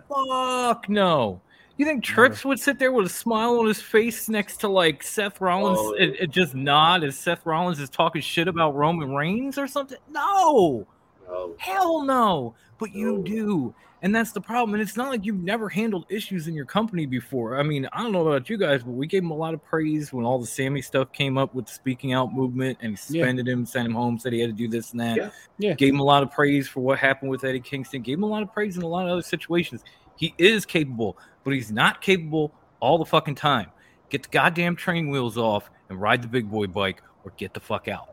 Fuck 0.09 0.89
no. 0.89 1.41
You 1.77 1.85
think 1.85 2.03
Trips 2.03 2.45
would 2.45 2.59
sit 2.59 2.79
there 2.79 2.93
with 2.93 3.05
a 3.05 3.09
smile 3.09 3.59
on 3.59 3.67
his 3.67 3.81
face 3.81 4.29
next 4.29 4.57
to 4.57 4.69
like 4.69 5.03
Seth 5.03 5.41
Rollins 5.41 5.77
Oh. 5.81 5.95
and, 5.99 6.15
and 6.15 6.31
just 6.31 6.55
nod 6.55 7.03
as 7.03 7.17
Seth 7.17 7.45
Rollins 7.45 7.79
is 7.81 7.89
talking 7.89 8.21
shit 8.21 8.47
about 8.47 8.75
Roman 8.75 9.13
Reigns 9.13 9.57
or 9.57 9.67
something? 9.67 9.97
No. 10.09 10.87
No. 11.27 11.53
Hell 11.57 12.03
no. 12.03 12.55
But 12.79 12.93
you 12.93 13.21
do. 13.23 13.73
And 14.05 14.13
that's 14.13 14.31
the 14.33 14.39
problem. 14.39 14.75
And 14.75 14.83
it's 14.83 14.95
not 14.95 15.09
like 15.09 15.25
you've 15.25 15.41
never 15.41 15.67
handled 15.67 16.05
issues 16.09 16.47
in 16.47 16.53
your 16.53 16.65
company 16.65 17.07
before. 17.07 17.59
I 17.59 17.63
mean, 17.63 17.89
I 17.91 18.03
don't 18.03 18.11
know 18.11 18.27
about 18.27 18.47
you 18.51 18.55
guys, 18.55 18.83
but 18.83 18.91
we 18.91 19.07
gave 19.07 19.23
him 19.23 19.31
a 19.31 19.35
lot 19.35 19.55
of 19.55 19.65
praise 19.65 20.13
when 20.13 20.25
all 20.25 20.37
the 20.37 20.45
Sammy 20.45 20.83
stuff 20.83 21.11
came 21.11 21.39
up 21.39 21.55
with 21.55 21.65
the 21.65 21.71
speaking 21.71 22.13
out 22.13 22.31
movement 22.31 22.77
and 22.81 22.91
he 22.91 23.17
Yeah. 23.17 23.23
suspended 23.23 23.47
him, 23.47 23.65
sent 23.65 23.87
him 23.87 23.95
home, 23.95 24.19
said 24.19 24.31
he 24.31 24.39
had 24.39 24.51
to 24.51 24.55
do 24.55 24.67
this 24.67 24.91
and 24.91 24.99
that. 24.99 25.17
Yeah. 25.17 25.29
Yeah. 25.57 25.73
Gave 25.73 25.95
him 25.95 26.01
a 26.01 26.03
lot 26.03 26.21
of 26.21 26.29
praise 26.29 26.67
for 26.67 26.81
what 26.81 26.99
happened 26.99 27.31
with 27.31 27.43
Eddie 27.43 27.59
Kingston. 27.59 28.03
Gave 28.03 28.19
him 28.19 28.23
a 28.23 28.27
lot 28.27 28.43
of 28.43 28.53
praise 28.53 28.77
in 28.77 28.83
a 28.83 28.87
lot 28.87 29.07
of 29.07 29.11
other 29.11 29.23
situations. 29.23 29.83
He 30.17 30.35
is 30.37 30.67
capable, 30.67 31.17
but 31.43 31.55
he's 31.55 31.71
not 31.71 31.99
capable 31.99 32.53
all 32.81 32.99
the 32.99 33.05
fucking 33.05 33.33
time. 33.35 33.71
Get 34.11 34.21
the 34.21 34.29
goddamn 34.29 34.75
training 34.75 35.09
wheels 35.09 35.35
off 35.35 35.71
and 35.89 35.99
ride 35.99 36.21
the 36.21 36.27
big 36.27 36.47
boy 36.51 36.67
bike 36.67 37.01
or 37.23 37.33
get 37.37 37.55
the 37.55 37.59
fuck 37.59 37.87
out. 37.87 38.09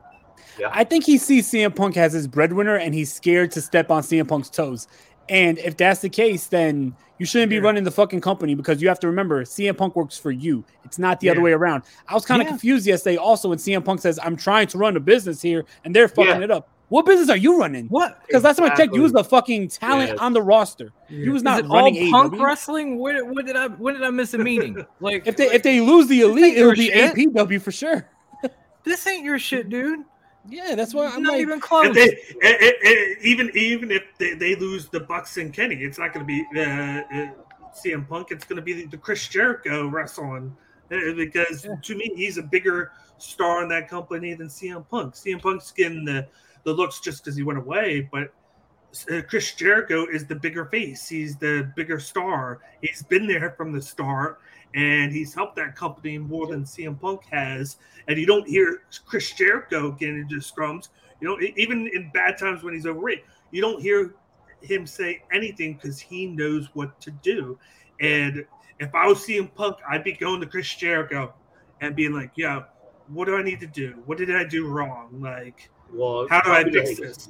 Yeah. 0.59 0.71
I 0.73 0.85
think 0.85 1.05
he 1.05 1.19
sees 1.19 1.51
CM 1.51 1.75
Punk 1.75 1.97
as 1.97 2.13
his 2.13 2.27
breadwinner 2.27 2.77
and 2.77 2.95
he's 2.95 3.13
scared 3.13 3.51
to 3.53 3.61
step 3.61 3.91
on 3.91 4.03
CM 4.03 4.27
Punk's 4.27 4.51
toes. 4.51 4.89
And 5.29 5.59
if 5.59 5.77
that's 5.77 6.01
the 6.01 6.09
case, 6.09 6.47
then 6.47 6.95
you 7.19 7.27
shouldn't 7.27 7.51
be 7.51 7.57
Yeah. 7.57 7.63
running 7.63 7.85
the 7.85 7.91
fucking 7.91 8.21
company 8.21 8.55
because 8.55 8.83
you 8.83 8.89
have 8.89 8.99
to 9.01 9.07
remember 9.07 9.45
CM 9.45 9.77
Punk 9.77 9.95
works 9.97 10.19
for 10.19 10.31
you. 10.31 10.65
It's 10.85 10.99
not 10.99 11.21
the 11.21 11.31
other 11.31 11.41
way 11.41 11.53
around. 11.53 11.85
I 12.09 12.15
was 12.15 12.25
kind 12.27 12.43
of 12.43 12.47
Yeah. 12.47 12.51
confused 12.53 12.87
yesterday 12.87 13.17
also 13.17 13.49
when 13.51 13.59
CM 13.59 13.83
Punk 13.85 14.01
says, 14.01 14.19
I'm 14.23 14.37
trying 14.37 14.67
to 14.69 14.79
run 14.79 14.97
a 14.97 15.01
business 15.01 15.41
here 15.41 15.65
and 15.85 15.95
they're 15.95 16.09
fucking 16.09 16.27
Yeah. 16.27 16.41
it 16.45 16.51
up. 16.51 16.69
What 16.89 17.07
business 17.07 17.31
are 17.31 17.37
you 17.39 17.59
running? 17.59 17.87
What? 17.87 18.21
Because 18.27 18.45
last 18.45 18.57
time 18.59 18.71
I 18.71 18.75
checked, 18.75 18.95
you 18.95 19.01
was 19.01 19.13
the 19.13 19.25
fucking 19.25 19.69
talent 19.69 20.19
on 20.19 20.35
the 20.35 20.43
roster. 20.43 20.93
You 21.09 21.33
was 21.33 21.43
not 21.43 21.67
running 21.67 22.13
all 22.13 22.23
punk 22.25 22.35
AEW. 22.35 22.45
wrestling? 22.45 22.99
Where, 22.99 23.25
where 23.25 23.43
did 23.43 23.57
I 23.57 23.69
when 23.69 23.95
did 23.95 24.03
I 24.03 24.11
miss 24.11 24.35
a 24.35 24.39
meeting? 24.39 24.85
Like 25.01 25.27
If 25.27 25.37
they 25.39 25.47
if 25.55 25.63
they 25.63 25.81
lose 25.81 26.09
the 26.09 26.21
elite, 26.21 26.59
it'll 26.59 26.73
be 26.73 26.89
shit? 26.91 27.15
APW 27.15 27.63
for 27.63 27.73
sure. 27.73 28.11
this 28.85 29.07
ain't 29.07 29.25
your 29.25 29.39
shit, 29.39 29.71
dude. 29.71 30.01
Yeah, 30.49 30.75
that's 30.75 30.93
why 30.93 31.07
I'm 31.07 31.23
not 31.23 31.33
like, 31.33 31.41
even 31.41 31.61
close. 31.61 31.87
if 31.87 31.95
they, 31.95 32.47
eh, 32.47 32.57
eh, 32.61 32.73
eh, 32.85 33.15
even 33.23 33.51
even 33.55 33.91
if 33.91 34.03
they, 34.19 34.35
they 34.35 34.57
lose 34.57 34.89
the 34.89 35.01
Bucks 35.01 35.37
and 35.37 35.53
Kenny, 35.53 35.77
it's 35.77 35.99
not 35.99 36.13
going 36.13 36.27
to 36.27 36.29
be 36.29 36.45
uh, 36.59 36.63
uh, 36.63 37.31
CM 37.75 38.09
Punk. 38.09 38.33
It's 38.33 38.45
going 38.45 38.57
to 38.57 38.63
be 38.63 38.73
the, 38.73 38.87
the 38.87 38.97
Chris 38.97 39.29
Jericho 39.29 39.87
wrestling 39.87 40.57
Uh, 40.91 41.15
because 41.17 41.67
to 41.83 41.95
me 41.95 42.11
he's 42.17 42.39
a 42.39 42.43
bigger 42.43 42.93
star 43.19 43.63
in 43.63 43.69
that 43.69 43.89
company 43.89 44.35
than 44.35 44.49
CM 44.49 44.87
Punk. 44.89 45.15
CM 45.15 45.41
Punk's 45.41 45.71
getting 45.71 46.05
the 46.05 46.27
the 46.65 46.73
looks 46.73 47.01
just 47.01 47.23
because 47.25 47.37
he 47.37 47.43
went 47.43 47.59
away, 47.59 48.09
but 48.13 48.33
uh, 49.11 49.23
Chris 49.29 49.55
Jericho 49.55 50.07
is 50.07 50.27
the 50.27 50.35
bigger 50.35 50.67
face. 50.67 51.09
He's 51.09 51.37
the 51.37 51.73
bigger 51.77 51.99
star. 51.99 52.61
He's 52.81 53.03
been 53.03 53.27
there 53.27 53.53
from 53.57 53.73
the 53.73 53.81
start, 53.81 54.41
and 54.75 55.13
he's 55.13 55.35
helped 55.35 55.57
that 55.57 55.77
company 55.77 56.19
more 56.19 56.47
than 56.47 56.65
CM 56.65 56.99
Punk 57.01 57.23
has. 57.31 57.77
And 58.09 58.19
you 58.19 58.27
don't 58.27 58.47
hear 58.49 58.83
Chris 59.07 59.33
Jericho 59.33 59.93
getting 59.93 60.19
into 60.21 60.37
scrums. 60.37 60.89
You 61.21 61.29
know, 61.29 61.39
even 61.57 61.89
in 61.95 62.11
bad 62.13 62.39
times 62.39 62.63
when 62.63 62.75
he's 62.75 62.87
overrated, 62.87 63.25
you 63.51 63.61
don't 63.61 63.81
hear 63.81 64.15
him 64.63 64.87
say 64.87 65.23
anything 65.33 65.75
because 65.75 66.01
he 66.01 66.27
knows 66.27 66.69
what 66.75 67.01
to 67.01 67.11
do. 67.11 67.59
And 68.01 68.45
if 68.81 68.95
I 68.95 69.07
was 69.07 69.19
CM 69.19 69.55
Punk, 69.55 69.77
I'd 69.89 70.05
be 70.05 70.13
going 70.13 70.41
to 70.41 70.47
Chris 70.47 70.73
Jericho 70.75 71.33
and 71.81 71.95
being 71.95 72.13
like, 72.13 72.31
"Yo, 72.37 72.65
what 73.09 73.27
do 73.27 73.37
I 73.37 73.43
need 73.43 73.61
to 73.61 73.67
do? 73.67 74.03
What 74.07 74.19
did 74.19 74.35
I 74.35 74.45
do 74.45 74.67
wrong? 74.69 75.21
Like, 75.21 75.71
Well, 75.93 76.27
how 76.31 76.41
do 76.41 76.51
I 76.53 76.65
fix 76.65 76.91
like- 76.91 76.99
this?" 76.99 77.29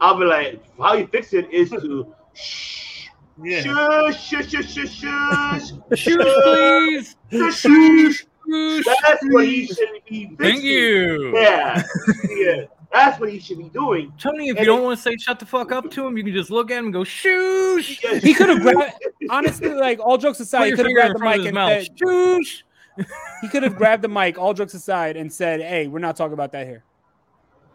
I'll 0.00 0.18
be 0.18 0.24
like, 0.24 0.60
how 0.76 0.94
you 0.94 1.06
fix 1.06 1.32
it 1.32 1.48
is 1.52 1.70
to 1.70 2.12
shh, 2.34 2.93
Yeah. 3.42 3.62
shush, 3.62 4.22
shush, 4.28 4.48
shush, 4.50 4.74
shush, 4.74 4.90
shush, 5.00 5.72
Shoot, 5.98 6.20
please. 6.20 7.16
shush, 7.32 7.60
shush. 7.60 8.26
Shoot, 8.46 8.84
That's 8.86 9.24
what 9.30 9.44
he 9.46 9.66
should 9.66 9.76
be 10.08 10.26
fixing. 10.26 10.36
Thank 10.36 10.62
you. 10.62 11.32
Yeah, 11.36 11.82
yeah. 12.28 12.64
That's 12.92 13.18
what 13.18 13.30
he 13.30 13.40
should 13.40 13.58
be 13.58 13.70
doing. 13.70 14.12
Tony, 14.18 14.48
if 14.48 14.56
And 14.56 14.60
you 14.60 14.66
don't 14.66 14.84
want 14.84 14.98
to 14.98 15.02
say 15.02 15.16
shut 15.16 15.40
the 15.40 15.46
fuck 15.46 15.72
up 15.72 15.90
to 15.90 16.06
him, 16.06 16.16
you 16.16 16.22
can 16.22 16.32
just 16.32 16.50
look 16.50 16.70
at 16.70 16.78
him 16.78 16.84
and 16.84 16.92
go 16.92 17.00
shoosh. 17.00 18.00
Yeah. 18.04 18.18
he 18.20 18.34
could 18.34 18.50
have 18.50 18.60
grabbed 18.60 18.92
honestly, 19.30 19.70
like 19.70 19.98
all 19.98 20.16
jokes 20.18 20.38
aside, 20.40 20.66
he 20.66 20.72
could 20.76 20.86
have 20.86 20.94
grabbed 20.94 21.16
the 21.16 21.24
mic 21.24 21.44
and 21.46 21.54
mouth. 21.54 21.70
said, 21.82 21.96
Shoosh. 21.96 22.62
he 23.40 23.48
could 23.48 23.64
have 23.64 23.74
grabbed 23.76 24.02
the 24.04 24.08
mic, 24.08 24.38
all 24.38 24.54
jokes 24.54 24.74
aside, 24.74 25.16
and 25.16 25.32
said, 25.32 25.60
Hey, 25.60 25.88
we're 25.88 25.98
not 25.98 26.14
talking 26.14 26.34
about 26.34 26.52
that 26.52 26.66
here. 26.68 26.84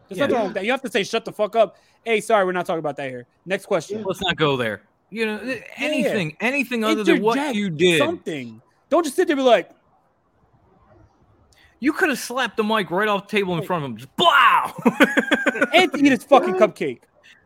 There's 0.08 0.20
Yeah. 0.20 0.26
nothing 0.28 0.36
wrong 0.38 0.46
with 0.46 0.54
that. 0.54 0.64
You 0.66 0.72
have 0.72 0.82
to 0.84 0.90
say 0.92 1.04
shut 1.04 1.26
the 1.26 1.34
fuck 1.34 1.56
up. 1.58 1.76
Hey, 2.06 2.22
sorry, 2.22 2.46
we're 2.46 2.54
not 2.54 2.66
talking 2.66 2.80
about 2.80 2.96
that 2.98 3.10
here. 3.10 3.26
Next 3.46 3.66
question. 3.66 4.04
Let's 4.04 4.22
not 4.22 4.38
go 4.38 4.56
there. 4.56 4.84
You 5.10 5.26
know, 5.26 5.40
th- 5.40 5.64
anything, 5.78 6.38
anything 6.40 6.84
other 6.84 7.04
than 7.04 7.22
what 7.22 7.56
you 7.56 7.70
did. 7.70 7.98
Something. 7.98 8.62
Don't 8.90 9.04
just 9.04 9.16
sit 9.16 9.28
there 9.28 9.36
and 9.36 9.44
be 9.44 9.50
like, 9.50 9.72
You 11.80 11.94
could 11.94 12.10
have 12.10 12.20
slapped 12.20 12.58
the 12.58 12.64
mic 12.64 12.92
right 12.92 13.08
off 13.08 13.28
the 13.28 13.38
table 13.38 13.58
in 13.58 13.66
front 13.66 13.84
of 13.84 13.92
him. 13.92 13.98
Just 13.98 14.16
blow. 14.16 14.30
and 15.74 15.92
eat 15.98 16.12
his 16.12 16.24
fucking 16.24 16.54
cupcake. 16.56 17.00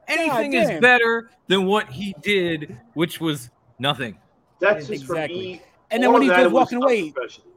Anything 0.07 0.51
God 0.51 0.73
is 0.73 0.81
better 0.81 1.29
than 1.47 1.65
what 1.65 1.89
he 1.89 2.13
did, 2.21 2.77
which 2.93 3.21
was 3.21 3.49
nothing. 3.79 4.17
That's 4.59 4.87
just 4.87 5.03
Exactly. 5.03 5.35
for 5.35 5.41
me. 5.43 5.61
And 5.91 6.03
then 6.03 6.11
when 6.11 6.21
he 6.21 6.27
goes 6.27 6.45
was 6.45 6.53
walking 6.53 6.83
away, 6.83 7.03
unprofessional. 7.07 7.47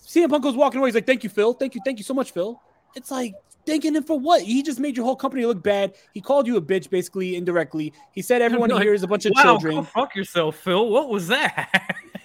CM 0.00 0.28
Punk 0.28 0.42
goes 0.42 0.56
walking 0.56 0.80
away. 0.80 0.88
He's 0.88 0.94
like, 0.94 1.06
"Thank 1.06 1.24
you, 1.24 1.30
Phil. 1.30 1.54
Thank 1.54 1.74
you, 1.74 1.80
thank 1.84 1.98
you 1.98 2.04
so 2.04 2.12
much, 2.12 2.32
Phil." 2.32 2.60
It's 2.94 3.10
like 3.10 3.34
thanking 3.66 3.94
him 3.94 4.02
for 4.02 4.18
what? 4.18 4.42
He 4.42 4.62
just 4.62 4.78
made 4.80 4.96
your 4.96 5.04
whole 5.06 5.16
company 5.16 5.44
look 5.46 5.62
bad. 5.62 5.94
He 6.12 6.20
called 6.20 6.46
you 6.46 6.56
a 6.56 6.62
bitch, 6.62 6.90
basically 6.90 7.36
indirectly. 7.36 7.92
He 8.12 8.22
said 8.22 8.42
everyone 8.42 8.70
Like, 8.74 8.82
here 8.82 8.94
is 8.94 9.02
a 9.02 9.06
bunch 9.08 9.26
of 9.26 9.32
wow, 9.36 9.42
children. 9.42 9.76
Go 9.76 9.82
fuck 9.82 10.14
yourself, 10.14 10.56
Phil. 10.56 10.88
What 10.88 11.08
was 11.08 11.28
that? 11.28 11.70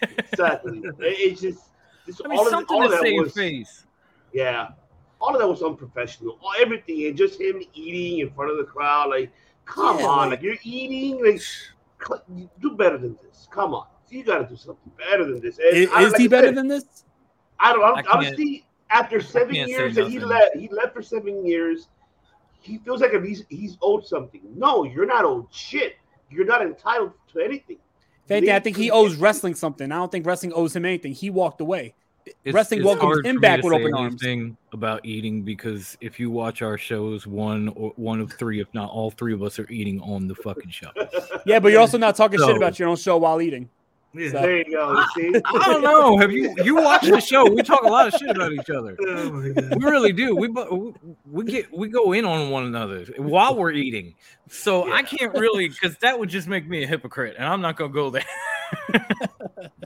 Exactly. 0.01 0.79
It- 0.79 0.95
It's 0.99 1.41
just, 1.41 1.59
just 2.05 2.21
I 2.23 2.27
mean, 2.29 2.39
all 2.39 2.45
of, 2.45 2.51
something 2.51 2.75
all 2.75 2.83
of 2.85 2.91
to 2.91 2.95
that 2.97 3.03
save 3.03 3.19
was, 3.21 3.33
face. 3.33 3.85
Yeah, 4.33 4.69
all 5.19 5.33
of 5.33 5.39
that 5.41 5.47
was 5.47 5.61
unprofessional. 5.61 6.37
All, 6.41 6.51
everything, 6.59 7.05
and 7.07 7.17
just 7.17 7.39
him 7.39 7.61
eating 7.73 8.19
in 8.19 8.31
front 8.33 8.51
of 8.51 8.57
the 8.57 8.63
crowd. 8.63 9.09
Like, 9.09 9.31
come 9.65 9.99
Yeah, 9.99 10.05
on, 10.05 10.17
like- 10.29 10.39
like 10.39 10.41
you're 10.43 10.55
eating. 10.63 11.23
Like, 11.25 11.41
cl- 12.05 12.23
do 12.61 12.71
better 12.71 12.97
than 12.97 13.17
this. 13.23 13.47
Come 13.51 13.73
on, 13.73 13.87
you 14.09 14.23
got 14.23 14.39
to 14.39 14.45
do 14.45 14.55
something 14.55 14.91
better 14.97 15.25
than 15.25 15.41
this. 15.41 15.57
And 15.59 15.75
Is, 15.75 15.89
I- 15.91 16.03
is 16.03 16.11
like 16.13 16.21
he 16.21 16.27
better 16.27 16.47
said, 16.47 16.55
than 16.55 16.67
this? 16.67 16.85
I 17.59 17.73
don't. 17.73 17.83
I 17.83 17.89
I 17.91 18.01
can't- 18.01 18.15
honestly, 18.15 18.65
after 18.89 19.21
seven 19.21 19.55
years 19.55 19.95
that 19.95 20.07
he 20.07 20.19
left, 20.19 20.55
he 20.55 20.67
left 20.69 20.93
for 20.93 21.01
seven 21.01 21.45
years. 21.45 21.87
He 22.61 22.77
feels 22.79 23.01
like 23.01 23.13
if 23.13 23.23
he's 23.23 23.43
he's 23.49 23.77
owed 23.81 24.05
something. 24.05 24.41
No, 24.55 24.83
you're 24.83 25.05
not 25.05 25.25
owed 25.25 25.47
shit. 25.51 25.95
You're 26.29 26.45
not 26.45 26.61
entitled 26.61 27.13
to 27.33 27.39
anything. 27.39 27.77
If 28.25 28.31
anything, 28.31 28.55
I 28.55 28.59
think 28.59 28.77
he 28.77 28.91
owes 28.91 29.15
wrestling 29.15 29.55
something. 29.55 29.91
I 29.91 29.95
don't 29.95 30.11
think 30.11 30.25
wrestling 30.25 30.53
owes 30.53 30.75
him 30.75 30.85
anything. 30.85 31.13
He 31.13 31.29
walked 31.29 31.61
away. 31.61 31.95
It's- 32.25 32.53
Wrestling 32.53 32.81
it's 32.81 32.85
welcomes 32.85 33.25
him 33.25 33.39
back 33.39 33.63
with 33.63 33.73
say 33.73 33.79
open 33.81 33.93
arms. 33.95 34.23
anything 34.23 34.55
about 34.71 35.03
eating 35.03 35.41
because 35.41 35.97
if 35.99 36.19
you 36.19 36.29
watch 36.29 36.61
our 36.61 36.77
shows, 36.77 37.25
one 37.25 37.69
or 37.69 37.91
one 37.95 38.19
of 38.19 38.31
three, 38.33 38.59
if 38.59 38.71
not 38.73 38.91
all 38.91 39.09
three 39.09 39.33
of 39.33 39.41
us, 39.41 39.57
are 39.57 39.67
eating 39.71 39.99
on 40.01 40.27
the 40.27 40.35
fucking 40.35 40.69
show. 40.69 40.91
Yeah, 41.45 41.59
but 41.59 41.71
you're 41.71 41.81
also 41.81 41.97
not 41.97 42.15
talking 42.15 42.37
So- 42.37 42.47
shit 42.47 42.57
about 42.57 42.77
your 42.77 42.89
own 42.89 42.97
show 42.97 43.17
while 43.17 43.41
eating. 43.41 43.69
Yeah. 44.13 44.31
So- 44.31 44.41
There 44.41 44.57
you 44.57 44.71
go. 44.71 44.93
You 45.15 45.33
see? 45.33 45.41
I 45.45 45.65
don't 45.71 45.83
know. 45.83 46.17
Have 46.17 46.31
you 46.31 46.53
you 46.63 46.75
watched 46.75 47.09
the 47.09 47.19
show? 47.19 47.49
We 47.49 47.61
talk 47.61 47.83
a 47.83 47.87
lot 47.87 48.07
of 48.07 48.13
shit 48.19 48.29
about 48.29 48.51
each 48.53 48.69
other. 48.69 48.97
Oh. 49.09 49.29
We 49.31 49.85
really 49.85 50.13
do. 50.13 50.35
We 50.35 50.49
we 51.25 51.43
get 51.45 51.71
we 51.75 51.87
go 51.89 52.13
in 52.13 52.25
on 52.25 52.49
one 52.49 52.65
another 52.65 53.05
while 53.17 53.55
we're 53.55 53.71
eating. 53.71 54.15
So 54.49 54.91
I 54.91 55.03
can't 55.03 55.33
really 55.33 55.69
because 55.69 55.97
that 55.97 56.17
would 56.19 56.29
just 56.29 56.47
make 56.47 56.67
me 56.67 56.83
a 56.83 56.87
hypocrite, 56.87 57.35
and 57.37 57.47
I'm 57.47 57.61
not 57.61 57.75
gonna 57.75 57.93
go 57.93 58.09
there. 58.09 58.25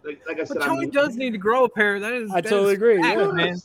Like, 0.06 0.22
like 0.28 0.40
I 0.40 0.44
said, 0.44 0.58
But 0.60 0.66
Tony 0.66 0.86
I'm, 0.86 0.92
does 0.92 1.16
need 1.16 1.32
to 1.32 1.38
grow 1.38 1.64
a 1.64 1.70
pair. 1.70 2.00
That 2.00 2.12
is, 2.14 2.30
I 2.32 2.42
that 2.42 2.50
totally 2.50 2.74
is 2.74 2.78
agree, 2.78 3.02
fact, 3.02 3.20
yeah. 3.20 3.32
man. 3.32 3.58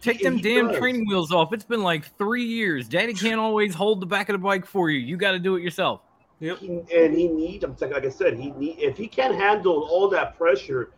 Take 0.00 0.22
them 0.22 0.36
he 0.36 0.42
damn 0.42 0.68
does. 0.68 0.78
training 0.78 1.06
wheels 1.06 1.32
off. 1.32 1.52
It's 1.52 1.64
been 1.64 1.82
like 1.82 2.16
three 2.16 2.44
years. 2.44 2.88
Daddy 2.88 3.14
can't 3.14 3.40
always 3.40 3.74
hold 3.74 4.00
the 4.00 4.06
back 4.06 4.28
of 4.28 4.34
the 4.34 4.38
bike 4.38 4.66
for 4.66 4.90
you. 4.90 4.98
You 4.98 5.16
got 5.16 5.32
to 5.32 5.38
do 5.38 5.56
it 5.56 5.62
yourself. 5.62 6.00
Yep. 6.44 6.58
He- 6.58 6.82
and 6.94 7.14
he 7.14 7.28
need. 7.28 7.64
I'm 7.64 7.74
saying, 7.74 7.92
like 7.92 8.04
I 8.04 8.10
said, 8.10 8.38
he 8.38 8.50
need. 8.52 8.78
If 8.78 8.98
he 8.98 9.08
can't 9.08 9.34
handle 9.34 9.88
all 9.90 10.08
that 10.10 10.36
pressure, 10.36 10.90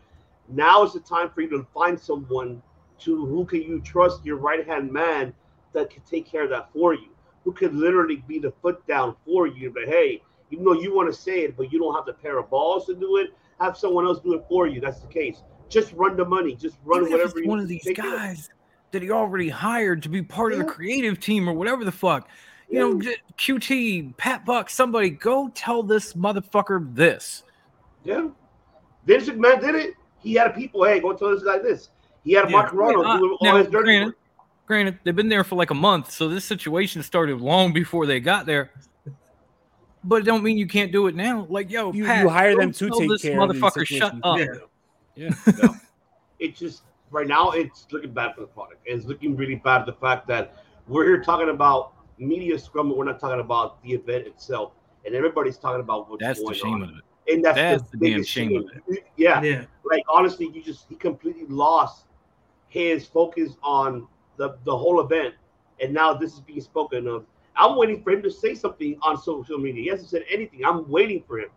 now 0.48 0.82
is 0.82 0.92
the 0.92 1.00
time 1.00 1.30
for 1.30 1.40
you 1.40 1.48
to 1.50 1.66
find 1.72 1.98
someone 1.98 2.60
to 3.00 3.26
who 3.26 3.44
can 3.44 3.62
you 3.62 3.80
trust 3.80 4.24
your 4.24 4.38
right 4.38 4.66
hand 4.66 4.90
man 4.90 5.32
that 5.72 5.88
can 5.90 6.02
take 6.02 6.26
care 6.26 6.42
of 6.42 6.50
that 6.50 6.72
for 6.72 6.94
you, 6.94 7.10
who 7.44 7.52
could 7.52 7.74
literally 7.74 8.24
be 8.26 8.40
the 8.40 8.52
foot 8.60 8.84
down 8.88 9.14
for 9.24 9.46
you. 9.46 9.70
But 9.70 9.84
hey, 9.84 10.20
even 10.50 10.64
though 10.64 10.72
you 10.72 10.92
want 10.92 11.12
to 11.14 11.18
say 11.18 11.42
it, 11.42 11.56
but 11.56 11.72
you 11.72 11.78
don't 11.78 11.94
have 11.94 12.06
the 12.06 12.14
pair 12.14 12.38
of 12.38 12.50
balls 12.50 12.86
to 12.86 12.96
do 12.96 13.18
it, 13.18 13.30
have 13.60 13.76
someone 13.76 14.04
else 14.04 14.18
do 14.18 14.34
it 14.34 14.44
for 14.48 14.66
you. 14.66 14.80
That's 14.80 15.00
the 15.00 15.08
case. 15.08 15.44
Just 15.68 15.92
run 15.92 16.16
the 16.16 16.24
money. 16.24 16.56
Just 16.56 16.78
run 16.84 17.02
Even 17.02 17.12
whatever 17.12 17.40
you 17.40 17.48
one 17.48 17.60
of 17.60 17.68
these 17.68 17.86
guys 17.94 18.48
that 18.90 19.02
he 19.02 19.10
already 19.12 19.48
hired 19.48 20.02
to 20.02 20.08
be 20.08 20.22
part 20.22 20.52
of 20.52 20.58
the 20.58 20.64
creative 20.64 21.20
team 21.20 21.48
or 21.48 21.52
whatever 21.52 21.84
the 21.84 21.92
fuck. 21.92 22.28
You 22.68 22.78
know, 22.80 23.12
QT, 23.38 24.16
Pat 24.16 24.44
Buck, 24.44 24.68
somebody 24.70 25.10
go 25.10 25.48
tell 25.54 25.82
this 25.82 26.14
motherfucker 26.14 26.94
this. 26.94 27.44
Yeah. 28.04 28.28
Vince 29.04 29.28
McMahon 29.28 29.60
did 29.60 29.74
it. 29.76 29.94
He 30.18 30.34
had 30.34 30.54
people, 30.54 30.84
hey, 30.84 30.98
go 31.00 31.12
tell 31.12 31.30
this 31.30 31.44
guy 31.44 31.58
this. 31.58 31.90
He 32.24 32.32
had 32.32 32.46
Yeah. 32.50 32.56
Mark 32.56 32.72
Ronald 32.72 33.06
Uh, 33.06 33.18
do 33.18 33.32
all 33.34 33.38
now, 33.42 33.56
his 33.56 33.68
dirty 33.68 33.84
granted, 33.84 34.06
work. 34.06 34.16
granted, 34.66 34.98
they've 35.04 35.14
been 35.14 35.28
there 35.28 35.44
for 35.44 35.54
like 35.54 35.70
a 35.70 35.74
month, 35.74 36.10
so 36.10 36.28
this 36.28 36.44
situation 36.44 37.02
started 37.04 37.40
long 37.40 37.72
before 37.72 38.04
they 38.04 38.18
got 38.18 38.46
there. 38.46 38.72
But 40.02 40.16
it 40.22 40.24
don't 40.24 40.42
mean 40.42 40.58
you 40.58 40.66
can't 40.66 40.90
do 40.90 41.06
it 41.06 41.14
now. 41.14 41.46
Like, 41.48 41.70
yo, 41.70 41.92
You- 41.92 42.04
Pat, 42.04 42.22
you 42.24 42.28
hire 42.28 42.56
them 42.56 42.72
to 42.72 42.88
tell 42.88 42.98
take 42.98 43.08
this 43.10 43.22
care 43.22 43.40
of 43.40 43.48
motherfucker. 43.50 43.86
Shut 43.86 44.14
up. 44.24 44.38
Yeah. 44.38 45.30
Yeah. 45.46 45.68
It's 46.38 46.58
just 46.58 46.82
right 47.10 47.26
now 47.26 47.52
it's 47.52 47.86
looking 47.92 48.12
bad 48.12 48.34
for 48.34 48.42
the 48.42 48.46
product. 48.48 48.80
It's 48.84 49.06
looking 49.06 49.36
really 49.36 49.54
bad 49.54 49.86
the 49.86 49.94
fact 49.94 50.26
that 50.28 50.64
we're 50.86 51.04
here 51.04 51.22
talking 51.22 51.48
about 51.48 51.92
media 52.18 52.58
scrum, 52.58 52.88
but 52.88 52.96
we're 52.98 53.04
not 53.04 53.20
talking 53.20 53.40
about 53.40 53.82
the 53.82 53.92
event 53.92 54.26
itself. 54.26 54.72
And 55.04 55.14
everybody's 55.14 55.56
talking 55.58 55.80
about 55.80 56.10
what's 56.10 56.20
That's 56.22 56.40
the 56.40 56.46
going 56.46 56.56
shame 56.56 56.74
on. 56.74 56.82
of 56.82 56.88
it. 56.90 57.32
And 57.32 57.44
that's, 57.44 57.56
That's 57.56 57.90
the, 57.90 57.96
the 57.96 58.06
damn 58.06 58.14
biggest 58.14 58.30
shame 58.30 58.56
of 58.56 58.70
it. 58.88 59.04
Yeah. 59.16 59.42
Yeah. 59.42 59.64
Like 59.84 60.02
honestly, 60.08 60.50
you 60.52 60.62
just 60.62 60.86
he 60.88 60.94
completely 60.94 61.46
lost 61.48 62.04
his 62.68 63.06
focus 63.06 63.56
on 63.62 64.06
the 64.36 64.56
the 64.64 64.76
whole 64.76 65.00
event, 65.00 65.34
and 65.80 65.92
now 65.92 66.12
this 66.14 66.34
is 66.34 66.40
being 66.40 66.60
spoken 66.60 67.06
of. 67.06 67.24
I'm 67.56 67.76
waiting 67.76 68.02
for 68.02 68.10
him 68.10 68.22
to 68.22 68.30
say 68.30 68.54
something 68.54 68.98
on 69.02 69.16
social 69.20 69.58
media. 69.58 69.82
He 69.82 69.88
hasn't 69.88 70.10
said 70.10 70.24
anything. 70.30 70.64
I'm 70.64 70.88
waiting 70.90 71.22
for 71.26 71.38
him. 71.40 71.48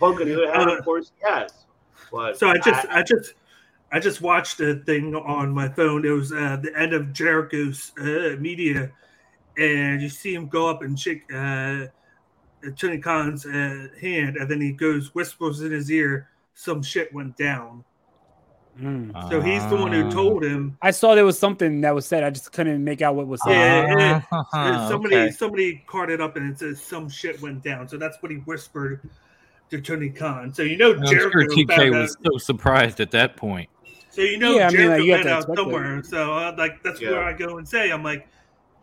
Punk 0.00 0.20
on 0.20 0.26
the 0.26 0.34
other 0.34 0.52
hand, 0.52 0.68
Uh, 0.68 0.78
of 0.78 0.84
course, 0.84 1.12
he 1.16 1.28
has. 1.30 1.66
But 2.10 2.36
So 2.36 2.48
I 2.48 2.58
just, 2.58 2.86
I, 2.88 3.02
just, 3.04 3.34
I 3.92 4.00
just 4.00 4.20
watched 4.20 4.58
a 4.60 4.74
thing 4.80 5.14
on 5.14 5.52
my 5.52 5.68
phone. 5.68 6.04
It 6.04 6.10
was 6.10 6.32
uh, 6.32 6.58
the 6.60 6.76
end 6.76 6.92
of 6.92 7.12
Jericho's 7.12 7.92
uh, 8.00 8.34
media, 8.40 8.90
and 9.58 10.00
you 10.02 10.08
see 10.08 10.34
him 10.34 10.48
go 10.48 10.68
up 10.68 10.82
and 10.82 10.98
shake 10.98 11.22
uh, 11.32 11.86
Tony 12.76 12.98
Khan's 12.98 13.46
uh, 13.46 13.88
hand, 14.00 14.36
and 14.36 14.50
then 14.50 14.60
he 14.60 14.72
goes 14.72 15.14
whispers 15.14 15.60
in 15.60 15.70
his 15.72 15.90
ear, 15.90 16.28
"Some 16.54 16.82
shit 16.82 17.12
went 17.12 17.36
down." 17.36 17.84
Mm. 18.80 19.30
So 19.30 19.40
he's 19.40 19.64
the 19.68 19.76
one 19.76 19.92
who 19.92 20.10
told 20.10 20.42
him. 20.42 20.76
I 20.82 20.90
saw 20.90 21.14
there 21.14 21.24
was 21.24 21.38
something 21.38 21.80
that 21.82 21.94
was 21.94 22.06
said. 22.06 22.24
I 22.24 22.30
just 22.30 22.50
couldn't 22.52 22.82
make 22.82 23.02
out 23.02 23.14
what 23.14 23.28
was 23.28 23.40
said. 23.44 23.52
Yeah, 23.52 23.86
yeah, 23.86 24.20
yeah. 24.32 24.42
Ah, 24.52 24.86
somebody, 24.90 25.14
okay. 25.16 25.30
somebody 25.30 25.84
caught 25.86 26.10
it 26.10 26.20
up, 26.20 26.36
and 26.36 26.50
it 26.50 26.58
says 26.58 26.82
some 26.82 27.08
shit 27.08 27.40
went 27.40 27.62
down. 27.62 27.88
So 27.88 27.96
that's 27.98 28.16
what 28.20 28.32
he 28.32 28.38
whispered 28.38 29.08
to 29.70 29.80
Tony 29.80 30.10
Khan. 30.10 30.52
So 30.52 30.62
you 30.62 30.76
know 30.76 30.94
I'm 30.94 31.06
sure 31.06 31.30
TK 31.30 31.68
found 31.76 31.90
was 31.94 32.16
out- 32.16 32.32
so 32.32 32.38
surprised 32.38 33.00
at 33.00 33.12
that 33.12 33.36
point. 33.36 33.68
So 34.10 34.22
you 34.22 34.38
know 34.38 34.56
Yeah, 34.56 34.68
I 34.68 34.70
mean, 34.70 34.76
Jericho 34.76 34.96
like, 34.96 35.04
you 35.06 35.12
went 35.12 35.26
out 35.26 35.38
expect 35.38 35.58
it. 35.58 35.62
somewhere. 35.62 36.02
So 36.02 36.32
uh, 36.32 36.54
like 36.58 36.82
that's 36.82 37.00
Yeah. 37.00 37.10
where 37.12 37.22
I 37.22 37.32
go 37.32 37.58
and 37.58 37.68
say 37.68 37.90
I'm 37.92 38.02
like, 38.02 38.26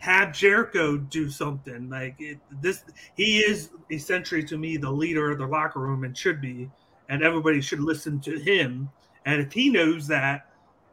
have 0.01 0.33
Jericho 0.33 0.97
do 0.97 1.29
something. 1.29 1.87
Like 1.89 2.15
it, 2.19 2.39
this, 2.59 2.83
he 3.15 3.37
is 3.37 3.69
essentially 3.91 4.43
to 4.45 4.57
me 4.57 4.75
the 4.77 4.89
leader 4.89 5.29
of 5.31 5.37
the 5.37 5.45
locker 5.45 5.79
room 5.79 6.03
and 6.03 6.17
should 6.17 6.41
be, 6.41 6.69
and 7.07 7.21
everybody 7.23 7.61
should 7.61 7.79
listen 7.79 8.19
to 8.21 8.39
him. 8.39 8.89
And 9.25 9.39
if 9.39 9.53
he 9.53 9.69
knows 9.69 10.07
that, 10.07 10.47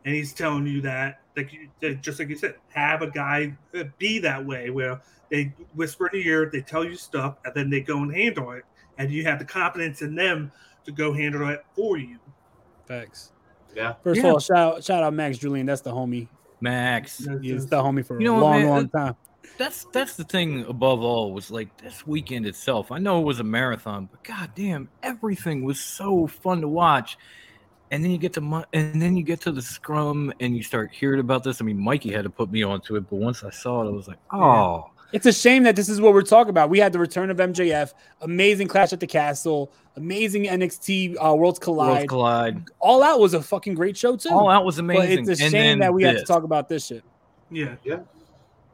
and 0.04 0.14
he's 0.14 0.34
telling 0.34 0.66
you 0.66 0.82
that, 0.82 1.20
like 1.36 1.50
you, 1.54 1.70
just 1.96 2.18
like 2.18 2.28
you 2.28 2.36
said, 2.36 2.56
have 2.74 3.00
a 3.00 3.10
guy 3.10 3.56
uh, 3.74 3.84
be 3.96 4.18
that 4.18 4.44
way 4.44 4.68
where 4.68 5.00
they 5.30 5.54
whisper 5.74 6.08
in 6.08 6.20
your 6.20 6.42
ear, 6.44 6.50
they 6.52 6.60
tell 6.60 6.84
you 6.84 6.94
stuff, 6.96 7.36
and 7.46 7.54
then 7.54 7.70
they 7.70 7.80
go 7.80 8.02
and 8.02 8.14
handle 8.14 8.50
it, 8.52 8.64
and 8.98 9.10
you 9.10 9.24
have 9.24 9.38
the 9.38 9.44
confidence 9.46 10.02
in 10.02 10.14
them 10.14 10.52
to 10.84 10.92
go 10.92 11.14
handle 11.14 11.48
it 11.48 11.64
for 11.74 11.96
you. 11.96 12.18
Facts. 12.86 13.32
yeah. 13.74 13.94
First 14.04 14.20
Yeah. 14.20 14.26
of 14.28 14.32
all, 14.34 14.40
shout 14.40 14.84
shout 14.84 15.02
out 15.02 15.14
Max 15.14 15.38
Julian. 15.38 15.64
That's 15.64 15.80
the 15.80 15.92
homie. 15.92 16.28
Max. 16.60 17.18
He's 17.42 17.66
the 17.66 17.82
homie 17.82 18.04
for 18.04 18.20
You 18.20 18.20
a 18.20 18.24
know 18.30 18.34
what, 18.34 18.42
long, 18.42 18.60
man? 18.60 18.68
long 18.68 18.88
time. 18.88 19.16
That's 19.56 19.86
that's 19.92 20.14
the 20.16 20.24
thing 20.24 20.64
above 20.66 21.00
all 21.02 21.32
was 21.32 21.50
like 21.50 21.76
this 21.82 22.06
weekend 22.06 22.46
itself. 22.46 22.92
I 22.92 22.98
know 22.98 23.20
it 23.20 23.24
was 23.24 23.40
a 23.40 23.44
marathon, 23.44 24.08
but 24.10 24.22
goddamn, 24.22 24.88
everything 25.02 25.64
was 25.64 25.80
so 25.80 26.26
fun 26.28 26.60
to 26.60 26.68
watch. 26.68 27.18
And 27.90 28.04
then 28.04 28.10
you 28.10 28.18
get 28.18 28.34
to 28.34 28.64
and 28.72 29.00
then 29.02 29.16
you 29.16 29.22
get 29.24 29.40
to 29.42 29.52
the 29.52 29.62
scrum 29.62 30.32
and 30.40 30.56
you 30.56 30.62
start 30.62 30.92
hearing 30.92 31.20
about 31.20 31.42
this. 31.42 31.60
I 31.60 31.64
mean, 31.64 31.78
Mikey 31.78 32.12
had 32.12 32.24
to 32.24 32.30
put 32.30 32.50
me 32.52 32.62
onto 32.62 32.96
it, 32.96 33.08
but 33.08 33.16
once 33.16 33.42
I 33.42 33.50
saw 33.50 33.82
it, 33.82 33.88
I 33.88 33.90
was 33.90 34.06
like, 34.06 34.18
oh, 34.32 34.90
It's 35.12 35.24
a 35.26 35.32
shame 35.32 35.62
that 35.62 35.74
this 35.74 35.88
is 35.88 36.00
what 36.00 36.12
we're 36.12 36.22
talking 36.22 36.50
about. 36.50 36.68
We 36.70 36.78
had 36.78 36.92
the 36.92 36.98
return 36.98 37.30
of 37.30 37.38
MJF, 37.38 37.92
amazing 38.20 38.68
Clash 38.68 38.92
at 38.92 39.00
the 39.00 39.06
Castle, 39.06 39.72
amazing 39.96 40.44
NXT 40.44 41.16
uh, 41.16 41.34
Worlds 41.34 41.58
Collide. 41.58 41.88
Worlds 41.90 42.08
collide. 42.08 42.62
All 42.78 43.02
Out 43.02 43.18
was 43.18 43.32
a 43.34 43.42
fucking 43.42 43.74
great 43.74 43.96
show 43.96 44.16
too. 44.16 44.28
All 44.30 44.50
Out 44.50 44.64
was 44.66 44.78
amazing. 44.78 45.00
But 45.00 45.06
amazing. 45.06 45.32
it's 45.32 45.40
a 45.40 45.44
And 45.44 45.52
shame 45.52 45.78
that 45.78 45.92
we 45.94 46.02
have 46.04 46.16
to 46.18 46.24
talk 46.24 46.42
about 46.42 46.68
this 46.68 46.86
shit. 46.86 47.02
Yeah. 47.50 47.76
Yeah. 47.84 48.00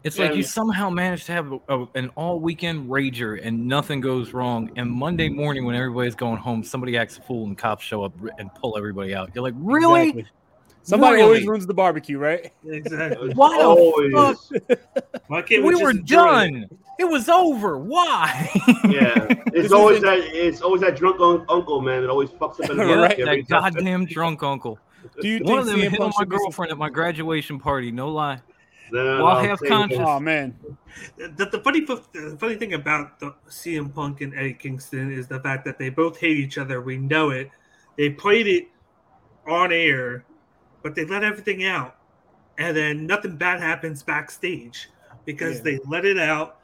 It's 0.03 0.19
like 0.19 0.33
you 0.33 0.39
And- 0.39 0.47
somehow 0.47 0.91
managed 0.91 1.27
to 1.27 1.33
have 1.33 1.53
a, 1.53 1.59
a- 1.69 1.89
an 1.95 2.11
all 2.17 2.39
weekend 2.41 2.91
rager 2.91 3.41
and 3.43 3.67
nothing 3.67 4.01
goes 4.03 4.35
wrong. 4.35 4.71
And 4.77 4.91
Monday 4.91 5.29
morning, 5.31 5.65
when 5.65 5.77
everybody's 5.77 6.15
going 6.15 6.37
home, 6.37 6.63
somebody 6.63 6.99
acts 6.99 7.17
a 7.17 7.23
fool 7.23 7.47
and 7.47 7.57
cops 7.57 7.85
show 7.85 8.05
up 8.05 8.13
and 8.39 8.53
pull 8.55 8.77
everybody 8.77 9.15
out. 9.15 9.31
You're 9.35 9.45
like, 9.45 9.55
really? 9.57 10.09
Exactly. 10.11 10.27
Somebody 10.87 11.15
Really? 11.15 11.25
always 11.25 11.47
ruins 11.47 11.67
the 11.67 11.75
barbecue, 11.75 12.19
right? 12.19 12.53
Exactly. 12.67 13.33
Why 13.35 13.57
the 13.59 14.39
fuck? 14.69 14.79
Why 15.29 15.43
can't 15.43 15.65
We 15.65 15.71
just 15.73 15.83
were 15.83 15.91
enjoy 15.91 16.03
it? 16.03 16.51
done. 16.51 16.69
It 16.99 17.05
was 17.05 17.29
over. 17.29 17.79
Why? 17.79 18.51
Yeah, 18.85 19.27
it's 19.53 19.73
always 19.73 20.01
that. 20.03 20.19
It's 20.19 20.61
always 20.61 20.83
that 20.83 20.95
drunk 20.97 21.21
un- 21.21 21.45
uncle 21.49 21.81
man 21.81 22.03
that 22.03 22.11
always 22.11 22.31
fucks 22.31 22.61
up. 22.63 22.71
Right. 22.77 23.19
Right. 23.19 23.25
that 23.25 23.49
goddamn 23.49 24.05
drunk 24.05 24.43
uncle. 24.43 24.79
Do 25.21 25.27
you 25.29 25.39
One 25.39 25.47
think 25.47 25.59
of 25.61 25.67
them 25.67 25.81
CM 25.81 25.91
hit 25.91 26.01
on 26.01 26.13
my 26.19 26.25
girlfriend 26.25 26.71
at 26.71 26.79
my 26.79 26.89
graduation 26.91 27.59
party. 27.59 27.91
No 27.91 28.11
lie. 28.11 28.41
No, 28.93 29.25
While 29.25 29.43
no, 29.43 29.49
half 29.49 29.61
conscious. 29.61 29.99
Oh 30.01 30.21
man, 30.21 30.55
The, 31.17 31.47
the 31.51 31.61
funny 31.65 31.81
the 31.81 32.37
funny 32.39 32.55
thing 32.57 32.75
about 32.75 33.19
the 33.19 33.35
CM 33.49 33.93
Punk 33.93 34.21
and 34.21 34.35
Eddie 34.35 34.53
Kingston 34.55 35.11
is 35.11 35.27
the 35.27 35.41
fact 35.41 35.65
that 35.65 35.79
they 35.79 35.89
both 35.89 36.19
hate 36.21 36.37
each 36.37 36.59
other. 36.59 36.81
We 36.83 36.99
know 36.99 37.31
it. 37.31 37.51
They 37.97 38.11
played 38.11 38.47
it 38.47 38.69
on 39.47 39.73
air, 39.73 40.25
but 40.85 40.95
they 40.95 41.05
let 41.07 41.25
everything 41.25 41.65
out, 41.65 41.97
and 42.59 42.77
then 42.77 43.07
nothing 43.07 43.37
bad 43.37 43.59
happens 43.61 44.05
backstage 44.05 44.91
because 45.25 45.57
Yeah. 45.57 45.63
they 45.65 45.81
let 45.89 46.05
it 46.05 46.19
out 46.19 46.61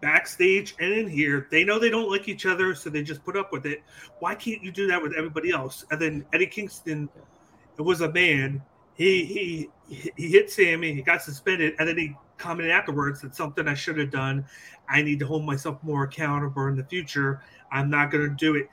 backstage 0.00 0.76
and 0.78 0.92
in 0.92 1.08
here. 1.08 1.48
They 1.50 1.64
know 1.64 1.78
they 1.78 1.90
don't 1.90 2.08
like 2.08 2.28
each 2.28 2.46
other, 2.46 2.74
so 2.74 2.88
they 2.88 3.02
just 3.02 3.24
put 3.24 3.36
up 3.36 3.52
with 3.52 3.66
it. 3.66 3.82
Why 4.20 4.34
can't 4.34 4.62
you 4.62 4.70
do 4.70 4.86
that 4.86 5.02
with 5.02 5.14
everybody 5.14 5.50
else? 5.50 5.84
And 5.90 6.00
then 6.00 6.24
Eddie 6.32 6.46
Kingston 6.46 7.08
it 7.78 7.82
was 7.82 8.00
a 8.00 8.10
man. 8.12 8.62
He 8.94 9.24
he 9.24 9.70
he 10.16 10.30
hit 10.30 10.50
Sammy. 10.50 10.94
He 10.94 11.02
got 11.02 11.22
suspended, 11.22 11.74
and 11.78 11.88
then 11.88 11.98
he 11.98 12.16
commented 12.38 12.72
afterwards 12.72 13.20
that 13.22 13.34
something 13.34 13.66
I 13.68 13.74
should 13.74 13.98
have 13.98 14.10
done. 14.10 14.46
I 14.88 15.02
need 15.02 15.18
to 15.18 15.26
hold 15.26 15.44
myself 15.44 15.82
more 15.82 16.04
accountable 16.04 16.66
in 16.68 16.76
the 16.76 16.84
future. 16.84 17.42
I'm 17.72 17.90
not 17.90 18.10
going 18.10 18.28
to 18.28 18.34
do 18.34 18.54
it. 18.54 18.70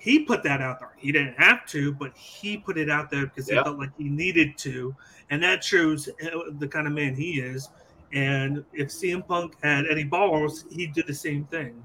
He 0.00 0.20
put 0.20 0.42
that 0.44 0.60
out 0.62 0.80
there. 0.80 0.92
He 0.96 1.12
didn't 1.12 1.34
have 1.38 1.66
to, 1.66 1.92
but 1.92 2.16
he 2.16 2.56
put 2.56 2.78
it 2.78 2.88
out 2.88 3.10
there 3.10 3.26
because 3.26 3.48
he 3.48 3.54
Yeah. 3.54 3.64
felt 3.64 3.78
like 3.78 3.90
he 3.98 4.04
needed 4.08 4.56
to, 4.58 4.96
and 5.28 5.42
that 5.42 5.62
shows 5.62 6.08
uh, 6.08 6.38
the 6.58 6.66
kind 6.66 6.86
of 6.86 6.94
man 6.94 7.14
he 7.14 7.40
is. 7.40 7.68
And 8.12 8.64
if 8.72 8.88
CM 8.88 9.22
Punk 9.26 9.54
had 9.62 9.86
any 9.86 10.04
balls, 10.04 10.64
he'd 10.70 10.94
do 10.94 11.02
the 11.02 11.14
same 11.14 11.44
thing. 11.44 11.84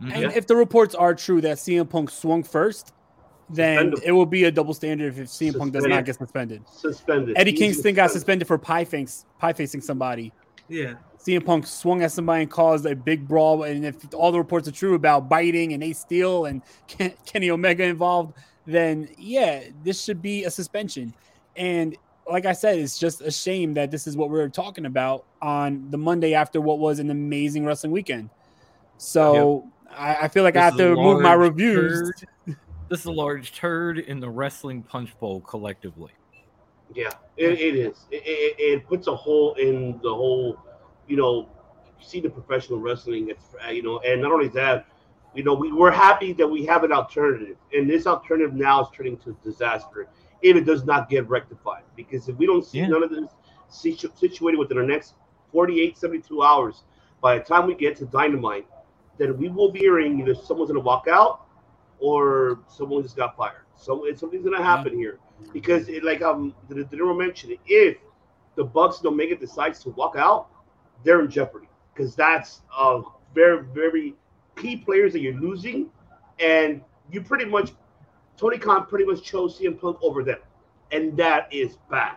and 0.00 0.10
Yeah. 0.22 0.30
if 0.32 0.46
the 0.46 0.54
reports 0.54 0.94
are 0.94 1.12
true 1.14 1.40
that 1.40 1.58
CM 1.58 1.84
Punk 1.90 2.10
swung 2.10 2.44
first, 2.44 2.94
then 3.50 3.92
it 4.04 4.12
will 4.12 4.26
be 4.26 4.44
a 4.44 4.50
double 4.52 4.72
standard 4.72 5.18
if 5.18 5.26
CM 5.28 5.58
Punk 5.58 5.72
does 5.72 5.84
not 5.84 6.04
get 6.04 6.14
suspended. 6.16 6.62
Suspended. 6.70 7.36
Eddie 7.36 7.50
Easy 7.54 7.58
Kingston 7.64 7.94
got 7.96 8.10
suspended. 8.12 8.46
suspended 8.46 8.46
for 8.46 8.58
pie 8.58 8.84
face 8.84 9.24
pie 9.40 9.52
facing 9.52 9.80
somebody. 9.80 10.32
Yeah. 10.68 10.94
CM 11.18 11.44
Punk 11.44 11.66
swung 11.66 12.02
at 12.02 12.12
somebody 12.12 12.42
and 12.42 12.50
caused 12.50 12.86
a 12.86 12.94
big 12.94 13.26
brawl. 13.26 13.64
And 13.64 13.84
if 13.84 14.14
all 14.14 14.32
the 14.32 14.38
reports 14.38 14.68
are 14.68 14.72
true 14.72 14.94
about 14.94 15.28
biting 15.28 15.72
and 15.72 15.82
Ace 15.82 15.98
Steel 15.98 16.46
and 16.46 16.62
Ken- 16.86 17.14
Kenny 17.26 17.50
Omega 17.50 17.84
involved, 17.84 18.34
then 18.66 19.08
yeah, 19.18 19.64
this 19.82 20.02
should 20.02 20.22
be 20.22 20.44
a 20.44 20.50
suspension. 20.50 21.14
And 21.56 21.96
like 22.30 22.46
I 22.46 22.52
said, 22.52 22.78
it's 22.78 22.98
just 22.98 23.20
a 23.20 23.30
shame 23.30 23.74
that 23.74 23.90
this 23.90 24.06
is 24.06 24.16
what 24.16 24.30
we're 24.30 24.48
talking 24.48 24.86
about 24.86 25.24
on 25.40 25.90
the 25.90 25.98
Monday 25.98 26.34
after 26.34 26.60
what 26.60 26.78
was 26.78 26.98
an 26.98 27.10
amazing 27.10 27.64
wrestling 27.64 27.92
weekend. 27.92 28.30
So 28.98 29.66
I, 29.90 30.16
I 30.22 30.28
feel 30.28 30.44
like 30.44 30.56
I 30.56 30.64
have 30.64 30.76
to 30.76 30.90
remove 30.90 31.22
my 31.22 31.34
large 31.34 31.50
reviews. 31.52 32.12
turd. 32.46 32.56
This 32.88 33.00
is 33.00 33.06
a 33.06 33.12
large 33.12 33.52
turd 33.52 33.98
in 33.98 34.20
the 34.20 34.28
wrestling 34.30 34.82
punch 34.82 35.18
bowl 35.18 35.40
collectively. 35.40 36.12
Yeah, 36.94 37.10
it, 37.36 37.52
it 37.52 37.74
is. 37.74 38.06
It, 38.10 38.22
it, 38.24 38.56
it 38.58 38.86
puts 38.86 39.06
a 39.08 39.14
hole 39.14 39.54
in 39.54 40.00
the 40.02 40.14
whole, 40.14 40.58
you 41.08 41.16
know, 41.16 41.48
see 42.00 42.20
the 42.20 42.30
professional 42.30 42.78
wrestling. 42.78 43.28
It's 43.30 43.54
you 43.72 43.82
know, 43.82 43.98
and 44.00 44.22
not 44.22 44.32
only 44.32 44.48
that, 44.48 44.86
you 45.34 45.42
know, 45.42 45.54
we 45.54 45.72
we're 45.72 45.90
happy 45.90 46.32
that 46.34 46.46
we 46.46 46.64
have 46.66 46.84
an 46.84 46.92
alternative, 46.92 47.56
and 47.72 47.88
this 47.88 48.06
alternative 48.06 48.54
now 48.54 48.82
is 48.82 48.88
turning 48.94 49.16
to 49.18 49.36
disaster 49.42 50.08
if 50.42 50.56
it 50.56 50.64
does 50.64 50.84
not 50.84 51.08
get 51.08 51.28
rectified. 51.28 51.82
Because 51.96 52.28
if 52.28 52.36
we 52.36 52.46
don't 52.46 52.64
see 52.64 52.78
Yeah. 52.78 52.88
none 52.88 53.02
of 53.02 53.10
this 53.10 53.30
situ- 53.68 54.10
situated 54.14 54.58
within 54.58 54.76
the 54.78 54.84
next 54.84 55.14
48, 55.52 55.96
72 55.96 56.42
hours, 56.42 56.84
by 57.20 57.38
the 57.38 57.44
time 57.44 57.66
we 57.66 57.74
get 57.74 57.96
to 57.96 58.06
Dynamite, 58.06 58.66
then 59.16 59.36
we 59.36 59.48
will 59.48 59.72
be 59.72 59.80
hearing 59.80 60.20
either 60.20 60.34
someone's 60.34 60.70
going 60.70 60.80
to 60.80 60.86
walk 60.86 61.08
out 61.08 61.46
or 61.98 62.60
someone 62.68 63.02
just 63.02 63.16
got 63.16 63.36
fired. 63.36 63.64
So 63.76 64.04
something's 64.14 64.44
going 64.44 64.56
to 64.56 64.62
happen 64.64 64.96
here 64.96 65.18
because, 65.52 65.88
it, 65.88 66.04
like 66.04 66.22
um, 66.22 66.54
the, 66.68 66.84
the 66.84 67.14
mentioned, 67.14 67.56
if 67.66 67.96
the 68.54 68.64
Bucks 68.64 68.98
and 68.98 69.06
Omega 69.08 69.36
decides 69.36 69.80
to 69.84 69.90
walk 69.90 70.14
out, 70.16 70.48
they're 71.04 71.20
in 71.20 71.30
jeopardy 71.30 71.68
because 71.92 72.14
that's 72.14 72.62
uh 72.76 73.02
very 73.34 73.64
very 73.74 74.14
key 74.56 74.76
players 74.76 75.12
that 75.12 75.20
you're 75.20 75.40
losing, 75.40 75.90
and 76.40 76.82
you 77.10 77.22
pretty 77.22 77.44
much 77.44 77.72
Tony 78.36 78.58
Khan 78.58 78.86
pretty 78.86 79.04
much 79.04 79.22
chose 79.22 79.58
CM 79.58 79.80
Punk 79.80 79.98
over 80.02 80.22
them, 80.22 80.38
and 80.92 81.16
that 81.16 81.52
is 81.52 81.76
bad, 81.90 82.16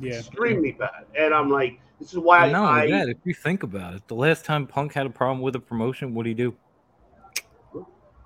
Yeah. 0.00 0.18
extremely 0.18 0.72
bad. 0.72 1.06
And 1.16 1.32
I'm 1.32 1.50
like, 1.50 1.80
this 1.98 2.12
is 2.12 2.18
why 2.18 2.44
And 2.44 2.52
not 2.52 2.64
I, 2.64 2.80
only 2.84 2.92
that, 2.92 3.08
if 3.08 3.18
you 3.24 3.34
think 3.34 3.62
about 3.62 3.94
it, 3.94 4.08
the 4.08 4.14
last 4.14 4.44
time 4.44 4.66
Punk 4.66 4.92
had 4.92 5.06
a 5.06 5.10
problem 5.10 5.40
with 5.40 5.54
a 5.54 5.60
promotion, 5.60 6.14
what 6.14 6.24
did 6.24 6.30
he 6.30 6.34
do? 6.34 6.56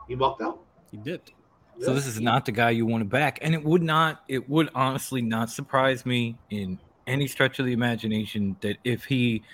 he 0.08 0.14
walked 0.14 0.42
out. 0.42 0.60
He 0.90 0.96
dipped. 0.96 1.32
So 1.80 1.92
this 1.92 2.06
is 2.06 2.20
not 2.20 2.46
the 2.46 2.52
guy 2.52 2.70
you 2.70 2.86
want 2.86 3.02
to 3.02 3.04
back, 3.04 3.38
and 3.42 3.54
it 3.54 3.62
would 3.62 3.82
not. 3.82 4.22
It 4.28 4.48
would 4.48 4.70
honestly 4.74 5.20
not 5.20 5.50
surprise 5.50 6.06
me 6.06 6.38
in 6.48 6.80
any 7.06 7.26
stretch 7.26 7.58
of 7.58 7.66
the 7.66 7.72
imagination 7.72 8.56
that 8.62 8.78
if 8.82 9.04
he 9.04 9.44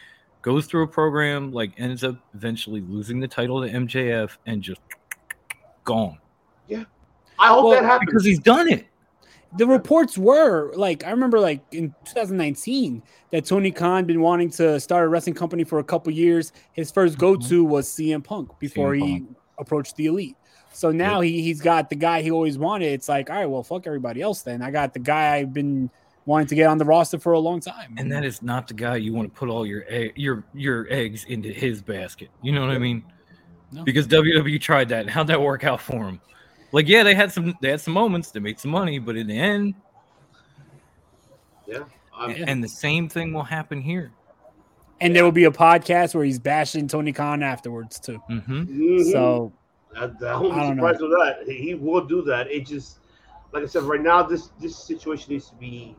goes 0.43 0.67
through 0.67 0.83
a 0.83 0.89
program 0.89 1.53
like 1.53 1.73
ends 1.79 2.05
up 2.05 2.17
eventually 2.35 2.81
losing 2.83 3.21
the 3.21 3.29
title 3.29 3.63
to 3.63 3.69
MJF 3.69 4.37
and 4.47 4.63
just 4.63 4.81
gone 5.85 6.19
Yeah, 6.69 6.85
I 7.39 7.49
hope 7.49 7.65
Well, 7.65 7.73
that 7.73 7.85
happens 7.85 8.11
because 8.11 8.25
he's 8.25 8.41
done 8.41 8.69
it. 8.69 8.87
the 9.57 9.67
reports 9.67 10.19
were 10.19 10.73
like 10.75 11.05
I 11.05 11.11
remember 11.11 11.39
like 11.39 11.63
in 11.73 11.95
2019 12.07 13.03
that 13.31 13.45
Tony 13.45 13.71
Khan 13.71 14.05
been 14.05 14.21
wanting 14.21 14.51
to 14.51 14.79
start 14.81 15.05
a 15.05 15.09
wrestling 15.09 15.35
company 15.35 15.65
for 15.65 15.79
a 15.79 15.85
couple 15.85 16.13
years. 16.13 16.53
His 16.73 16.91
first 16.91 17.19
go 17.19 17.37
to 17.37 17.63
mm-hmm. 17.63 17.71
was 17.71 17.89
CM 17.89 18.23
Punk 18.25 18.59
before 18.59 18.93
CM 18.93 19.03
he 19.03 19.25
approached 19.59 19.97
the 19.97 20.07
elite. 20.07 20.37
So 20.73 20.91
now 20.91 21.21
he 21.21 21.43
he's 21.43 21.61
got 21.61 21.91
the 21.91 21.97
guy 21.97 22.23
he 22.23 22.31
always 22.31 22.59
wanted. 22.59 22.93
It's 22.93 23.09
like, 23.09 23.31
all 23.31 23.37
right, 23.37 23.47
well, 23.47 23.63
fuck 23.63 23.87
everybody 23.87 24.23
else 24.23 24.43
then. 24.43 24.63
I 24.63 24.71
got 24.71 24.95
the 24.95 25.01
guy 25.01 25.37
I've 25.37 25.53
been 25.53 25.91
wanting 26.27 26.47
to 26.49 26.55
get 26.55 26.67
on 26.69 26.79
the 26.79 26.85
roster 26.85 27.19
for 27.19 27.33
a 27.33 27.39
long 27.39 27.61
time. 27.61 27.95
And 27.99 28.11
that 28.13 28.25
is 28.25 28.43
not 28.43 28.69
the 28.69 28.75
guy 28.75 28.97
you 28.97 29.13
want 29.13 29.33
to 29.33 29.39
put 29.39 29.49
all 29.49 29.67
your 29.67 29.85
egg, 29.89 30.13
your 30.17 30.45
your 30.55 30.87
eggs 30.91 31.25
into 31.25 31.51
his 31.53 31.83
basket. 31.83 32.29
You 32.43 32.53
know 32.53 32.61
what 32.61 32.71
I 32.71 32.79
mean? 32.79 33.05
No. 33.73 33.83
Because 33.85 34.07
WWE 34.07 34.61
tried 34.61 34.89
that. 34.91 35.01
and 35.03 35.11
How'd 35.11 35.27
that 35.29 35.41
work 35.41 35.65
out 35.65 35.81
for 35.81 36.05
him? 36.05 36.21
Like, 36.73 36.89
yeah, 36.89 37.03
they 37.03 37.15
had 37.15 37.33
some 37.33 37.55
they 37.61 37.71
had 37.71 37.81
some 37.81 37.95
moments, 37.95 38.31
they 38.31 38.41
made 38.41 38.59
some 38.61 38.71
money, 38.71 38.99
but 38.99 39.17
in 39.17 39.27
the 39.27 39.39
end, 39.39 39.75
yeah. 41.67 41.85
Um, 42.17 42.35
and 42.47 42.63
the 42.63 42.69
same 42.69 43.09
thing 43.09 43.33
will 43.33 43.43
happen 43.43 43.81
here. 43.81 44.13
And 45.01 45.17
there 45.17 45.25
will 45.25 45.33
be 45.33 45.45
a 45.45 45.51
podcast 45.51 46.15
where 46.15 46.25
he's 46.25 46.39
bashing 46.39 46.87
Tony 46.87 47.13
Khan 47.13 47.43
afterwards 47.43 47.99
too. 47.99 48.23
Mm-hmm. 48.31 48.63
Mhm. 48.63 49.11
So 49.13 49.53
I, 49.97 50.05
I 50.05 50.07
won't 50.07 50.23
I 50.25 50.37
be 50.37 50.39
don't 50.39 50.53
know. 50.77 50.93
surprised 50.93 51.01
with 51.01 51.11
that. 51.11 51.37
He 51.47 51.55
he 51.61 51.75
will 51.75 52.05
do 52.05 52.23
that. 52.23 52.51
It 52.51 52.67
just, 52.67 52.99
like 53.53 53.65
I 53.65 53.67
said, 53.67 53.83
right 53.85 54.01
now 54.01 54.23
this 54.23 54.51
this 54.61 54.77
situation 54.77 55.33
needs 55.33 55.49
to 55.51 55.57
be 55.57 55.97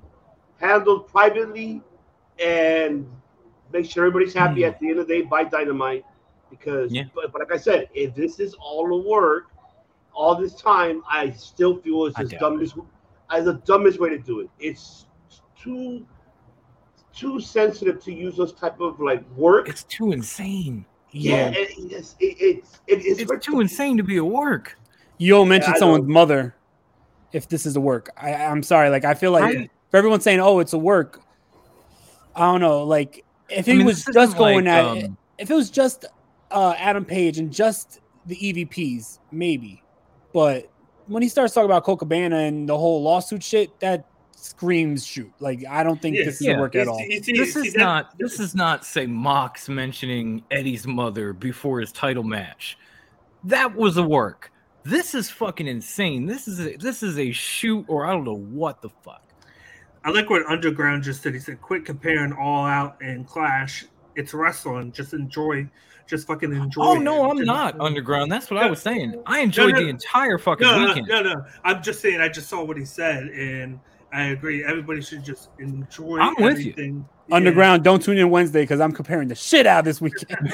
handled 0.64 1.08
privately 1.08 1.82
and 2.40 3.06
make 3.72 3.86
sure 3.90 4.06
everybody's 4.06 4.34
happy 4.34 4.62
Hmm. 4.62 4.70
at 4.70 4.80
the 4.80 4.90
end 4.90 5.00
of 5.00 5.08
the 5.08 5.14
day 5.16 5.22
by 5.24 5.44
Dynamite. 5.44 6.06
Because, 6.50 6.92
Yeah. 6.94 7.06
but, 7.16 7.32
but 7.32 7.42
like 7.42 7.52
I 7.52 7.58
said, 7.58 7.90
if 7.94 8.14
this 8.16 8.40
is 8.40 8.54
all 8.56 8.88
the 8.88 9.10
work, 9.10 9.48
all 10.14 10.36
this 10.36 10.54
time, 10.56 11.02
I 11.10 11.32
still 11.32 11.78
feel 11.78 12.06
it's 12.06 12.18
the 12.18 12.26
doubt 12.26 12.40
dumbest, 12.40 12.76
as 13.32 13.46
the 13.46 13.54
dumbest 13.66 14.00
way 14.00 14.10
to 14.10 14.20
do 14.20 14.40
it. 14.42 14.50
It's 14.60 15.08
too 15.60 16.06
too 17.16 17.40
sensitive 17.40 18.04
to 18.04 18.12
use 18.12 18.36
those 18.38 18.54
type 18.54 18.80
of 18.80 19.00
like 19.00 19.24
work. 19.36 19.68
It's 19.70 19.84
too 19.84 20.12
insane. 20.12 20.86
yeah, 21.12 21.50
it, 21.54 21.70
it's 21.92 22.16
it, 22.20 22.38
it's 22.40 22.80
it, 22.88 23.06
it's, 23.06 23.20
It's 23.32 23.46
too 23.46 23.60
insane 23.60 23.98
to 23.98 24.04
be 24.04 24.18
a 24.18 24.26
work. 24.26 24.78
you'll 25.18 25.46
mention 25.46 25.72
I 25.72 25.74
know. 25.74 25.80
someone's 25.80 26.08
mother 26.08 26.56
if 27.32 27.48
this 27.48 27.66
is 27.66 27.76
a 27.76 27.82
work. 27.82 28.10
I, 28.18 28.34
I'm 28.34 28.62
sorry. 28.64 28.90
Like 28.90 29.06
I 29.06 29.14
feel 29.16 29.32
like 29.32 29.44
Right. 29.44 29.72
For 29.94 29.98
everyone 29.98 30.22
saying, 30.22 30.40
"Oh, 30.40 30.58
it's 30.58 30.74
a 30.74 30.78
work," 30.80 31.22
I 32.36 32.52
don't 32.52 32.62
know. 32.62 32.82
Like 32.82 33.24
if 33.48 33.68
I 33.68 33.74
he 33.74 33.78
mean, 33.78 33.86
was 33.86 34.04
just 34.04 34.36
going 34.36 34.66
like, 34.66 34.74
at, 34.74 34.86
um, 35.06 35.18
if 35.38 35.52
it 35.52 35.54
was 35.54 35.70
just 35.70 36.06
uh, 36.50 36.74
Adam 36.80 37.06
Page 37.06 37.38
and 37.38 37.54
just 37.54 38.00
the 38.26 38.36
EVPs, 38.36 39.20
maybe. 39.32 39.84
But 40.34 40.68
when 41.06 41.22
he 41.22 41.30
starts 41.30 41.54
talking 41.54 41.70
about 41.70 41.84
Colt 41.84 42.00
Cabana 42.00 42.38
and 42.38 42.68
the 42.68 42.76
whole 42.76 43.04
lawsuit 43.04 43.44
shit, 43.44 43.80
that 43.82 44.08
screams 44.36 45.06
shoot. 45.06 45.32
Like 45.40 45.64
I 45.70 45.84
don't 45.84 46.02
think 46.02 46.16
Yeah. 46.18 46.26
this 46.26 46.42
is 46.42 46.48
a 46.48 46.56
work 46.58 46.76
at 46.76 46.88
all. 46.88 46.98
this 47.08 47.56
is 47.56 47.76
not 47.76 48.18
this 48.18 48.40
is 48.40 48.56
not 48.56 48.84
say 48.86 49.06
Mox 49.06 49.70
mentioning 49.70 50.44
Eddie's 50.50 50.88
mother 50.88 51.34
before 51.34 51.80
his 51.82 51.92
title 51.92 52.24
match. 52.24 52.80
That 53.44 53.76
was 53.76 53.98
a 53.98 54.04
work. 54.04 54.52
This 54.82 55.14
is 55.14 55.30
fucking 55.30 55.68
insane. 55.68 56.26
This 56.26 56.48
is 56.48 56.60
a, 56.60 56.78
this 56.78 57.04
is 57.04 57.20
a 57.20 57.32
shoot 57.32 57.86
or 57.88 58.08
I 58.08 58.12
don't 58.12 58.24
know 58.24 58.34
what 58.40 58.82
the 58.82 58.90
fuck. 58.90 59.20
I 60.06 60.12
like 60.12 60.30
what 60.30 60.46
Underground 60.48 61.04
just 61.04 61.22
said. 61.22 61.34
He 61.34 61.40
said, 61.40 61.62
"Quit 61.62 61.86
comparing 61.86 62.34
All 62.34 62.66
Out 62.66 62.98
and 63.02 63.28
Clash. 63.28 63.86
It's 64.16 64.34
wrestling. 64.34 64.92
Just 64.92 65.14
enjoy. 65.14 65.70
Just 66.08 66.28
fucking 66.28 66.52
enjoy." 66.54 66.82
Oh 66.84 66.96
no, 66.96 67.26
it. 67.26 67.30
I'm 67.30 67.38
Just- 67.38 67.48
not 67.48 67.80
underground. 67.80 68.32
That's 68.32 68.52
what 68.52 68.62
I 68.62 68.70
was 68.70 68.82
saying. 68.82 69.22
I 69.26 69.40
enjoyed 69.40 69.74
no. 69.74 69.82
the 69.84 69.88
entire 69.90 70.38
fucking 70.38 70.68
No, 70.68 70.80
no, 70.80 70.88
weekend. 70.88 71.08
no, 71.08 71.22
no. 71.22 71.46
I'm 71.64 71.82
just 71.82 72.02
saying. 72.02 72.20
I 72.20 72.28
just 72.30 72.50
saw 72.50 72.64
what 72.64 72.78
he 72.78 72.86
said, 72.86 73.28
and 73.30 73.80
I 74.12 74.26
agree. 74.26 74.64
Everybody 74.66 75.02
should 75.02 75.24
just 75.24 75.50
enjoy. 75.60 76.20
I'm 76.20 76.36
with 76.36 76.60
you. 76.60 76.72
everything. 76.72 77.06
Yeah. 77.30 77.36
Underground, 77.38 77.86
don't 77.86 78.04
tune 78.04 78.18
in 78.18 78.30
Wednesday 78.30 78.64
because 78.64 78.82
I'm 78.82 78.92
comparing 78.92 79.30
the 79.30 79.36
shit 79.36 79.66
out 79.66 79.86
this 79.86 80.02
weekend. 80.02 80.54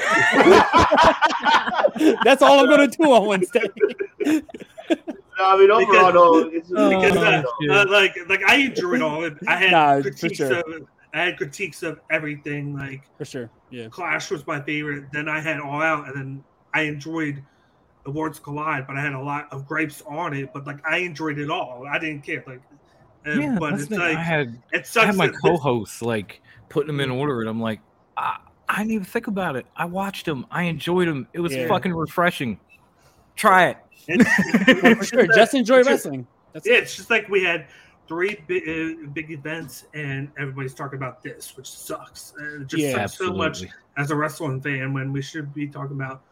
That's 2.24 2.42
all 2.42 2.60
I'm 2.60 2.66
gonna 2.68 2.86
do 2.86 3.12
on 3.12 3.26
Wednesday. 3.26 3.62
I 5.44 5.56
mean, 5.56 5.70
overall, 5.70 6.12
though, 6.12 6.38
it's 6.48 6.68
because 6.68 7.16
Oh, 7.16 7.20
uh, 7.22 7.42
shit. 7.60 7.70
uh, 7.70 7.86
like 7.90 8.16
like 8.28 8.42
I 8.48 8.56
enjoyed 8.56 9.02
all 9.02 9.24
of 9.24 9.32
it. 9.36 9.38
I 9.48 9.56
had 9.56 9.70
Nah, 9.72 10.00
critiques 10.02 10.38
sure. 10.38 10.52
of 10.58 10.64
I 11.12 11.22
had 11.24 11.36
critiques 11.36 11.82
of 11.82 12.00
everything. 12.10 12.74
Like 12.76 13.02
For 13.18 13.24
sure. 13.24 13.50
Yeah. 13.70 13.88
Clash 13.88 14.30
was 14.30 14.46
my 14.46 14.60
favorite. 14.60 15.04
Then 15.12 15.28
I 15.28 15.40
had 15.40 15.60
All 15.60 15.82
Out, 15.82 16.06
and 16.06 16.16
then 16.16 16.44
I 16.74 16.82
enjoyed 16.82 17.42
Worlds 18.06 18.38
Collide, 18.38 18.86
but 18.86 18.96
I 18.96 19.00
had 19.00 19.12
a 19.12 19.20
lot 19.20 19.48
of 19.52 19.66
gripes 19.66 20.02
on 20.06 20.34
it. 20.34 20.52
But 20.52 20.66
like 20.66 20.84
I 20.88 20.98
enjoyed 20.98 21.38
it 21.38 21.50
all. 21.50 21.86
I 21.90 21.98
didn't 21.98 22.22
care. 22.24 22.42
Like, 22.46 22.62
uh, 23.26 23.30
Yeah, 23.32 23.56
but 23.58 23.74
it's 23.74 23.86
the- 23.86 23.98
like 23.98 24.16
I 24.16 24.22
had 24.22 24.58
it 24.72 24.96
I 24.96 25.06
had 25.06 25.16
my 25.16 25.26
that 25.28 25.36
co-hosts 25.42 26.00
like 26.02 26.40
putting 26.68 26.86
them 26.88 27.00
in 27.00 27.10
order, 27.10 27.40
and 27.40 27.48
I'm 27.50 27.60
like, 27.60 27.80
I, 28.16 28.38
I 28.68 28.78
didn't 28.78 28.92
even 28.92 29.04
think 29.04 29.26
about 29.26 29.56
it. 29.56 29.66
I 29.76 29.84
watched 29.86 30.26
them. 30.26 30.46
I 30.50 30.64
enjoyed 30.64 31.08
them. 31.08 31.26
It 31.32 31.40
was 31.40 31.54
Yeah. 31.54 31.66
fucking 31.66 31.92
refreshing. 31.92 32.60
Try 33.36 33.68
it. 33.70 33.78
It's- 34.08 34.98
For 34.98 35.04
sure. 35.04 35.26
Just 35.26 35.54
enjoy 35.54 35.78
it's 35.80 35.88
wrestling. 35.88 36.26
That's 36.52 36.66
yeah, 36.66 36.74
it's 36.76 36.96
just 36.96 37.10
like 37.10 37.28
we 37.28 37.42
had 37.44 37.66
three 38.08 38.42
big, 38.48 38.68
uh, 38.68 39.06
big 39.12 39.30
events, 39.30 39.84
and 39.94 40.30
everybody's 40.36 40.74
talking 40.74 40.96
about 40.98 41.22
this, 41.22 41.56
which 41.56 41.70
sucks. 41.70 42.32
And 42.38 42.62
it 42.62 42.68
just 42.68 42.82
Yeah. 42.82 42.92
sucks 43.06 43.18
so 43.18 43.32
much 43.32 43.64
as 43.96 44.10
a 44.10 44.16
wrestling 44.16 44.60
fan 44.60 44.92
when 44.92 45.12
we 45.12 45.22
should 45.22 45.54
be 45.54 45.68
talking 45.68 45.94
about 45.96 46.22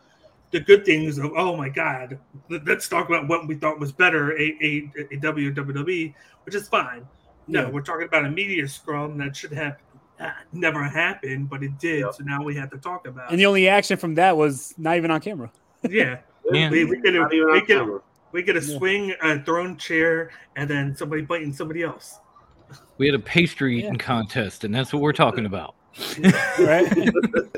the 0.51 0.59
good 0.61 0.85
things 0.85 1.19
of 1.19 1.31
oh 1.37 1.57
my 1.57 1.69
god. 1.69 2.19
let- 2.49 2.67
Let's 2.67 2.89
talk 2.89 3.09
about 3.09 3.29
what 3.29 3.47
we 3.47 3.55
thought 3.55 3.79
was 3.79 3.93
better 3.93 4.33
a 4.39 4.43
a, 4.61 4.91
a 5.13 5.17
WWE, 5.19 6.15
which 6.45 6.55
is 6.55 6.67
fine. 6.69 7.07
No, 7.47 7.63
Yeah. 7.63 7.71
we're 7.71 7.83
talking 7.83 8.07
about 8.09 8.25
a 8.25 8.31
media 8.31 8.67
scrum 8.67 9.17
that 9.19 9.37
should 9.37 9.53
have 9.53 9.77
uh, 10.21 10.31
never 10.53 10.83
happened, 10.83 11.49
but 11.49 11.63
it 11.63 11.79
did. 11.79 12.03
So 12.13 12.25
now 12.25 12.43
we 12.43 12.57
have 12.57 12.71
to 12.71 12.79
talk 12.79 13.07
about. 13.07 13.31
And 13.31 13.39
the 13.39 13.47
only 13.47 13.69
action 13.69 13.97
from 13.99 14.17
that 14.17 14.37
was 14.37 14.75
not 14.77 14.97
even 14.97 15.11
on 15.13 15.21
camera. 15.21 15.51
Yeah. 15.89 16.19
Yeah. 16.53 16.71
We, 16.71 16.85
we 16.85 17.01
get 17.01 17.15
a, 17.15 17.27
we 17.31 17.43
on 17.43 17.59
get 17.59 17.67
camera. 17.67 18.01
we 18.33 18.43
get 18.43 18.57
a 18.57 18.61
Yeah. 18.65 18.79
swing, 18.79 19.15
a 19.23 19.43
thrown 19.43 19.77
chair, 19.77 20.31
and 20.57 20.69
then 20.69 20.97
somebody 20.97 21.23
biting 21.23 21.53
somebody 21.53 21.83
else. 21.83 22.19
We 22.99 23.07
had 23.07 23.15
a 23.15 23.19
pastry 23.21 23.79
eating 23.79 23.97
contest, 23.97 24.65
and 24.65 24.75
that's 24.75 24.93
what 24.93 25.03
we're 25.03 25.13
talking 25.13 25.47
about. 25.47 25.75
right? 26.59 27.11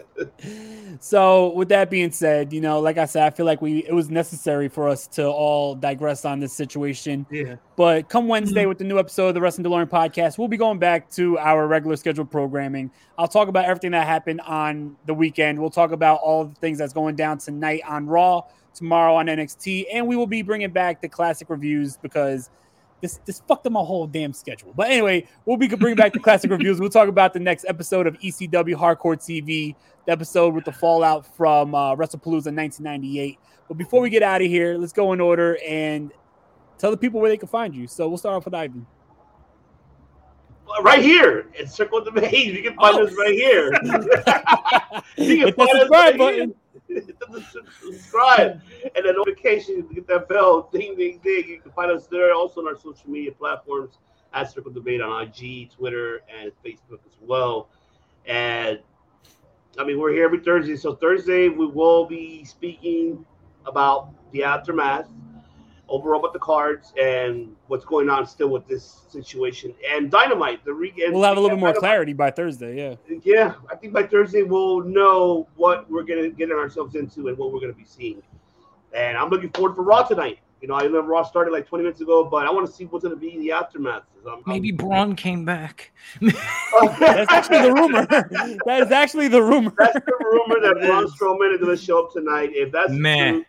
so 1.01 1.53
with 1.55 1.69
that 1.69 1.91
being 1.91 2.11
said, 2.11 2.53
you 2.53 2.61
know, 2.61 2.81
like 2.81 2.99
I 2.99 3.05
said, 3.05 3.25
I 3.25 3.31
feel 3.31 3.47
like 3.47 3.61
we 3.61 3.79
it 3.87 3.93
was 3.93 4.11
necessary 4.11 4.69
for 4.69 4.89
us 4.89 5.07
to 5.09 5.27
all 5.27 5.75
digress 5.75 6.25
on 6.25 6.41
this 6.41 6.53
situation. 6.53 7.27
Yeah. 7.31 7.57
But 7.77 8.09
come 8.09 8.29
Wednesday 8.29 8.67
with 8.67 8.79
the 8.79 8.85
new 8.85 8.99
episode 8.99 9.29
of 9.29 9.35
the 9.35 9.41
Wrestling 9.41 9.67
DeLorean 9.67 9.89
podcast, 9.89 10.39
we'll 10.39 10.49
be 10.49 10.57
going 10.57 10.79
back 10.79 11.11
to 11.13 11.39
our 11.39 11.67
regular 11.67 11.97
scheduled 11.97 12.31
programming. 12.31 12.91
I'll 13.19 13.29
talk 13.29 13.49
about 13.49 13.65
everything 13.65 13.91
that 13.93 14.07
happened 14.07 14.41
on 14.43 14.97
the 15.07 15.15
weekend. 15.15 15.59
We'll 15.59 15.71
talk 15.71 15.93
about 15.93 16.21
all 16.21 16.45
the 16.45 16.55
things 16.57 16.79
that's 16.79 16.93
going 16.93 17.17
down 17.17 17.39
tonight 17.39 17.83
on 17.87 18.07
Raw. 18.07 18.43
Tomorrow 18.75 19.15
on 19.17 19.27
NXT, 19.27 19.87
and 19.93 20.07
we 20.07 20.17
will 20.17 20.27
be 20.27 20.43
bringing 20.43 20.71
back 20.71 21.01
the 21.03 21.09
classic 21.09 21.51
reviews 21.51 21.97
because 21.97 22.51
this 23.01 23.19
this 23.27 23.43
fucked 23.49 23.67
up 23.67 23.73
my 23.73 23.81
whole 23.81 24.07
damn 24.07 24.33
schedule. 24.33 24.73
But 24.77 24.91
anyway, 24.91 25.27
we'll 25.45 25.57
be 25.57 25.69
bringing 25.69 25.97
back 25.97 26.13
the 26.13 26.21
classic 26.21 26.51
reviews. 26.53 26.79
We'll 26.81 26.89
talk 26.91 27.09
about 27.09 27.33
the 27.33 27.41
next 27.41 27.65
episode 27.69 28.07
of 28.07 28.15
ECW 28.21 28.75
Hardcore 28.77 29.17
TV, 29.17 29.75
the 30.07 30.13
episode 30.13 30.55
with 30.55 30.65
the 30.65 30.73
fallout 30.73 31.27
from 31.37 31.75
uh, 31.75 31.95
WrestlePalooza 31.97 32.55
1998. 32.55 33.39
But 33.69 33.77
before 33.79 34.01
we 34.01 34.11
get 34.11 34.23
out 34.23 34.41
of 34.41 34.47
here, 34.49 34.77
let's 34.79 34.93
go 34.93 35.13
in 35.13 35.21
order 35.21 35.59
and 35.67 36.13
tell 36.79 36.91
the 36.91 36.97
people 36.97 37.21
where 37.21 37.31
they 37.31 37.37
can 37.37 37.49
find 37.49 37.75
you. 37.75 37.87
So 37.87 38.09
we'll 38.09 38.19
start 38.19 38.37
off 38.37 38.45
with 38.45 38.55
Ivan. 38.55 38.87
Right 40.83 41.03
here 41.03 41.49
at 41.59 41.69
Circle 41.71 41.99
of 41.99 42.05
Debate. 42.05 42.33
You 42.55 42.63
can 42.63 42.75
find 42.77 42.97
Oh. 42.97 43.05
us 43.05 43.13
right 43.19 43.35
here. 43.35 43.73
you 45.17 45.37
can 45.39 45.47
Hit 45.47 45.57
find 45.57 45.71
us 45.81 45.89
right 45.91 46.17
button. 46.17 46.49
here. 46.49 46.55
Subscribe 47.83 48.61
and 48.95 49.05
the 49.05 49.13
notification 49.13 49.87
to 49.89 49.95
get 49.95 50.07
that 50.09 50.29
bell. 50.29 50.69
Ding, 50.73 50.97
ding, 50.97 51.21
ding. 51.23 51.49
You 51.49 51.61
can 51.61 51.73
find 51.73 51.91
us 51.91 52.07
there 52.07 52.35
also 52.35 52.61
on 52.61 52.69
our 52.69 52.77
social 52.77 53.09
media 53.09 53.33
platforms 53.33 53.99
at 54.33 54.51
Circle 54.51 54.73
Debate 54.73 55.01
on 55.01 55.23
IG, 55.23 55.71
Twitter, 55.71 56.23
and 56.29 56.53
Facebook 56.65 57.01
as 57.07 57.17
well. 57.21 57.69
And 58.27 58.81
I 59.79 59.85
mean, 59.85 59.99
we're 59.99 60.13
here 60.13 60.25
every 60.25 60.41
Thursday. 60.41 60.77
So 60.77 60.95
Thursday 60.95 61.49
we 61.49 61.67
will 61.67 62.07
be 62.07 62.45
speaking 62.45 63.25
about 63.67 64.11
the 64.33 64.45
aftermath, 64.45 65.09
overall 65.91 66.21
about 66.21 66.33
the 66.33 66.39
cards, 66.39 66.93
and 67.01 67.55
what's 67.67 67.85
going 67.85 68.09
on 68.09 68.27
still 68.27 68.49
with 68.49 68.67
this 68.69 69.03
situation. 69.09 69.75
And 69.89 70.11
Dynamite, 70.11 70.65
the 70.65 70.73
re- 70.73 70.95
We'll 70.97 71.23
have 71.23 71.37
a 71.37 71.41
little 71.41 71.57
bit 71.57 71.61
more 71.61 71.69
Dynamite- 71.71 71.81
clarity 71.81 72.13
by 72.15 72.31
Thursday. 72.31 72.77
Yeah. 72.79 73.19
yeah, 73.25 73.55
I 73.71 73.75
think 73.77 73.93
by 73.93 74.05
Thursday 74.05 74.43
we'll 74.45 74.83
know 74.85 75.49
what 75.57 75.91
we're 75.91 76.05
gonna 76.05 76.29
get 76.31 76.51
ourselves 76.51 76.95
into 76.95 77.29
and 77.29 77.37
what 77.37 77.53
we're 77.53 77.61
gonna 77.61 77.73
be 77.73 77.85
seeing. 77.85 78.23
And 78.95 79.17
I'm 79.19 79.29
looking 79.29 79.51
forward 79.51 79.75
for 79.77 79.83
Raw 79.83 80.03
tonight. 80.03 80.39
You 80.63 80.69
know, 80.69 80.75
I 80.75 80.87
know 80.87 81.01
Raw 81.01 81.23
started 81.23 81.53
like 81.53 81.67
20 81.67 81.85
minutes 81.85 82.01
ago, 82.03 82.23
but 82.25 82.47
I 82.47 82.51
want 82.51 82.67
to 82.67 82.73
see 82.73 82.85
what's 82.85 83.03
gonna 83.03 83.17
be 83.17 83.39
the 83.39 83.53
aftermath. 83.53 84.03
I'm- 84.29 84.43
Maybe 84.47 84.71
Braun 84.73 85.17
came 85.17 85.45
back. 85.47 85.91
That's 86.21 87.31
actually 87.33 87.63
the 87.63 87.73
rumor. 87.73 88.07
that 88.67 88.83
is 88.83 88.93
actually 88.93 89.29
the 89.29 89.43
rumor. 89.43 89.73
That's 89.79 89.95
the 89.95 90.13
rumor 90.21 90.61
that 90.61 90.87
Braun 90.87 91.07
Strowman 91.07 91.55
is 91.55 91.61
gonna 91.61 91.77
show 91.77 92.05
up 92.05 92.13
tonight. 92.13 92.51
If 92.53 92.71
that's 92.73 92.93
Meh. 92.93 93.31
true, 93.31 93.45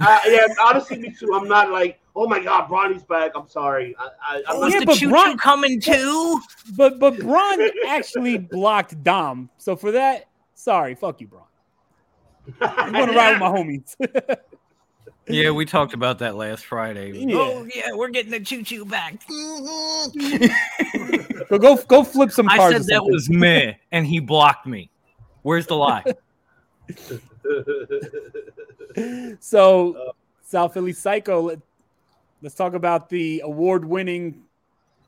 uh, 0.00 0.18
yeah, 0.26 0.46
honestly, 0.62 0.98
me 0.98 1.12
too. 1.12 1.32
I'm 1.34 1.48
not 1.48 1.70
like, 1.70 2.00
oh 2.14 2.28
my 2.28 2.42
god, 2.42 2.68
Bronny's 2.68 3.02
back. 3.02 3.32
I'm 3.34 3.48
sorry. 3.48 3.96
I, 3.98 4.08
I, 4.20 4.42
I'm 4.48 4.60
not 4.60 4.72
yeah, 4.72 4.84
but 4.84 5.00
Braun 5.00 5.38
coming 5.38 5.80
too. 5.80 6.40
But 6.76 6.98
but 6.98 7.18
Braun 7.18 7.70
actually 7.86 8.38
blocked 8.38 9.02
Dom. 9.02 9.50
So 9.58 9.76
for 9.76 9.92
that, 9.92 10.28
sorry, 10.54 10.94
fuck 10.94 11.20
you, 11.20 11.28
Braun. 11.28 11.44
I'm 12.60 12.92
gonna 12.92 13.12
ride 13.12 13.32
with 13.32 13.40
my 13.40 13.48
homies. 13.48 13.94
Yeah, 15.30 15.50
we 15.50 15.66
talked 15.66 15.92
about 15.92 16.20
that 16.20 16.36
last 16.36 16.64
Friday. 16.64 17.12
Yeah. 17.28 17.36
Oh 17.36 17.68
yeah, 17.74 17.92
we're 17.92 18.08
getting 18.08 18.30
the 18.30 18.40
choo 18.40 18.62
choo 18.62 18.84
back. 18.84 19.20
go 21.48 21.58
go 21.58 21.76
go 21.76 22.04
flip 22.04 22.30
some 22.30 22.48
cards. 22.48 22.74
I 22.74 22.78
said 22.78 22.86
that 22.86 23.04
was 23.04 23.28
meh, 23.28 23.74
and 23.92 24.06
he 24.06 24.20
blocked 24.20 24.66
me. 24.66 24.90
Where's 25.42 25.66
the 25.66 25.76
lie? 25.76 26.04
so 29.40 30.12
South 30.42 30.74
Philly 30.74 30.92
Sycho. 30.92 31.42
Let, 31.42 31.60
us 32.44 32.54
talk 32.54 32.74
about 32.74 33.08
the 33.08 33.40
award-winning 33.44 34.42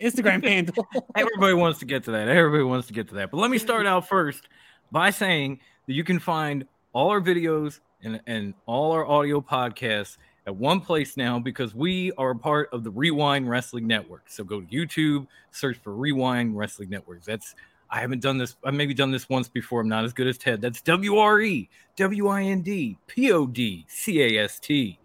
Instagram 0.00 0.44
handle. 0.48 0.86
Everybody 1.14 1.54
wants 1.54 1.78
to 1.80 1.84
get 1.84 2.04
to 2.04 2.10
that. 2.12 2.28
Everybody 2.28 2.64
wants 2.64 2.88
to 2.88 2.92
get 2.92 3.08
to 3.08 3.14
that. 3.16 3.30
But 3.30 3.38
let 3.38 3.50
me 3.50 3.58
start 3.58 3.86
out 3.86 4.08
first 4.08 4.48
by 4.90 5.10
saying 5.10 5.60
that 5.86 5.92
you 5.92 6.04
can 6.04 6.18
find 6.18 6.66
all 6.92 7.10
our 7.10 7.20
videos 7.20 7.80
and, 8.02 8.20
and 8.26 8.54
all 8.66 8.92
our 8.92 9.06
audio 9.06 9.40
podcasts 9.40 10.16
at 10.46 10.56
one 10.56 10.80
place 10.80 11.16
now 11.16 11.38
because 11.38 11.74
we 11.74 12.12
are 12.18 12.30
a 12.30 12.36
part 12.36 12.68
of 12.72 12.82
the 12.82 12.90
Rewind 12.90 13.48
Wrestling 13.48 13.86
Network. 13.86 14.28
So 14.28 14.42
go 14.42 14.60
to 14.60 14.66
YouTube, 14.66 15.26
search 15.50 15.76
for 15.78 15.94
Rewind 15.94 16.56
Wrestling 16.56 16.90
Networks. 16.90 17.26
That's 17.26 17.54
I 17.90 18.00
haven't 18.00 18.22
done 18.22 18.38
this. 18.38 18.56
I've 18.64 18.74
maybe 18.74 18.94
done 18.94 19.10
this 19.10 19.28
once 19.28 19.48
before. 19.48 19.80
I'm 19.80 19.88
not 19.88 20.04
as 20.04 20.12
good 20.12 20.28
as 20.28 20.38
Ted. 20.38 20.60
That's 20.60 20.80
W 20.82 21.16
R 21.16 21.40
E 21.40 21.68
W 21.96 22.28
I 22.28 22.42
N 22.42 22.62
D 22.62 22.96
P 23.06 23.32
O 23.32 23.46
D 23.46 23.84
C 23.88 24.22
A 24.22 24.44
S 24.44 24.60
T. 24.60 24.98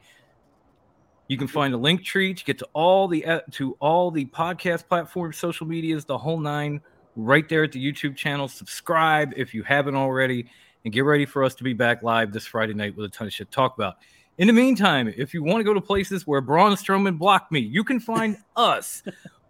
You 1.27 1.37
can 1.37 1.47
find 1.47 1.73
a 1.73 1.77
link 1.77 2.03
tree 2.03 2.35
to 2.35 2.43
get 2.43 2.59
to 2.59 2.67
all 2.73 3.07
the 3.07 3.25
uh, 3.25 3.39
to 3.51 3.75
all 3.79 4.11
the 4.11 4.25
podcast 4.25 4.87
platforms, 4.87 5.37
social 5.37 5.65
medias, 5.65 6.05
the 6.05 6.17
whole 6.17 6.39
nine, 6.39 6.79
right 7.15 7.47
there 7.49 7.63
at 7.63 7.71
the 7.71 7.83
YouTube 7.83 8.15
channel. 8.15 8.47
Subscribe 8.47 9.33
if 9.35 9.53
you 9.53 9.63
haven't 9.63 9.95
already, 9.95 10.47
and 10.83 10.93
get 10.93 11.05
ready 11.05 11.25
for 11.25 11.43
us 11.43 11.55
to 11.55 11.63
be 11.63 11.73
back 11.73 12.03
live 12.03 12.31
this 12.31 12.45
Friday 12.45 12.75
night 12.75 12.95
with 12.95 13.05
a 13.07 13.09
ton 13.09 13.25
of 13.25 13.33
shit 13.33 13.49
to 13.49 13.55
talk 13.55 13.75
about. 13.75 13.95
In 14.37 14.47
the 14.47 14.53
meantime, 14.53 15.11
if 15.15 15.33
you 15.33 15.41
want 15.41 15.61
to 15.61 15.63
go 15.63 15.73
to 15.73 15.81
places 15.81 16.27
where 16.27 16.41
Braun 16.41 16.73
Strowman 16.73 17.17
blocked 17.17 17.51
me, 17.51 17.59
you 17.59 17.83
can 17.83 17.99
find 17.99 18.37
us 18.55 19.01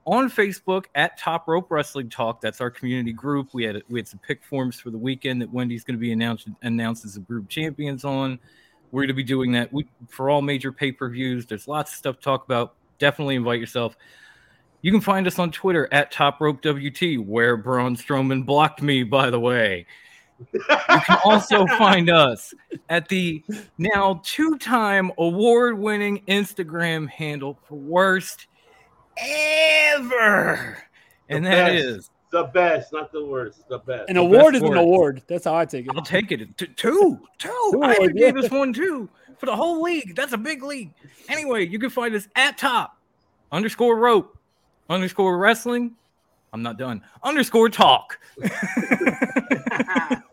on 0.06 0.30
Facebook 0.30 0.86
at 0.93 1.18
Top 1.18 1.47
Rope 1.47 1.70
Wrestling 1.70 2.10
Talk. 2.10 2.41
That's 2.41 2.62
our 2.62 2.70
community 2.70 3.14
group. 3.14 3.49
We 3.53 3.64
had 3.64 3.82
we 3.89 3.99
had 3.99 4.08
some 4.08 4.20
pick 4.20 4.43
forms 4.43 4.80
for 4.80 4.91
the 4.91 4.97
weekend 4.97 5.41
that 5.41 5.51
Wendy's 5.51 5.84
going 5.84 5.97
to 5.97 6.01
be 6.01 6.12
announced 6.12 6.47
announced 6.62 7.06
as 7.06 7.18
a 7.18 7.22
group 7.22 7.49
champions 7.49 8.06
on. 8.06 8.39
We're 8.91 9.01
going 9.01 9.10
to 9.10 9.14
be 9.16 9.24
doing 9.24 9.51
that 9.53 9.74
we, 9.74 9.88
for 10.08 10.30
all 10.30 10.41
major 10.41 10.72
pay 10.72 10.91
per 10.91 11.10
views. 11.10 11.45
There's 11.45 11.68
lots 11.68 11.91
of 11.91 11.97
stuff 11.97 12.16
to 12.18 12.22
talk 12.22 12.45
about. 12.45 12.76
Definitely 12.99 13.36
invite 13.36 13.60
yourself. 13.60 13.97
You 14.82 14.91
can 14.91 15.01
find 15.01 15.26
us 15.26 15.39
on 15.39 15.51
Twitter 15.51 15.89
at 15.91 16.12
Top 16.12 16.39
Rope 16.39 16.62
WT, 16.64 17.26
where 17.26 17.58
Braun 17.58 17.95
Strowman 17.95 18.45
blocked 18.45 18.84
me, 18.84 19.01
by 19.03 19.32
the 19.32 19.39
way. 19.39 19.88
You 20.53 20.60
can 20.68 21.18
also 21.26 21.66
find 21.78 22.10
us 22.10 22.53
at 22.89 23.08
the 23.10 23.43
now 23.80 24.22
two 24.24 24.58
time 24.60 25.12
award 25.18 25.80
winning 25.80 26.22
Instagram 26.28 27.10
handle 27.10 27.58
for 27.68 27.76
worst 27.76 28.47
ever. 29.18 30.78
And 31.30 31.45
The 31.45 31.49
that 31.49 31.68
best. 31.72 31.86
is 31.86 32.09
the 32.32 32.43
best, 32.43 32.93
not 32.93 33.11
the 33.11 33.26
worst. 33.26 33.68
The 33.70 33.80
best. 33.80 34.09
An 34.09 34.16
The 34.16 34.22
award 34.22 34.53
best 34.53 34.63
is 34.63 34.70
an 34.70 34.78
award. 34.78 35.24
That's 35.28 35.45
how 35.45 35.55
I 35.55 35.66
take 35.66 35.86
it. 35.86 35.91
I'll 35.95 36.01
take 36.01 36.32
it. 36.32 36.57
T- 36.57 36.68
two. 36.68 37.20
Two. 37.38 37.70
Two 37.72 37.82
I 37.82 37.93
even 37.93 38.16
gave 38.16 38.36
yeah. 38.38 38.43
us 38.43 38.51
one 38.51 38.74
too 38.74 39.09
for 39.38 39.45
the 39.45 39.55
whole 39.55 39.82
league. 39.82 40.16
That's 40.16 40.34
a 40.34 40.38
big 40.38 40.63
league. 40.63 40.93
Anyway, 41.30 41.66
you 41.66 41.80
can 41.80 41.89
find 41.89 42.13
us 42.16 42.28
at 42.36 42.57
top 42.57 42.97
underscore 43.51 43.97
rope 43.97 44.38
underscore 44.89 45.38
wrestling. 45.38 45.95
I'm 46.53 46.61
not 46.63 46.78
done. 46.78 47.01
Underscore 47.24 47.70
talk. 47.70 48.20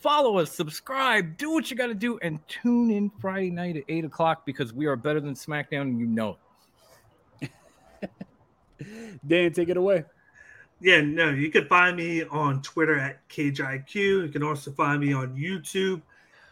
Follow 0.00 0.38
us, 0.38 0.50
subscribe, 0.50 1.36
do 1.36 1.52
what 1.52 1.70
you 1.70 1.76
got 1.76 1.86
to 1.86 1.94
do, 1.94 2.18
and 2.22 2.40
tune 2.48 2.90
in 2.90 3.08
Friday 3.20 3.50
night 3.50 3.76
at 3.76 3.84
8 3.88 4.04
o'clock 4.04 4.44
because 4.44 4.72
we 4.72 4.86
are 4.86 4.96
better 4.96 5.20
than 5.20 5.34
SmackDown 5.34 5.82
and 5.82 6.00
you 6.00 6.06
know 6.06 6.30
it. 6.30 6.36
Dan, 9.26 9.52
take 9.52 9.68
it 9.68 9.76
away. 9.76 10.04
Yeah, 10.80 11.00
no, 11.00 11.30
you 11.30 11.50
can 11.50 11.66
find 11.66 11.96
me 11.96 12.24
on 12.24 12.60
Twitter 12.62 12.98
at 12.98 13.28
CageIQ. 13.28 13.94
You 13.94 14.28
can 14.28 14.42
also 14.42 14.72
find 14.72 15.00
me 15.00 15.12
on 15.12 15.36
YouTube, 15.36 16.02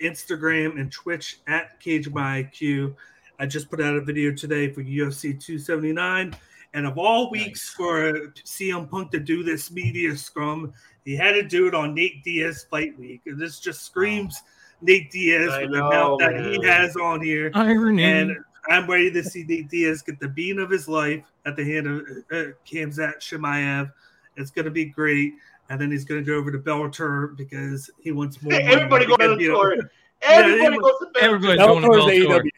Instagram, 0.00 0.78
and 0.78 0.90
Twitch 0.92 1.40
at 1.48 1.80
CageMyIQ. 1.80 2.94
I 3.40 3.46
just 3.46 3.70
put 3.70 3.80
out 3.80 3.96
a 3.96 4.00
video 4.00 4.32
today 4.32 4.70
for 4.70 4.82
UFC 4.82 5.40
279. 5.40 6.36
And 6.74 6.86
of 6.86 6.98
all 6.98 7.30
weeks 7.30 7.70
for 7.70 8.12
CM 8.44 8.88
Punk 8.88 9.10
to 9.10 9.18
do 9.18 9.42
this 9.42 9.72
media 9.72 10.16
scrum, 10.16 10.72
he 11.04 11.16
had 11.16 11.32
to 11.32 11.42
do 11.42 11.66
it 11.66 11.74
on 11.74 11.94
Nate 11.94 12.22
Diaz 12.22 12.66
fight 12.70 12.96
week. 12.98 13.22
And 13.26 13.40
this 13.40 13.58
just 13.58 13.82
screams 13.82 14.40
Nate 14.80 15.10
Diaz 15.10 15.50
I 15.50 15.62
with 15.62 15.72
the 15.72 15.78
know, 15.78 15.90
mouth 15.90 16.20
that 16.20 16.38
he 16.38 16.64
has 16.64 16.96
on 16.96 17.20
here. 17.20 17.50
Irony. 17.54 18.04
And 18.04 18.36
I'm 18.68 18.88
ready 18.88 19.10
to 19.10 19.22
see 19.22 19.44
Nate 19.44 19.68
Diaz 19.68 20.02
get 20.02 20.20
the 20.20 20.28
bean 20.28 20.58
of 20.58 20.70
his 20.70 20.88
life 20.88 21.24
at 21.46 21.56
the 21.56 21.64
hand 21.64 21.86
of 21.86 22.00
uh, 22.30 22.52
Khamzat 22.66 23.18
Chimaev. 23.18 23.92
It's 24.36 24.50
going 24.50 24.64
to 24.66 24.70
be 24.70 24.84
great. 24.86 25.34
And 25.70 25.80
then 25.80 25.90
he's 25.90 26.04
going 26.04 26.24
to 26.24 26.26
go 26.28 26.36
over 26.36 26.50
to 26.50 26.58
Bellator 26.58 27.36
because 27.36 27.90
he 28.00 28.10
wants 28.12 28.42
more. 28.42 28.52
Hey, 28.52 28.64
everybody 28.66 29.06
go 29.06 29.16
to 29.16 29.36
Because, 29.36 29.40
you 29.40 29.52
Bellator. 29.52 29.88
Everybody 30.22 30.74
he- 30.74 30.80
goes 30.80 30.98
to 30.98 31.06
Bellator. 31.06 31.22
Everybody's 31.22 31.58
going 31.58 31.82
to 31.82 31.88
Bellator's 31.88 32.26
Bellator. 32.26 32.40
AEW. 32.42 32.50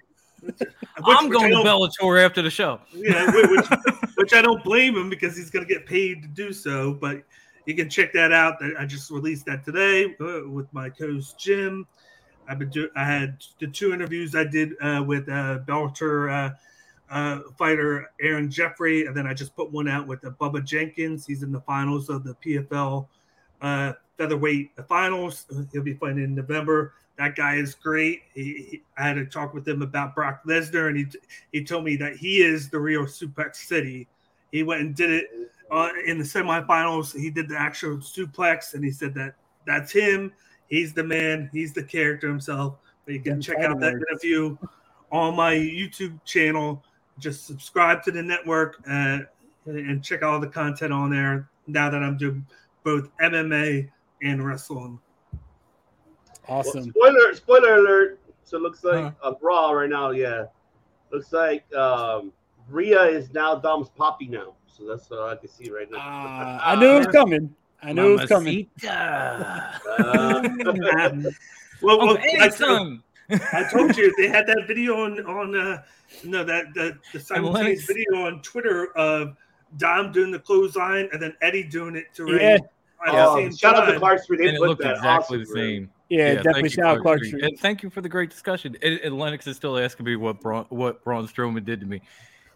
I'm 1.04 1.28
which 1.28 1.32
going 1.38 1.50
to 1.50 1.62
don't- 1.62 1.66
Bellator 1.66 2.24
after 2.24 2.42
the 2.42 2.50
show. 2.50 2.80
yeah, 2.92 3.30
which, 3.32 3.66
which 4.16 4.32
I 4.34 4.42
don't 4.42 4.62
blame 4.64 4.96
him 4.96 5.08
because 5.10 5.36
he's 5.36 5.50
going 5.50 5.66
to 5.66 5.72
get 5.72 5.86
paid 5.86 6.22
to 6.22 6.28
do 6.28 6.52
so. 6.52 6.94
But 6.94 7.22
you 7.66 7.74
can 7.74 7.88
check 7.88 8.12
that 8.14 8.32
out. 8.32 8.56
I 8.78 8.84
just 8.86 9.10
released 9.10 9.46
that 9.46 9.64
today 9.64 10.16
uh, 10.20 10.48
with 10.48 10.72
my 10.72 10.88
co-host 10.90 11.38
Jim. 11.38 11.86
I've 12.48 12.58
been 12.58 12.70
do- 12.70 12.90
I 12.96 13.04
had 13.04 13.42
the 13.60 13.66
two 13.66 13.92
interviews 13.92 14.34
I 14.34 14.44
did 14.44 14.72
uh, 14.80 15.02
with 15.06 15.28
uh, 15.28 15.60
Bellator 15.66 16.30
uh, 16.50 16.54
uh, 17.12 17.40
fighter 17.58 18.10
Aaron 18.20 18.50
Jeffery, 18.50 19.06
and 19.06 19.16
then 19.16 19.26
I 19.26 19.34
just 19.34 19.54
put 19.54 19.70
one 19.70 19.88
out 19.88 20.06
with 20.06 20.24
uh, 20.24 20.30
Bubba 20.30 20.64
Jenkins. 20.64 21.26
He's 21.26 21.42
in 21.42 21.52
the 21.52 21.60
finals 21.60 22.08
of 22.08 22.24
the 22.24 22.34
PFL 22.44 23.06
uh, 23.60 23.92
featherweight 24.18 24.70
finals. 24.88 25.46
He'll 25.72 25.82
be 25.82 25.94
fighting 25.94 26.24
in 26.24 26.34
November. 26.34 26.94
That 27.18 27.36
guy 27.36 27.56
is 27.56 27.74
great. 27.74 28.22
He, 28.34 28.42
he- 28.70 28.82
I 28.98 29.02
had 29.06 29.18
a 29.18 29.26
talk 29.26 29.54
with 29.54 29.66
him 29.68 29.82
about 29.82 30.14
Brock 30.14 30.42
Lesnar, 30.46 30.88
and 30.88 30.96
he 30.96 31.06
he 31.52 31.64
told 31.64 31.84
me 31.84 31.96
that 31.96 32.16
he 32.16 32.42
is 32.42 32.68
the 32.70 32.78
real 32.80 33.04
Suplex 33.04 33.56
City. 33.56 34.08
He 34.50 34.62
went 34.62 34.80
and 34.80 34.94
did 34.94 35.10
it 35.10 35.30
in 36.06 36.18
the 36.18 36.24
semifinals. 36.24 37.18
He 37.18 37.30
did 37.30 37.48
the 37.48 37.58
actual 37.58 37.96
suplex, 37.98 38.74
and 38.74 38.84
he 38.84 38.90
said 38.90 39.14
that 39.14 39.34
that's 39.66 39.92
him. 39.92 40.32
He's 40.72 40.94
the 40.94 41.04
man. 41.04 41.50
He's 41.52 41.74
the 41.74 41.82
character 41.82 42.26
himself. 42.26 42.78
You 43.06 43.20
can 43.20 43.42
check 43.42 43.58
out 43.58 43.78
that 43.80 43.92
words. 43.92 44.04
interview 44.10 44.56
on 45.10 45.36
my 45.36 45.52
YouTube 45.54 46.18
channel. 46.24 46.82
Just 47.18 47.46
subscribe 47.46 48.02
to 48.04 48.10
the 48.10 48.22
network 48.22 48.82
uh, 48.88 49.18
and 49.66 50.02
check 50.02 50.22
all 50.22 50.40
the 50.40 50.46
content 50.46 50.90
on 50.90 51.10
there. 51.10 51.50
Now 51.66 51.90
that 51.90 52.02
I'm 52.02 52.16
doing 52.16 52.46
both 52.84 53.10
MMA 53.18 53.90
and 54.22 54.46
wrestling. 54.46 54.98
Awesome. 56.48 56.90
Well, 56.96 57.12
spoiler, 57.12 57.34
spoiler 57.34 57.74
alert. 57.74 58.20
So 58.44 58.56
it 58.56 58.62
looks 58.62 58.82
like 58.82 59.12
a 59.22 59.34
Raw 59.42 59.72
right 59.72 59.90
now. 59.90 60.12
Yeah, 60.12 60.46
looks 61.10 61.34
like 61.34 61.70
um, 61.74 62.32
Rhea 62.70 63.02
is 63.02 63.30
now 63.34 63.56
Dom's 63.56 63.90
poppy 63.90 64.26
now. 64.26 64.54
So 64.66 64.86
that's 64.86 65.10
what 65.10 65.20
I 65.20 65.36
can 65.36 65.50
see 65.50 65.70
right 65.70 65.90
now. 65.90 65.98
Uh, 65.98 66.60
I 66.62 66.76
knew 66.76 66.96
it 66.96 67.06
was 67.06 67.06
coming. 67.14 67.54
I 67.82 67.92
knew 67.92 68.14
it 68.14 68.20
was 68.20 68.28
coming. 68.28 68.68
Uh, 68.88 69.78
Well, 69.98 70.42
well 71.82 72.00
Uncle 72.00 72.18
I, 72.40 72.48
told. 72.48 72.98
I 73.30 73.68
told 73.70 73.96
you 73.96 74.14
they 74.16 74.28
had 74.28 74.46
that 74.46 74.64
video 74.68 75.04
on 75.04 75.18
on 75.26 75.54
uh, 75.56 75.82
no 76.24 76.44
that 76.44 76.66
the, 76.74 76.98
the 77.12 77.20
simultaneous 77.20 77.84
video 77.84 78.26
on 78.26 78.40
Twitter 78.42 78.96
of 78.96 79.36
Dom 79.78 80.12
doing 80.12 80.30
the 80.30 80.38
clothesline 80.38 81.08
and 81.12 81.20
then 81.20 81.34
Eddie 81.42 81.64
doing 81.64 81.96
it 81.96 82.06
to 82.14 82.24
Ray. 82.24 82.40
Yeah. 82.40 82.54
at 82.54 83.14
Oh, 83.14 83.48
the 83.48 83.56
shout 83.56 83.74
out 83.74 83.86
to 83.86 83.92
time. 83.92 83.98
Clark 84.00 84.22
Street. 84.22 84.38
They 84.38 84.48
and 84.48 84.56
it 84.56 84.60
put 84.60 84.68
looked 84.68 84.82
that 84.82 84.96
exactly 84.98 85.40
awesome, 85.42 85.54
the 85.54 85.60
man. 85.60 85.70
same. 85.74 85.90
Yeah, 86.08 86.26
thank 86.26 86.36
definitely 86.36 86.62
you, 86.64 86.68
shout 86.68 86.84
out 86.98 87.02
Clark 87.02 87.24
Street. 87.24 87.42
And 87.42 87.58
thank 87.58 87.82
you 87.82 87.90
for 87.90 88.00
the 88.00 88.08
great 88.08 88.30
discussion. 88.30 88.76
And, 88.82 89.00
and 89.00 89.18
Lennox 89.18 89.46
is 89.46 89.56
still 89.56 89.78
asking 89.78 90.06
me 90.06 90.14
what 90.16 90.40
Braun, 90.40 90.66
what 90.68 91.02
Braun 91.02 91.26
Strowman 91.26 91.64
did 91.64 91.80
to 91.80 91.86
me. 91.86 92.00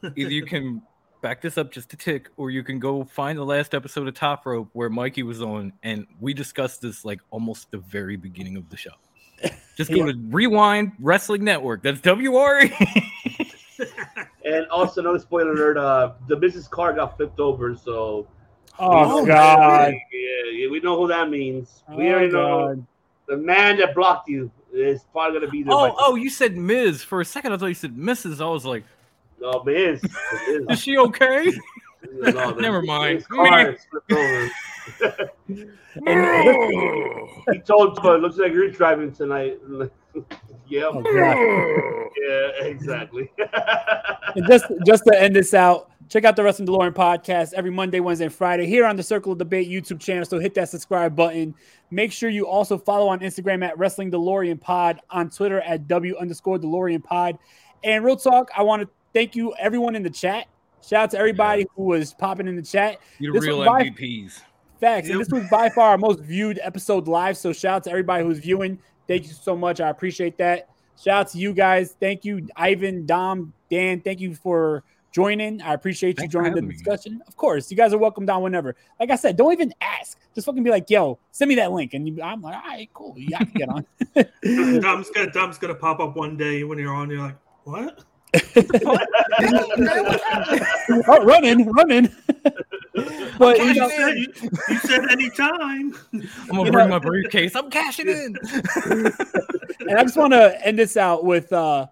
Either 0.05 0.31
you 0.31 0.45
can 0.45 0.83
back 1.21 1.41
this 1.41 1.59
up 1.59 1.73
just 1.73 1.93
a 1.93 1.97
tick, 1.97 2.29
or 2.37 2.51
you 2.51 2.62
can 2.62 2.79
go 2.79 3.05
find 3.05 3.39
the 3.39 3.45
last 3.45 3.75
episode 3.75 4.07
of 4.09 4.14
Top 4.14 4.47
Rope 4.47 4.69
where 4.73 4.89
Mikey 4.89 5.23
was 5.23 5.43
on, 5.43 5.73
and 5.83 6.07
we 6.21 6.35
discussed 6.35 6.81
this 6.83 7.05
like 7.05 7.21
almost 7.31 7.71
the 7.71 7.79
very 7.79 8.17
beginning 8.17 8.57
of 8.57 8.69
the 8.71 8.77
show. 8.77 8.91
Just 9.77 9.91
go 9.93 9.99
Yeah. 10.07 10.12
to 10.12 10.19
Rewind 10.31 10.93
Wrestling 10.99 11.45
Network. 11.45 11.83
That's 11.83 12.01
WRE. 12.01 12.71
And 14.47 14.67
also 14.69 15.01
another 15.03 15.19
spoiler 15.19 15.53
alert: 15.53 15.77
uh, 15.77 16.12
the 16.29 16.37
business 16.37 16.67
card 16.69 16.97
got 16.97 17.17
flipped 17.17 17.41
over. 17.41 17.75
So 17.77 18.27
Oh, 18.79 19.27
Yeah, 19.27 19.35
God. 19.35 19.93
yeah, 20.12 20.51
yeah, 20.53 20.71
we 20.71 20.81
know 20.81 20.97
who 20.99 21.09
that 21.09 21.29
means. 21.29 21.83
We 21.89 22.09
Oh, 22.09 22.12
already 22.12 22.33
know 22.33 22.87
the 23.29 23.37
man 23.37 23.77
that 23.79 23.95
blocked 23.95 24.29
you 24.31 24.51
is 24.73 25.05
probably 25.12 25.41
gonna 25.41 25.51
be 25.51 25.62
there. 25.62 25.75
oh, 25.75 25.95
oh, 25.99 26.14
you 26.14 26.31
said 26.31 26.57
Ms. 26.57 27.03
For 27.03 27.21
a 27.21 27.25
second, 27.25 27.53
I 27.53 27.57
thought 27.59 27.67
you 27.67 27.75
said 27.75 27.97
Mrs. 27.97 28.41
I 28.41 28.49
was 28.49 28.64
like, 28.64 28.85
no, 29.41 29.62
Miz. 29.64 30.01
is 30.70 30.80
she 30.80 30.99
okay? 30.99 31.53
No, 32.12 32.51
Never 32.51 32.82
mind. 32.82 33.18
His 33.18 33.26
car 33.26 33.70
is 33.70 33.80
flipped 33.91 34.12
over. 34.12 34.51
he 37.53 37.59
told 37.61 38.01
Bud, 38.03 38.20
looks 38.20 38.37
like 38.37 38.53
you're 38.53 38.70
driving 38.70 39.12
tonight. 39.12 39.59
yep. 40.68 40.91
Oh, 40.93 42.09
yeah, 42.16 42.66
exactly. 42.66 43.30
And 44.34 44.47
just 44.47 44.66
just 44.87 45.05
to 45.07 45.20
end 45.20 45.34
this 45.34 45.55
out, 45.55 45.91
check 46.09 46.24
out 46.24 46.37
the 46.37 46.43
Wrestling 46.43 46.68
DeLorean 46.68 46.95
podcast 46.95 47.53
every 47.55 47.70
Monday, 47.70 48.01
Wednesday, 48.01 48.26
and 48.26 48.34
Friday 48.34 48.66
here 48.66 48.87
on 48.87 48.97
the 48.97 49.03
Circle 49.03 49.32
of 49.32 49.39
Debate 49.39 49.68
YouTube 49.68 50.01
channel. 50.01 50.24
So 50.24 50.39
hit 50.39 50.55
that 50.55 50.68
subscribe 50.68 51.16
button. 51.16 51.55
Make 51.91 52.12
sure 52.12 52.30
you 52.30 52.47
also 52.47 52.78
follow 52.78 53.09
on 53.09 53.20
Instagram 53.20 53.64
at 53.64 53.76
Wrestling 53.78 54.11
DeLorean 54.11 54.61
Pod, 54.61 55.01
on 55.11 55.30
Twitter 55.30 55.61
at 55.61 55.89
W 55.89 56.16
underscore 56.18 56.59
DeLorean 56.59 57.03
Pod. 57.03 57.39
And 57.84 58.05
real 58.05 58.16
talk, 58.16 58.51
I 58.57 58.62
want 58.62 58.82
to 58.82 58.89
thank 59.17 59.35
you 59.35 59.55
everyone 59.59 59.97
in 59.97 60.03
the 60.03 60.11
chat. 60.11 60.47
Shout 60.87 61.05
out 61.05 61.11
to 61.12 61.19
everybody 61.19 61.64
who 61.75 61.85
was 61.85 62.12
popping 62.12 62.47
in 62.47 62.55
the 62.55 62.61
chat. 62.62 62.99
You 63.19 63.33
This 63.33 63.41
the 63.41 63.47
real 63.49 63.64
by- 63.64 63.85
MVPs. 63.85 64.43
Facts. 64.79 65.09
And 65.09 65.19
this 65.19 65.31
was 65.31 65.49
by 65.51 65.71
far 65.71 65.89
our 65.93 65.99
most 65.99 66.21
viewed 66.21 66.61
episode 66.62 67.09
live. 67.09 67.39
So 67.39 67.55
shout 67.55 67.77
out 67.77 67.85
to 67.85 67.91
everybody 67.91 68.23
who's 68.25 68.39
viewing. 68.41 68.79
Thank 69.09 69.23
you 69.27 69.33
so 69.33 69.57
much. 69.57 69.81
I 69.81 69.89
appreciate 69.89 70.37
that. 70.37 70.69
Shout 71.03 71.14
out 71.21 71.29
to 71.29 71.39
you 71.39 71.55
guys. 71.55 71.97
Thank 71.99 72.27
you, 72.27 72.47
Ivan, 72.57 73.07
Dom, 73.07 73.55
Dan. 73.71 74.03
Thank 74.03 74.21
you 74.21 74.35
for 74.35 74.85
joining. 75.12 75.62
I 75.62 75.73
appreciate 75.73 76.11
you 76.11 76.14
Thanks 76.17 76.35
for 76.35 76.41
joining 76.41 76.53
the 76.53 76.57
having 76.59 76.69
me. 76.69 76.75
discussion. 76.75 77.23
Of 77.27 77.39
course, 77.39 77.71
you 77.71 77.77
guys 77.79 77.95
are 77.95 77.99
welcome 77.99 78.27
down 78.27 78.43
whenever. 78.43 78.77
Like 79.01 79.11
I 79.11 79.17
said, 79.17 79.39
don't 79.39 79.55
even 79.55 79.73
ask. 79.81 80.19
Just 80.35 80.45
fucking 80.45 80.62
be 80.62 80.71
like, 80.71 80.91
yo, 80.91 81.19
send 81.31 81.49
me 81.49 81.55
that 81.55 81.73
link. 81.73 81.95
And 81.95 82.07
you, 82.07 82.21
I'm 82.23 82.43
like, 82.43 82.57
all 82.57 82.69
right, 82.69 82.91
cool. 82.93 83.14
Yeah, 83.17 83.39
I 83.41 83.45
can 83.47 83.55
get 83.55 83.69
on. 83.71 83.87
Dom's 84.83 85.09
gonna 85.09 85.31
Dom's 85.33 85.57
gonna 85.57 85.75
pop 85.75 86.01
up 86.01 86.17
one 86.17 86.37
day 86.37 86.64
when 86.64 86.77
you're 86.79 86.93
on. 86.95 87.09
You're 87.09 87.21
like, 87.23 87.37
what? 87.64 88.05
Oh, 91.09 91.24
running, 91.24 91.70
running. 91.70 92.09
but 93.39 93.59
you 93.59 93.64
you, 93.64 93.74
know, 93.74 93.89
said, 93.89 94.16
you, 94.16 94.27
you 94.68 94.79
said 94.79 95.11
anytime. 95.11 95.95
I'm 96.12 96.29
gonna 96.49 96.64
You 96.64 96.72
bring 96.72 96.89
know- 96.89 96.89
my 96.89 96.99
briefcase. 96.99 97.55
I'm 97.55 97.70
cashing 97.70 98.09
in. 98.09 98.37
and 98.85 99.99
I 99.99 100.03
just 100.03 100.16
want 100.16 100.33
to 100.33 100.66
end 100.66 100.79
this 100.79 100.97
out 100.97 101.24
with, 101.24 101.53
uh, 101.53 101.87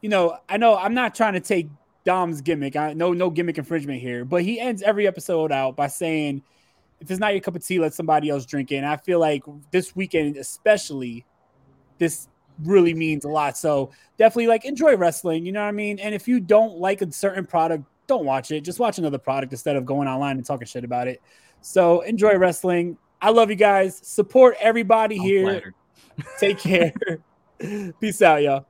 you 0.00 0.08
know, 0.08 0.38
I 0.48 0.56
know 0.56 0.76
I'm 0.76 0.94
not 0.94 1.14
trying 1.14 1.34
to 1.34 1.40
take 1.40 1.68
Dom's 2.04 2.40
gimmick. 2.40 2.76
I 2.76 2.92
know 2.94 3.12
no 3.12 3.30
gimmick 3.30 3.58
infringement 3.58 4.00
here, 4.00 4.24
but 4.24 4.42
he 4.42 4.58
ends 4.58 4.82
every 4.82 5.06
episode 5.06 5.52
out 5.52 5.76
by 5.76 5.86
saying, 5.88 6.42
"If 7.00 7.10
it's 7.10 7.20
not 7.20 7.32
your 7.34 7.42
cup 7.42 7.56
of 7.56 7.66
tea, 7.66 7.78
let 7.78 7.92
somebody 7.92 8.30
else 8.30 8.46
drink 8.46 8.72
it." 8.72 8.76
And 8.76 8.86
I 8.86 8.96
feel 8.96 9.18
like 9.18 9.42
this 9.70 9.94
weekend, 9.94 10.36
especially, 10.38 11.26
this 11.98 12.28
really 12.64 12.94
means 12.94 13.24
a 13.24 13.28
lot. 13.28 13.56
So 13.56 13.90
definitely, 14.18 14.48
like, 14.48 14.64
enjoy 14.64 14.96
wrestling. 14.96 15.46
You 15.46 15.52
know 15.52 15.62
what 15.62 15.68
I 15.68 15.72
mean? 15.72 15.98
And 15.98 16.14
if 16.14 16.28
you 16.28 16.40
don't 16.40 16.78
like 16.78 17.02
a 17.02 17.10
certain 17.12 17.46
product, 17.46 17.84
don't 18.06 18.24
watch 18.24 18.50
it. 18.50 18.62
Just 18.62 18.78
watch 18.78 18.98
another 18.98 19.18
product 19.18 19.52
instead 19.52 19.76
of 19.76 19.86
going 19.86 20.08
online 20.08 20.36
and 20.36 20.44
talking 20.44 20.66
shit 20.66 20.84
about 20.84 21.08
it. 21.08 21.22
So 21.60 22.00
enjoy 22.00 22.36
wrestling. 22.36 22.98
I 23.22 23.30
love 23.30 23.50
you 23.50 23.56
guys. 23.56 24.00
Support 24.02 24.56
everybody 24.60 25.16
I'm 25.16 25.22
here. 25.22 25.74
Take 26.38 26.58
care. 26.58 26.92
Peace 28.00 28.22
out, 28.22 28.42
y'all. 28.42 28.69